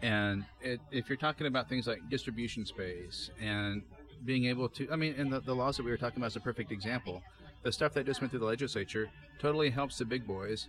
And 0.02 0.44
it, 0.60 0.78
if 0.90 1.08
you're 1.08 1.16
talking 1.16 1.46
about 1.46 1.70
things 1.70 1.86
like 1.86 2.00
distribution 2.10 2.66
space 2.66 3.30
and 3.40 3.82
being 4.24 4.46
able 4.46 4.68
to, 4.70 4.88
I 4.90 4.96
mean, 4.96 5.14
and 5.18 5.32
the, 5.32 5.40
the 5.40 5.54
laws 5.54 5.76
that 5.76 5.84
we 5.84 5.90
were 5.90 5.96
talking 5.96 6.18
about 6.18 6.28
is 6.28 6.36
a 6.36 6.40
perfect 6.40 6.72
example. 6.72 7.22
The 7.62 7.72
stuff 7.72 7.92
that 7.94 8.06
just 8.06 8.20
went 8.20 8.30
through 8.30 8.40
the 8.40 8.46
legislature 8.46 9.10
totally 9.38 9.70
helps 9.70 9.98
the 9.98 10.04
big 10.04 10.26
boys, 10.26 10.68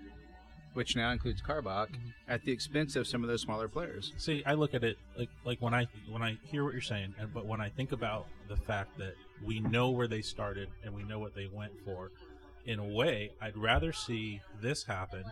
which 0.74 0.96
now 0.96 1.12
includes 1.12 1.42
Karbach, 1.42 1.88
mm-hmm. 1.88 2.10
at 2.28 2.44
the 2.44 2.52
expense 2.52 2.96
of 2.96 3.08
some 3.08 3.24
of 3.24 3.30
those 3.30 3.42
smaller 3.42 3.68
players. 3.68 4.14
See, 4.18 4.44
I 4.46 4.54
look 4.54 4.74
at 4.74 4.84
it 4.84 4.98
like 5.18 5.30
like 5.46 5.62
when 5.62 5.74
I 5.74 5.88
when 6.10 6.22
I 6.22 6.38
hear 6.44 6.64
what 6.64 6.74
you're 6.74 6.82
saying, 6.82 7.14
and 7.20 7.34
but 7.34 7.46
when 7.46 7.62
I 7.62 7.70
think 7.70 7.92
about 7.92 8.28
the 8.48 8.58
fact 8.58 8.98
that 8.98 9.16
we 9.44 9.60
know 9.60 9.90
where 9.90 10.08
they 10.08 10.22
started 10.22 10.70
and 10.84 10.94
we 10.94 11.04
know 11.04 11.20
what 11.20 11.36
they 11.36 11.48
went 11.52 11.74
for, 11.86 12.12
in 12.66 12.80
a 12.80 12.86
way, 12.86 13.32
I'd 13.42 13.58
rather 13.58 13.92
see 13.94 14.42
this 14.62 14.84
happen 14.84 15.24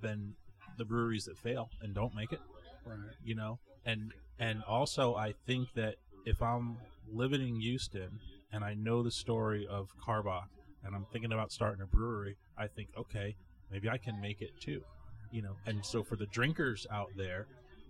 than 0.00 0.34
the 0.76 0.84
breweries 0.84 1.24
that 1.24 1.38
fail 1.38 1.70
and 1.82 1.94
don't 1.94 2.14
make 2.14 2.32
it. 2.32 2.40
Right. 2.86 2.98
You 3.24 3.34
know, 3.34 3.58
and 3.84 4.12
and 4.38 4.62
also 4.64 5.14
I 5.14 5.34
think 5.46 5.68
that 5.74 5.96
if 6.24 6.42
I'm 6.42 6.76
living 7.12 7.40
in 7.40 7.60
Houston 7.60 8.20
and 8.52 8.64
I 8.64 8.74
know 8.74 9.02
the 9.02 9.10
story 9.10 9.66
of 9.68 9.88
Karbach 10.04 10.48
and 10.84 10.94
I'm 10.94 11.06
thinking 11.12 11.32
about 11.32 11.52
starting 11.52 11.82
a 11.82 11.86
brewery, 11.86 12.36
I 12.56 12.66
think 12.66 12.88
okay, 12.96 13.36
maybe 13.70 13.88
I 13.88 13.98
can 13.98 14.20
make 14.20 14.40
it 14.40 14.50
too. 14.60 14.82
You 15.30 15.42
know, 15.42 15.56
and 15.66 15.84
so 15.84 16.02
for 16.02 16.16
the 16.16 16.26
drinkers 16.26 16.86
out 16.90 17.10
there, 17.16 17.46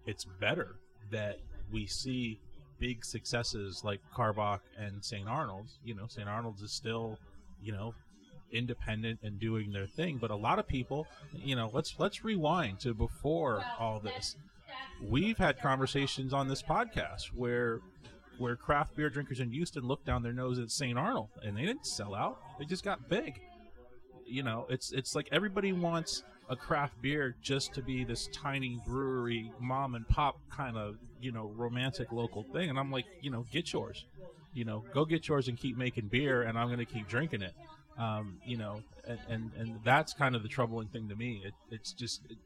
it's 0.06 0.24
better 0.40 0.76
that 1.10 1.38
we 1.70 1.86
see 1.86 2.40
big 2.80 3.04
successes 3.04 3.82
like 3.84 4.00
Karbach 4.14 4.60
and 4.78 5.04
St. 5.04 5.28
Arnold's. 5.28 5.78
You 5.84 5.94
know, 5.94 6.06
St. 6.08 6.28
Arnold's 6.28 6.62
is 6.62 6.72
still, 6.72 7.18
you 7.62 7.72
know, 7.72 7.94
independent 8.52 9.20
and 9.22 9.38
doing 9.38 9.72
their 9.72 9.86
thing. 9.86 10.18
But 10.18 10.30
a 10.30 10.36
lot 10.36 10.58
of 10.58 10.66
people, 10.66 11.06
you 11.32 11.56
know, 11.56 11.70
let's 11.72 11.94
let's 11.98 12.24
rewind 12.24 12.80
to 12.80 12.94
before 12.94 13.62
all 13.78 14.00
this. 14.00 14.36
We've 15.02 15.38
had 15.38 15.60
conversations 15.60 16.32
on 16.32 16.48
this 16.48 16.62
podcast 16.62 17.26
where 17.34 17.80
where 18.38 18.56
craft 18.56 18.96
beer 18.96 19.10
drinkers 19.10 19.40
in 19.40 19.50
Houston 19.50 19.84
look 19.84 20.04
down 20.04 20.22
their 20.22 20.32
nose 20.32 20.58
at 20.58 20.70
St. 20.70 20.96
Arnold, 20.98 21.28
and 21.42 21.56
they 21.56 21.64
didn't 21.64 21.86
sell 21.86 22.14
out. 22.14 22.38
They 22.58 22.64
just 22.64 22.84
got 22.84 23.08
big. 23.08 23.40
You 24.24 24.42
know, 24.42 24.66
it's 24.68 24.92
it's 24.92 25.14
like 25.14 25.28
everybody 25.32 25.72
wants 25.72 26.22
a 26.50 26.56
craft 26.56 27.00
beer 27.02 27.36
just 27.42 27.74
to 27.74 27.82
be 27.82 28.04
this 28.04 28.28
tiny 28.32 28.80
brewery, 28.86 29.52
mom 29.60 29.94
and 29.94 30.08
pop 30.08 30.38
kind 30.50 30.76
of 30.76 30.96
you 31.20 31.32
know 31.32 31.52
romantic 31.56 32.12
local 32.12 32.42
thing, 32.42 32.70
and 32.70 32.78
I'm 32.78 32.90
like, 32.90 33.06
you 33.20 33.30
know, 33.30 33.44
get 33.50 33.72
yours. 33.72 34.04
You 34.52 34.64
know, 34.64 34.84
go 34.92 35.04
get 35.04 35.28
yours 35.28 35.48
and 35.48 35.58
keep 35.58 35.76
making 35.76 36.08
beer, 36.08 36.42
and 36.42 36.58
I'm 36.58 36.66
going 36.68 36.78
to 36.78 36.84
keep 36.84 37.06
drinking 37.08 37.42
it. 37.42 37.54
Um, 37.98 38.38
you 38.46 38.56
know, 38.56 38.82
and, 39.06 39.18
and 39.28 39.50
and 39.58 39.80
that's 39.84 40.12
kind 40.12 40.34
of 40.34 40.42
the 40.42 40.48
troubling 40.48 40.88
thing 40.88 41.08
to 41.08 41.16
me. 41.16 41.42
It, 41.44 41.54
it's 41.70 41.92
just, 41.92 42.22
it, 42.30 42.38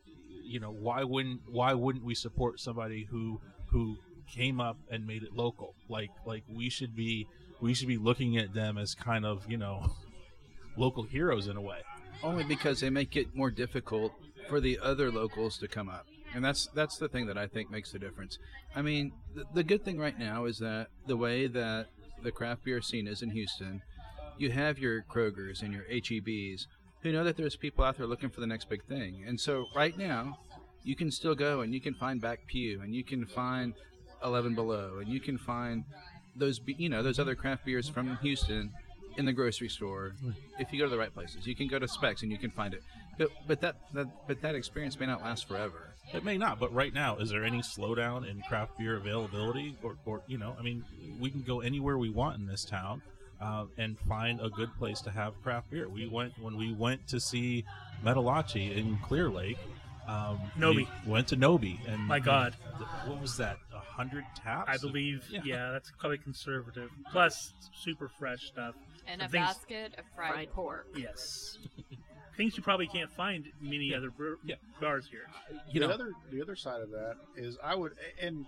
you 0.42 0.60
know, 0.60 0.70
why 0.70 1.04
wouldn't 1.04 1.40
why 1.50 1.74
wouldn't 1.74 2.04
we 2.04 2.14
support 2.14 2.60
somebody 2.60 3.04
who 3.10 3.40
who 3.66 3.96
came 4.26 4.60
up 4.60 4.76
and 4.90 5.06
made 5.06 5.22
it 5.22 5.34
local? 5.34 5.74
Like 5.88 6.10
like 6.26 6.44
we 6.48 6.68
should 6.68 6.94
be 6.94 7.26
we 7.60 7.74
should 7.74 7.88
be 7.88 7.96
looking 7.98 8.36
at 8.36 8.54
them 8.54 8.78
as 8.78 8.94
kind 8.94 9.24
of 9.24 9.50
you 9.50 9.56
know 9.56 9.92
local 10.76 11.02
heroes 11.02 11.46
in 11.48 11.56
a 11.56 11.60
way. 11.60 11.82
Only 12.22 12.44
because 12.44 12.80
they 12.80 12.90
make 12.90 13.16
it 13.16 13.34
more 13.34 13.50
difficult 13.50 14.12
for 14.48 14.60
the 14.60 14.78
other 14.80 15.10
locals 15.10 15.58
to 15.58 15.68
come 15.68 15.88
up. 15.88 16.06
And 16.34 16.44
that's 16.44 16.68
that's 16.74 16.98
the 16.98 17.08
thing 17.08 17.26
that 17.26 17.36
I 17.36 17.46
think 17.46 17.70
makes 17.70 17.92
the 17.92 17.98
difference. 17.98 18.38
I 18.74 18.82
mean, 18.82 19.12
the, 19.34 19.44
the 19.52 19.64
good 19.64 19.84
thing 19.84 19.98
right 19.98 20.18
now 20.18 20.46
is 20.46 20.58
that 20.58 20.88
the 21.06 21.16
way 21.16 21.46
that 21.46 21.86
the 22.22 22.32
craft 22.32 22.64
beer 22.64 22.80
scene 22.80 23.06
is 23.06 23.22
in 23.22 23.30
Houston, 23.30 23.82
you 24.38 24.50
have 24.50 24.78
your 24.78 25.02
Krogers 25.02 25.62
and 25.62 25.72
your 25.72 25.84
HEBs 25.84 26.66
who 27.02 27.12
know 27.12 27.24
that 27.24 27.36
there's 27.36 27.56
people 27.56 27.84
out 27.84 27.98
there 27.98 28.06
looking 28.06 28.30
for 28.30 28.40
the 28.40 28.46
next 28.46 28.68
big 28.68 28.84
thing. 28.84 29.24
And 29.26 29.38
so 29.40 29.66
right 29.74 29.96
now, 29.98 30.38
you 30.84 30.96
can 30.96 31.10
still 31.10 31.34
go 31.34 31.60
and 31.60 31.74
you 31.74 31.80
can 31.80 31.94
find 31.94 32.20
Back 32.20 32.46
Pew 32.46 32.80
and 32.80 32.94
you 32.94 33.04
can 33.04 33.26
find 33.26 33.74
11 34.24 34.54
Below 34.54 34.98
and 35.00 35.08
you 35.08 35.20
can 35.20 35.38
find 35.38 35.84
those 36.36 36.58
be- 36.58 36.74
you 36.78 36.88
know 36.88 37.02
those 37.02 37.18
other 37.18 37.34
craft 37.34 37.64
beers 37.64 37.88
from 37.88 38.16
Houston 38.22 38.72
in 39.18 39.26
the 39.26 39.32
grocery 39.32 39.68
store 39.68 40.14
if 40.58 40.72
you 40.72 40.78
go 40.78 40.84
to 40.86 40.90
the 40.90 40.98
right 40.98 41.12
places. 41.12 41.46
You 41.46 41.54
can 41.54 41.68
go 41.68 41.78
to 41.78 41.86
Specs 41.86 42.22
and 42.22 42.32
you 42.32 42.38
can 42.38 42.50
find 42.50 42.72
it. 42.74 42.82
But 43.18 43.28
but 43.46 43.60
that, 43.60 43.76
that 43.92 44.06
but 44.26 44.40
that 44.40 44.54
experience 44.54 44.98
may 44.98 45.06
not 45.06 45.20
last 45.22 45.46
forever. 45.46 45.88
It 46.14 46.24
may 46.24 46.36
not, 46.36 46.58
but 46.58 46.74
right 46.74 46.92
now, 46.92 47.16
is 47.18 47.30
there 47.30 47.44
any 47.44 47.60
slowdown 47.60 48.28
in 48.28 48.42
craft 48.42 48.76
beer 48.78 48.96
availability? 48.96 49.76
Or, 49.82 49.96
or 50.04 50.22
you 50.26 50.36
know, 50.38 50.56
I 50.58 50.62
mean, 50.62 50.84
we 51.20 51.30
can 51.30 51.42
go 51.42 51.60
anywhere 51.60 51.96
we 51.96 52.10
want 52.10 52.38
in 52.38 52.46
this 52.46 52.64
town 52.64 53.02
uh, 53.40 53.66
and 53.78 53.98
find 54.08 54.40
a 54.40 54.48
good 54.50 54.76
place 54.78 55.00
to 55.02 55.10
have 55.10 55.40
craft 55.42 55.70
beer. 55.70 55.88
We 55.88 56.08
went 56.08 56.32
when 56.40 56.56
we 56.56 56.72
went 56.72 57.06
to 57.08 57.20
see 57.20 57.64
Metalachi 58.04 58.76
in 58.76 58.98
Clear 59.04 59.30
Lake. 59.30 59.58
Um, 60.08 60.40
Nobi. 60.58 60.88
we 61.06 61.12
went 61.12 61.28
to 61.28 61.36
Nobi, 61.36 61.78
and 61.86 62.00
My 62.00 62.18
God. 62.18 62.56
th- 62.78 62.88
what 63.06 63.20
was 63.20 63.36
that? 63.36 63.58
A 63.92 63.94
hundred 63.94 64.24
taps? 64.34 64.70
I 64.72 64.78
believe, 64.78 65.24
Yeah. 65.30 65.40
yeah. 65.44 65.70
that's 65.72 65.90
probably 65.98 66.18
conservative. 66.18 66.90
Plus, 67.10 67.52
super 67.74 68.08
fresh 68.08 68.46
stuff. 68.46 68.74
And 69.06 69.20
The 69.20 69.26
a 69.26 69.28
things- 69.28 69.46
basket 69.46 69.94
of 69.98 70.04
fried, 70.16 70.32
Fried 70.32 70.52
pork. 70.52 70.86
Yes. 70.96 71.58
Things 72.36 72.56
you 72.56 72.62
probably 72.62 72.86
can't 72.86 73.10
find 73.10 73.44
in 73.60 73.68
many 73.70 73.94
other 73.94 74.10
bre- 74.10 74.34
Yeah. 74.44 74.54
bars 74.80 75.06
here. 75.08 75.26
You 75.70 75.80
the 75.80 75.88
know, 75.88 75.92
other 75.92 76.12
the 76.30 76.40
other 76.40 76.56
side 76.56 76.80
of 76.80 76.90
that 76.90 77.16
is 77.36 77.58
I 77.62 77.74
would 77.74 77.92
and 78.20 78.46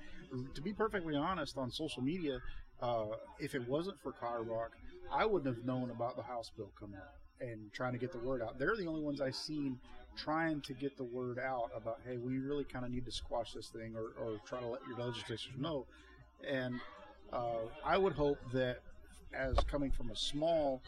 to 0.54 0.62
be 0.62 0.72
perfectly 0.72 1.14
honest 1.14 1.58
on 1.58 1.70
social 1.70 2.02
media, 2.02 2.40
uh, 2.80 3.06
if 3.38 3.54
it 3.54 3.68
wasn't 3.68 4.00
for 4.00 4.12
Karbach, 4.12 4.70
I 5.12 5.26
wouldn't 5.26 5.54
have 5.54 5.64
known 5.66 5.90
about 5.90 6.16
the 6.16 6.22
House 6.22 6.50
bill 6.56 6.72
coming 6.80 6.96
out 6.98 7.12
and 7.46 7.70
trying 7.74 7.92
to 7.92 7.98
get 7.98 8.10
the 8.12 8.18
word 8.18 8.40
out. 8.40 8.58
They're 8.58 8.76
the 8.76 8.86
only 8.86 9.02
ones 9.02 9.20
I've 9.20 9.36
seen 9.36 9.78
trying 10.16 10.60
to 10.62 10.72
get 10.74 10.96
the 10.96 11.04
word 11.04 11.38
out 11.38 11.70
about 11.76 11.98
hey, 12.06 12.16
we 12.16 12.38
really 12.38 12.64
kind 12.64 12.84
of 12.84 12.90
need 12.90 13.04
to 13.04 13.12
squash 13.12 13.52
this 13.52 13.68
thing 13.68 13.94
or, 13.96 14.12
or 14.22 14.38
try 14.46 14.60
to 14.60 14.66
let 14.66 14.80
your 14.86 14.98
legislators 14.98 15.48
know. 15.58 15.86
And 16.48 16.80
uh, 17.32 17.66
I 17.84 17.98
would 17.98 18.12
hope 18.12 18.38
that 18.52 18.78
as 19.32 19.56
coming 19.70 19.90
from 19.90 20.10
a 20.10 20.16
small 20.16 20.82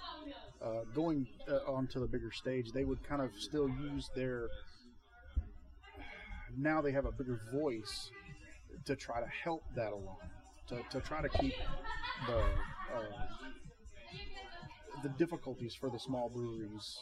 uh, 0.63 0.85
going 0.95 1.27
uh, 1.51 1.71
onto 1.71 2.01
the 2.01 2.07
bigger 2.07 2.33
stage, 2.33 2.73
they 2.73 2.85
would 2.85 3.03
kind 3.03 3.23
of 3.23 3.31
still 3.39 3.69
use 3.69 4.11
their 4.15 4.49
now 6.57 6.81
they 6.81 6.93
have 6.93 7.05
a 7.05 7.13
bigger 7.13 7.41
voice 7.53 8.11
to 8.87 8.97
try 8.97 9.21
to 9.21 9.27
help 9.27 9.63
that 9.75 9.93
along, 9.93 10.17
to, 10.69 10.81
to 10.91 11.01
try 11.01 11.21
to 11.21 11.29
keep 11.29 11.55
the 12.27 12.39
uh, 12.39 13.03
the 15.03 15.09
difficulties 15.11 15.75
for 15.75 15.91
the 15.91 15.99
small 15.99 16.31
breweries 16.31 16.99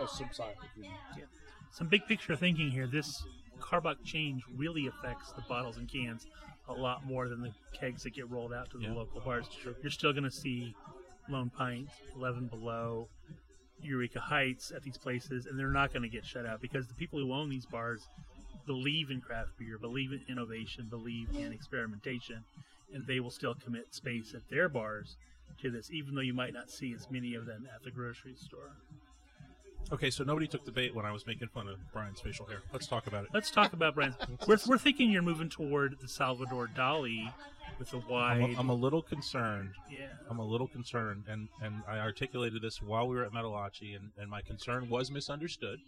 uh, 0.00 0.06
subsided. 0.06 0.56
You 0.76 0.84
know. 0.84 1.26
Some 1.70 1.88
big 1.88 2.06
picture 2.06 2.36
thinking 2.36 2.70
here. 2.70 2.86
This 2.86 3.22
Karbach 3.60 4.02
change 4.04 4.42
really 4.56 4.86
affects 4.86 5.32
the 5.32 5.42
bottles 5.42 5.76
and 5.76 5.88
cans 5.88 6.26
a 6.68 6.72
lot 6.72 7.04
more 7.06 7.28
than 7.28 7.40
the 7.40 7.52
kegs 7.72 8.02
that 8.02 8.10
get 8.10 8.28
rolled 8.30 8.52
out 8.52 8.70
to 8.70 8.78
the 8.78 8.84
Yeah. 8.84 8.92
local 8.94 9.20
bars. 9.20 9.46
You're 9.82 9.90
still 9.90 10.12
going 10.12 10.24
to 10.24 10.30
see 10.30 10.74
Lone 11.28 11.50
Pint, 11.50 11.88
11 12.14 12.48
Below, 12.48 13.08
Eureka 13.82 14.20
Heights 14.20 14.70
at 14.70 14.82
these 14.82 14.98
places, 14.98 15.46
and 15.46 15.58
they're 15.58 15.68
not 15.70 15.92
going 15.92 16.02
to 16.02 16.08
get 16.08 16.24
shut 16.24 16.46
out 16.46 16.60
because 16.60 16.86
the 16.86 16.94
people 16.94 17.18
who 17.18 17.32
own 17.32 17.48
these 17.48 17.66
bars 17.66 18.08
believe 18.66 19.10
in 19.10 19.20
craft 19.20 19.56
beer, 19.58 19.78
believe 19.78 20.12
in 20.12 20.20
innovation, 20.28 20.86
believe 20.90 21.28
in 21.34 21.52
experimentation, 21.52 22.44
and 22.92 23.06
they 23.06 23.20
will 23.20 23.30
still 23.30 23.54
commit 23.54 23.94
space 23.94 24.34
at 24.34 24.48
their 24.50 24.68
bars 24.68 25.16
to 25.60 25.70
this, 25.70 25.90
even 25.90 26.14
though 26.14 26.20
you 26.20 26.34
might 26.34 26.52
not 26.52 26.70
see 26.70 26.92
as 26.92 27.10
many 27.10 27.34
of 27.34 27.46
them 27.46 27.66
at 27.74 27.82
the 27.82 27.90
grocery 27.90 28.34
store. 28.36 28.72
Okay, 29.92 30.10
so 30.10 30.24
nobody 30.24 30.46
took 30.46 30.64
the 30.64 30.72
bait 30.72 30.94
when 30.94 31.06
I 31.06 31.12
was 31.12 31.26
making 31.26 31.48
fun 31.48 31.68
of 31.68 31.78
Brian's 31.92 32.20
facial 32.20 32.46
hair. 32.46 32.62
Let's 32.72 32.86
talk 32.86 33.06
about 33.06 33.24
it. 33.24 33.30
Let's 33.32 33.50
talk 33.50 33.72
about 33.72 33.94
brands. 33.94 34.16
we're, 34.46 34.58
we're 34.66 34.78
thinking 34.78 35.10
you're 35.10 35.22
moving 35.22 35.48
toward 35.48 35.98
the 36.00 36.08
Salvador 36.08 36.68
Dali 36.76 37.32
with 37.78 37.90
the 37.90 37.98
wide. 37.98 38.42
I'm 38.42 38.56
a, 38.56 38.58
I'm 38.60 38.68
a 38.70 38.74
little 38.74 39.02
concerned 39.02 39.70
yeah. 39.90 40.06
I'm 40.30 40.38
a 40.38 40.44
little 40.44 40.68
concerned, 40.68 41.24
and, 41.28 41.48
and 41.62 41.82
I 41.88 41.98
articulated 41.98 42.62
this 42.62 42.82
while 42.82 43.08
we 43.08 43.16
were 43.16 43.24
at 43.24 43.32
Metalachi, 43.32 43.96
and, 43.96 44.10
and 44.18 44.30
my 44.30 44.42
concern 44.42 44.88
was 44.88 45.10
misunderstood. 45.10 45.78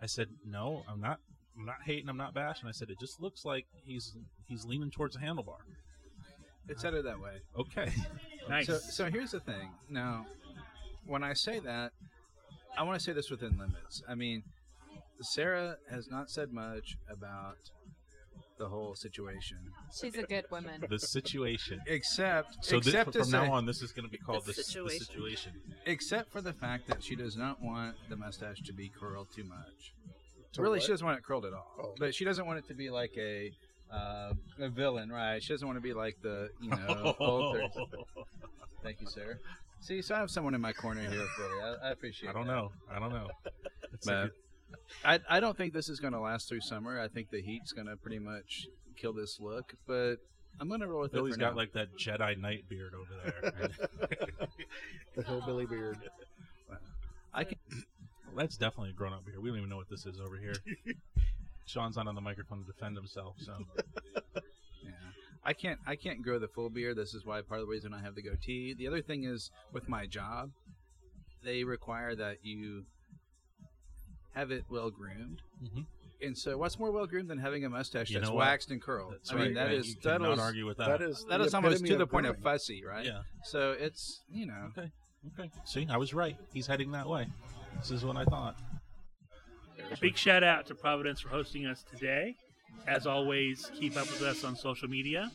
I 0.00 0.06
said, 0.06 0.28
no, 0.44 0.82
I'm 0.88 1.00
not. 1.00 1.20
I'm 1.58 1.64
not 1.64 1.76
hating. 1.86 2.10
I'm 2.10 2.18
not 2.18 2.34
bashing. 2.34 2.68
I 2.68 2.72
said 2.72 2.90
it 2.90 3.00
just 3.00 3.18
looks 3.18 3.46
like 3.46 3.64
he's 3.82 4.14
he's 4.46 4.66
leaning 4.66 4.90
towards 4.90 5.16
a 5.16 5.18
handlebar. 5.18 5.56
It's 6.68 6.82
headed 6.82 7.06
that 7.06 7.18
way. 7.18 7.40
Okay. 7.58 7.90
Nice. 8.48 8.66
So, 8.66 8.78
so 8.78 9.10
here's 9.10 9.32
the 9.32 9.40
thing. 9.40 9.70
Now, 9.88 10.26
when 11.06 11.24
I 11.24 11.32
say 11.32 11.58
that, 11.60 11.90
I 12.76 12.82
want 12.82 12.98
to 12.98 13.04
say 13.04 13.12
this 13.12 13.30
within 13.30 13.58
limits. 13.58 14.02
I 14.08 14.14
mean, 14.14 14.42
Sarah 15.20 15.76
has 15.90 16.08
not 16.10 16.30
said 16.30 16.52
much 16.52 16.96
about 17.10 17.56
the 18.58 18.68
whole 18.68 18.94
situation, 18.94 19.58
She's 20.00 20.16
a 20.16 20.22
good 20.22 20.46
woman. 20.50 20.82
the 20.88 20.98
situation. 20.98 21.80
except 21.86 22.64
So 22.64 22.78
except 22.78 23.12
to 23.12 23.18
from 23.20 23.28
say, 23.28 23.32
now 23.46 23.52
on, 23.52 23.66
this 23.66 23.82
is 23.82 23.92
going 23.92 24.06
to 24.06 24.10
be 24.10 24.16
called 24.16 24.44
The 24.44 24.52
the, 24.52 24.56
the 24.56 24.62
situation. 24.62 24.98
situation. 25.06 25.52
except 25.84 26.32
for 26.32 26.40
the 26.40 26.54
fact 26.54 26.88
that 26.88 27.04
she 27.04 27.16
does 27.16 27.36
not 27.36 27.62
want 27.62 27.96
the 28.08 28.16
mustache 28.16 28.62
to 28.62 28.72
be 28.72 28.88
curled 28.88 29.28
too 29.34 29.44
much. 29.44 29.92
To 30.54 30.62
really, 30.62 30.78
what? 30.78 30.82
she 30.84 30.88
doesn't 30.92 31.04
want 31.06 31.18
it 31.18 31.24
curled 31.24 31.44
at 31.44 31.52
all. 31.52 31.70
Oh. 31.78 31.94
But 31.98 32.14
she 32.14 32.24
doesn't 32.24 32.46
want 32.46 32.58
it 32.58 32.66
to 32.68 32.74
be 32.74 32.88
like 32.88 33.12
a 33.18 33.52
uh, 33.92 34.32
a 34.58 34.68
villain, 34.70 35.10
right? 35.10 35.42
She 35.42 35.52
doesn't 35.52 35.66
want 35.66 35.76
to 35.76 35.82
be 35.82 35.92
like 35.92 36.16
the 36.22 36.48
you 36.60 36.70
know 36.70 37.14
Thank 38.82 39.00
you, 39.00 39.06
sir. 39.06 39.38
See, 39.86 40.02
so 40.02 40.16
I 40.16 40.18
have 40.18 40.30
someone 40.32 40.52
in 40.54 40.60
my 40.60 40.72
corner 40.72 41.00
here, 41.02 41.26
Philly. 41.36 41.60
I, 41.62 41.88
I 41.88 41.90
appreciate. 41.92 42.28
It. 42.28 42.30
I 42.30 42.32
don't 42.32 42.48
that. 42.48 42.52
know. 42.52 42.72
I 42.90 42.98
don't 42.98 43.10
know. 43.12 43.28
But 44.04 44.24
good- 44.24 44.30
I, 45.04 45.20
I 45.30 45.40
don't 45.40 45.56
think 45.56 45.72
this 45.72 45.88
is 45.88 46.00
going 46.00 46.12
to 46.12 46.18
last 46.20 46.48
through 46.48 46.60
summer. 46.60 47.00
I 47.00 47.06
think 47.08 47.30
the 47.30 47.40
heat's 47.40 47.72
going 47.72 47.86
to 47.86 47.96
pretty 47.96 48.18
much 48.18 48.66
kill 48.96 49.12
this 49.12 49.38
look. 49.40 49.74
But 49.86 50.16
I'm 50.60 50.68
going 50.68 50.80
to 50.80 50.88
roll 50.88 51.02
with 51.02 51.12
Billy's 51.12 51.34
it. 51.34 51.36
for 51.36 51.40
got 51.40 51.50
now. 51.52 51.56
like 51.56 51.72
that 51.74 51.96
Jedi 51.96 52.36
Knight 52.38 52.68
beard 52.68 52.92
over 52.94 53.12
there. 53.22 53.70
The 55.14 55.22
hillbilly 55.22 55.66
beard. 55.66 55.98
I 57.32 57.44
can. 57.44 57.56
That's 58.36 58.56
definitely 58.58 58.90
a 58.90 58.92
grown-up 58.92 59.24
beard. 59.24 59.40
We 59.40 59.48
don't 59.48 59.58
even 59.58 59.70
know 59.70 59.76
what 59.78 59.88
this 59.88 60.04
is 60.04 60.20
over 60.20 60.36
here. 60.36 60.56
Sean's 61.64 61.96
not 61.96 62.06
on 62.06 62.14
the 62.14 62.20
microphone 62.20 62.58
to 62.60 62.66
defend 62.70 62.96
himself, 62.96 63.36
so 63.38 63.54
Yeah. 64.14 64.40
I 65.46 65.52
can't 65.52 65.78
I 65.86 65.94
can't 65.94 66.22
grow 66.22 66.38
the 66.40 66.48
full 66.48 66.68
beard. 66.70 66.96
This 66.96 67.14
is 67.14 67.24
why 67.24 67.40
part 67.40 67.60
of 67.60 67.66
the 67.66 67.70
reason 67.70 67.94
I 67.94 68.00
have 68.02 68.14
the 68.16 68.22
goatee. 68.22 68.74
The 68.76 68.88
other 68.88 69.00
thing 69.00 69.24
is 69.24 69.50
with 69.72 69.88
my 69.88 70.04
job, 70.06 70.50
they 71.44 71.62
require 71.62 72.16
that 72.16 72.38
you 72.42 72.84
have 74.34 74.50
it 74.50 74.64
well 74.68 74.90
groomed. 74.90 75.40
Mhm. 75.62 75.86
And 76.20 76.36
so, 76.36 76.56
what's 76.58 76.78
more 76.78 76.90
well 76.90 77.06
groomed 77.06 77.28
than 77.30 77.38
having 77.38 77.64
a 77.64 77.68
mustache 77.70 78.10
You 78.10 78.18
that's 78.18 78.28
know 78.30 78.34
what? 78.34 78.46
waxed 78.46 78.70
and 78.70 78.82
curled? 78.82 79.12
that's 79.12 79.30
I 79.30 79.36
right. 79.36 79.44
mean, 79.44 79.54
that 79.54 79.66
right? 79.66 79.74
is 79.74 79.88
you 79.88 79.94
that 80.02 80.18
cannot 80.18 80.32
is 80.32 80.38
argue 80.40 80.66
with 80.66 80.78
that. 80.78 80.98
That 80.98 81.02
is 81.02 81.24
that 81.28 81.38
the 81.38 81.44
is 81.44 81.54
almost 81.54 81.84
to 81.86 81.96
the 81.96 82.02
of 82.04 82.10
point 82.10 82.26
of 82.26 82.38
fussy, 82.42 82.82
right? 82.84 83.06
Yeah. 83.06 83.22
So 83.44 83.72
it's 83.72 84.24
you 84.28 84.46
know 84.46 84.72
Okay. 84.76 84.90
Okay. 85.38 85.50
See, 85.64 85.86
I 85.88 85.96
was 85.96 86.12
right. 86.12 86.36
He's 86.52 86.66
heading 86.66 86.90
that 86.92 87.06
way. 87.08 87.28
This 87.78 87.90
is 87.92 88.04
what 88.04 88.16
I 88.16 88.24
thought. 88.24 88.56
Big 90.00 90.16
shout 90.16 90.42
out 90.42 90.66
to 90.66 90.74
Providence 90.74 91.20
for 91.20 91.28
hosting 91.28 91.66
us 91.66 91.84
today. 91.84 92.36
As 92.86 93.06
always, 93.06 93.70
keep 93.78 93.96
up 93.96 94.06
with 94.06 94.22
us 94.22 94.44
on 94.44 94.56
social 94.56 94.88
media. 94.88 95.30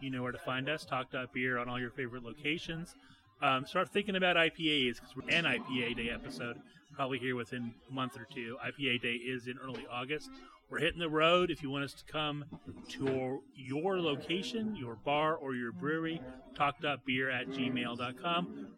You 0.00 0.10
know 0.10 0.22
where 0.22 0.32
to 0.32 0.38
find 0.38 0.68
us. 0.68 0.84
Talk.beer 0.84 1.58
on 1.58 1.68
all 1.68 1.80
your 1.80 1.90
favorite 1.90 2.24
locations. 2.24 2.94
Um, 3.40 3.66
start 3.66 3.88
thinking 3.88 4.14
about 4.16 4.36
IPAs 4.36 4.96
because 4.96 5.16
we're 5.16 5.28
an 5.34 5.44
IPA 5.44 5.96
day 5.96 6.10
episode. 6.10 6.60
probably 6.94 7.18
here 7.18 7.34
within 7.34 7.74
a 7.90 7.92
month 7.92 8.16
or 8.16 8.26
two. 8.32 8.56
IPA 8.64 9.02
Day 9.02 9.14
is 9.14 9.46
in 9.46 9.58
early 9.58 9.86
August. 9.90 10.30
We're 10.70 10.78
hitting 10.78 11.00
the 11.00 11.08
road. 11.08 11.50
If 11.50 11.62
you 11.62 11.70
want 11.70 11.84
us 11.84 11.92
to 11.94 12.04
come 12.10 12.44
to 12.90 13.42
your 13.54 14.00
location, 14.00 14.76
your 14.76 14.94
bar, 14.94 15.34
or 15.36 15.54
your 15.54 15.72
brewery, 15.72 16.20
talk.beer 16.54 17.30
at 17.30 17.48
gmail.com. 17.48 18.68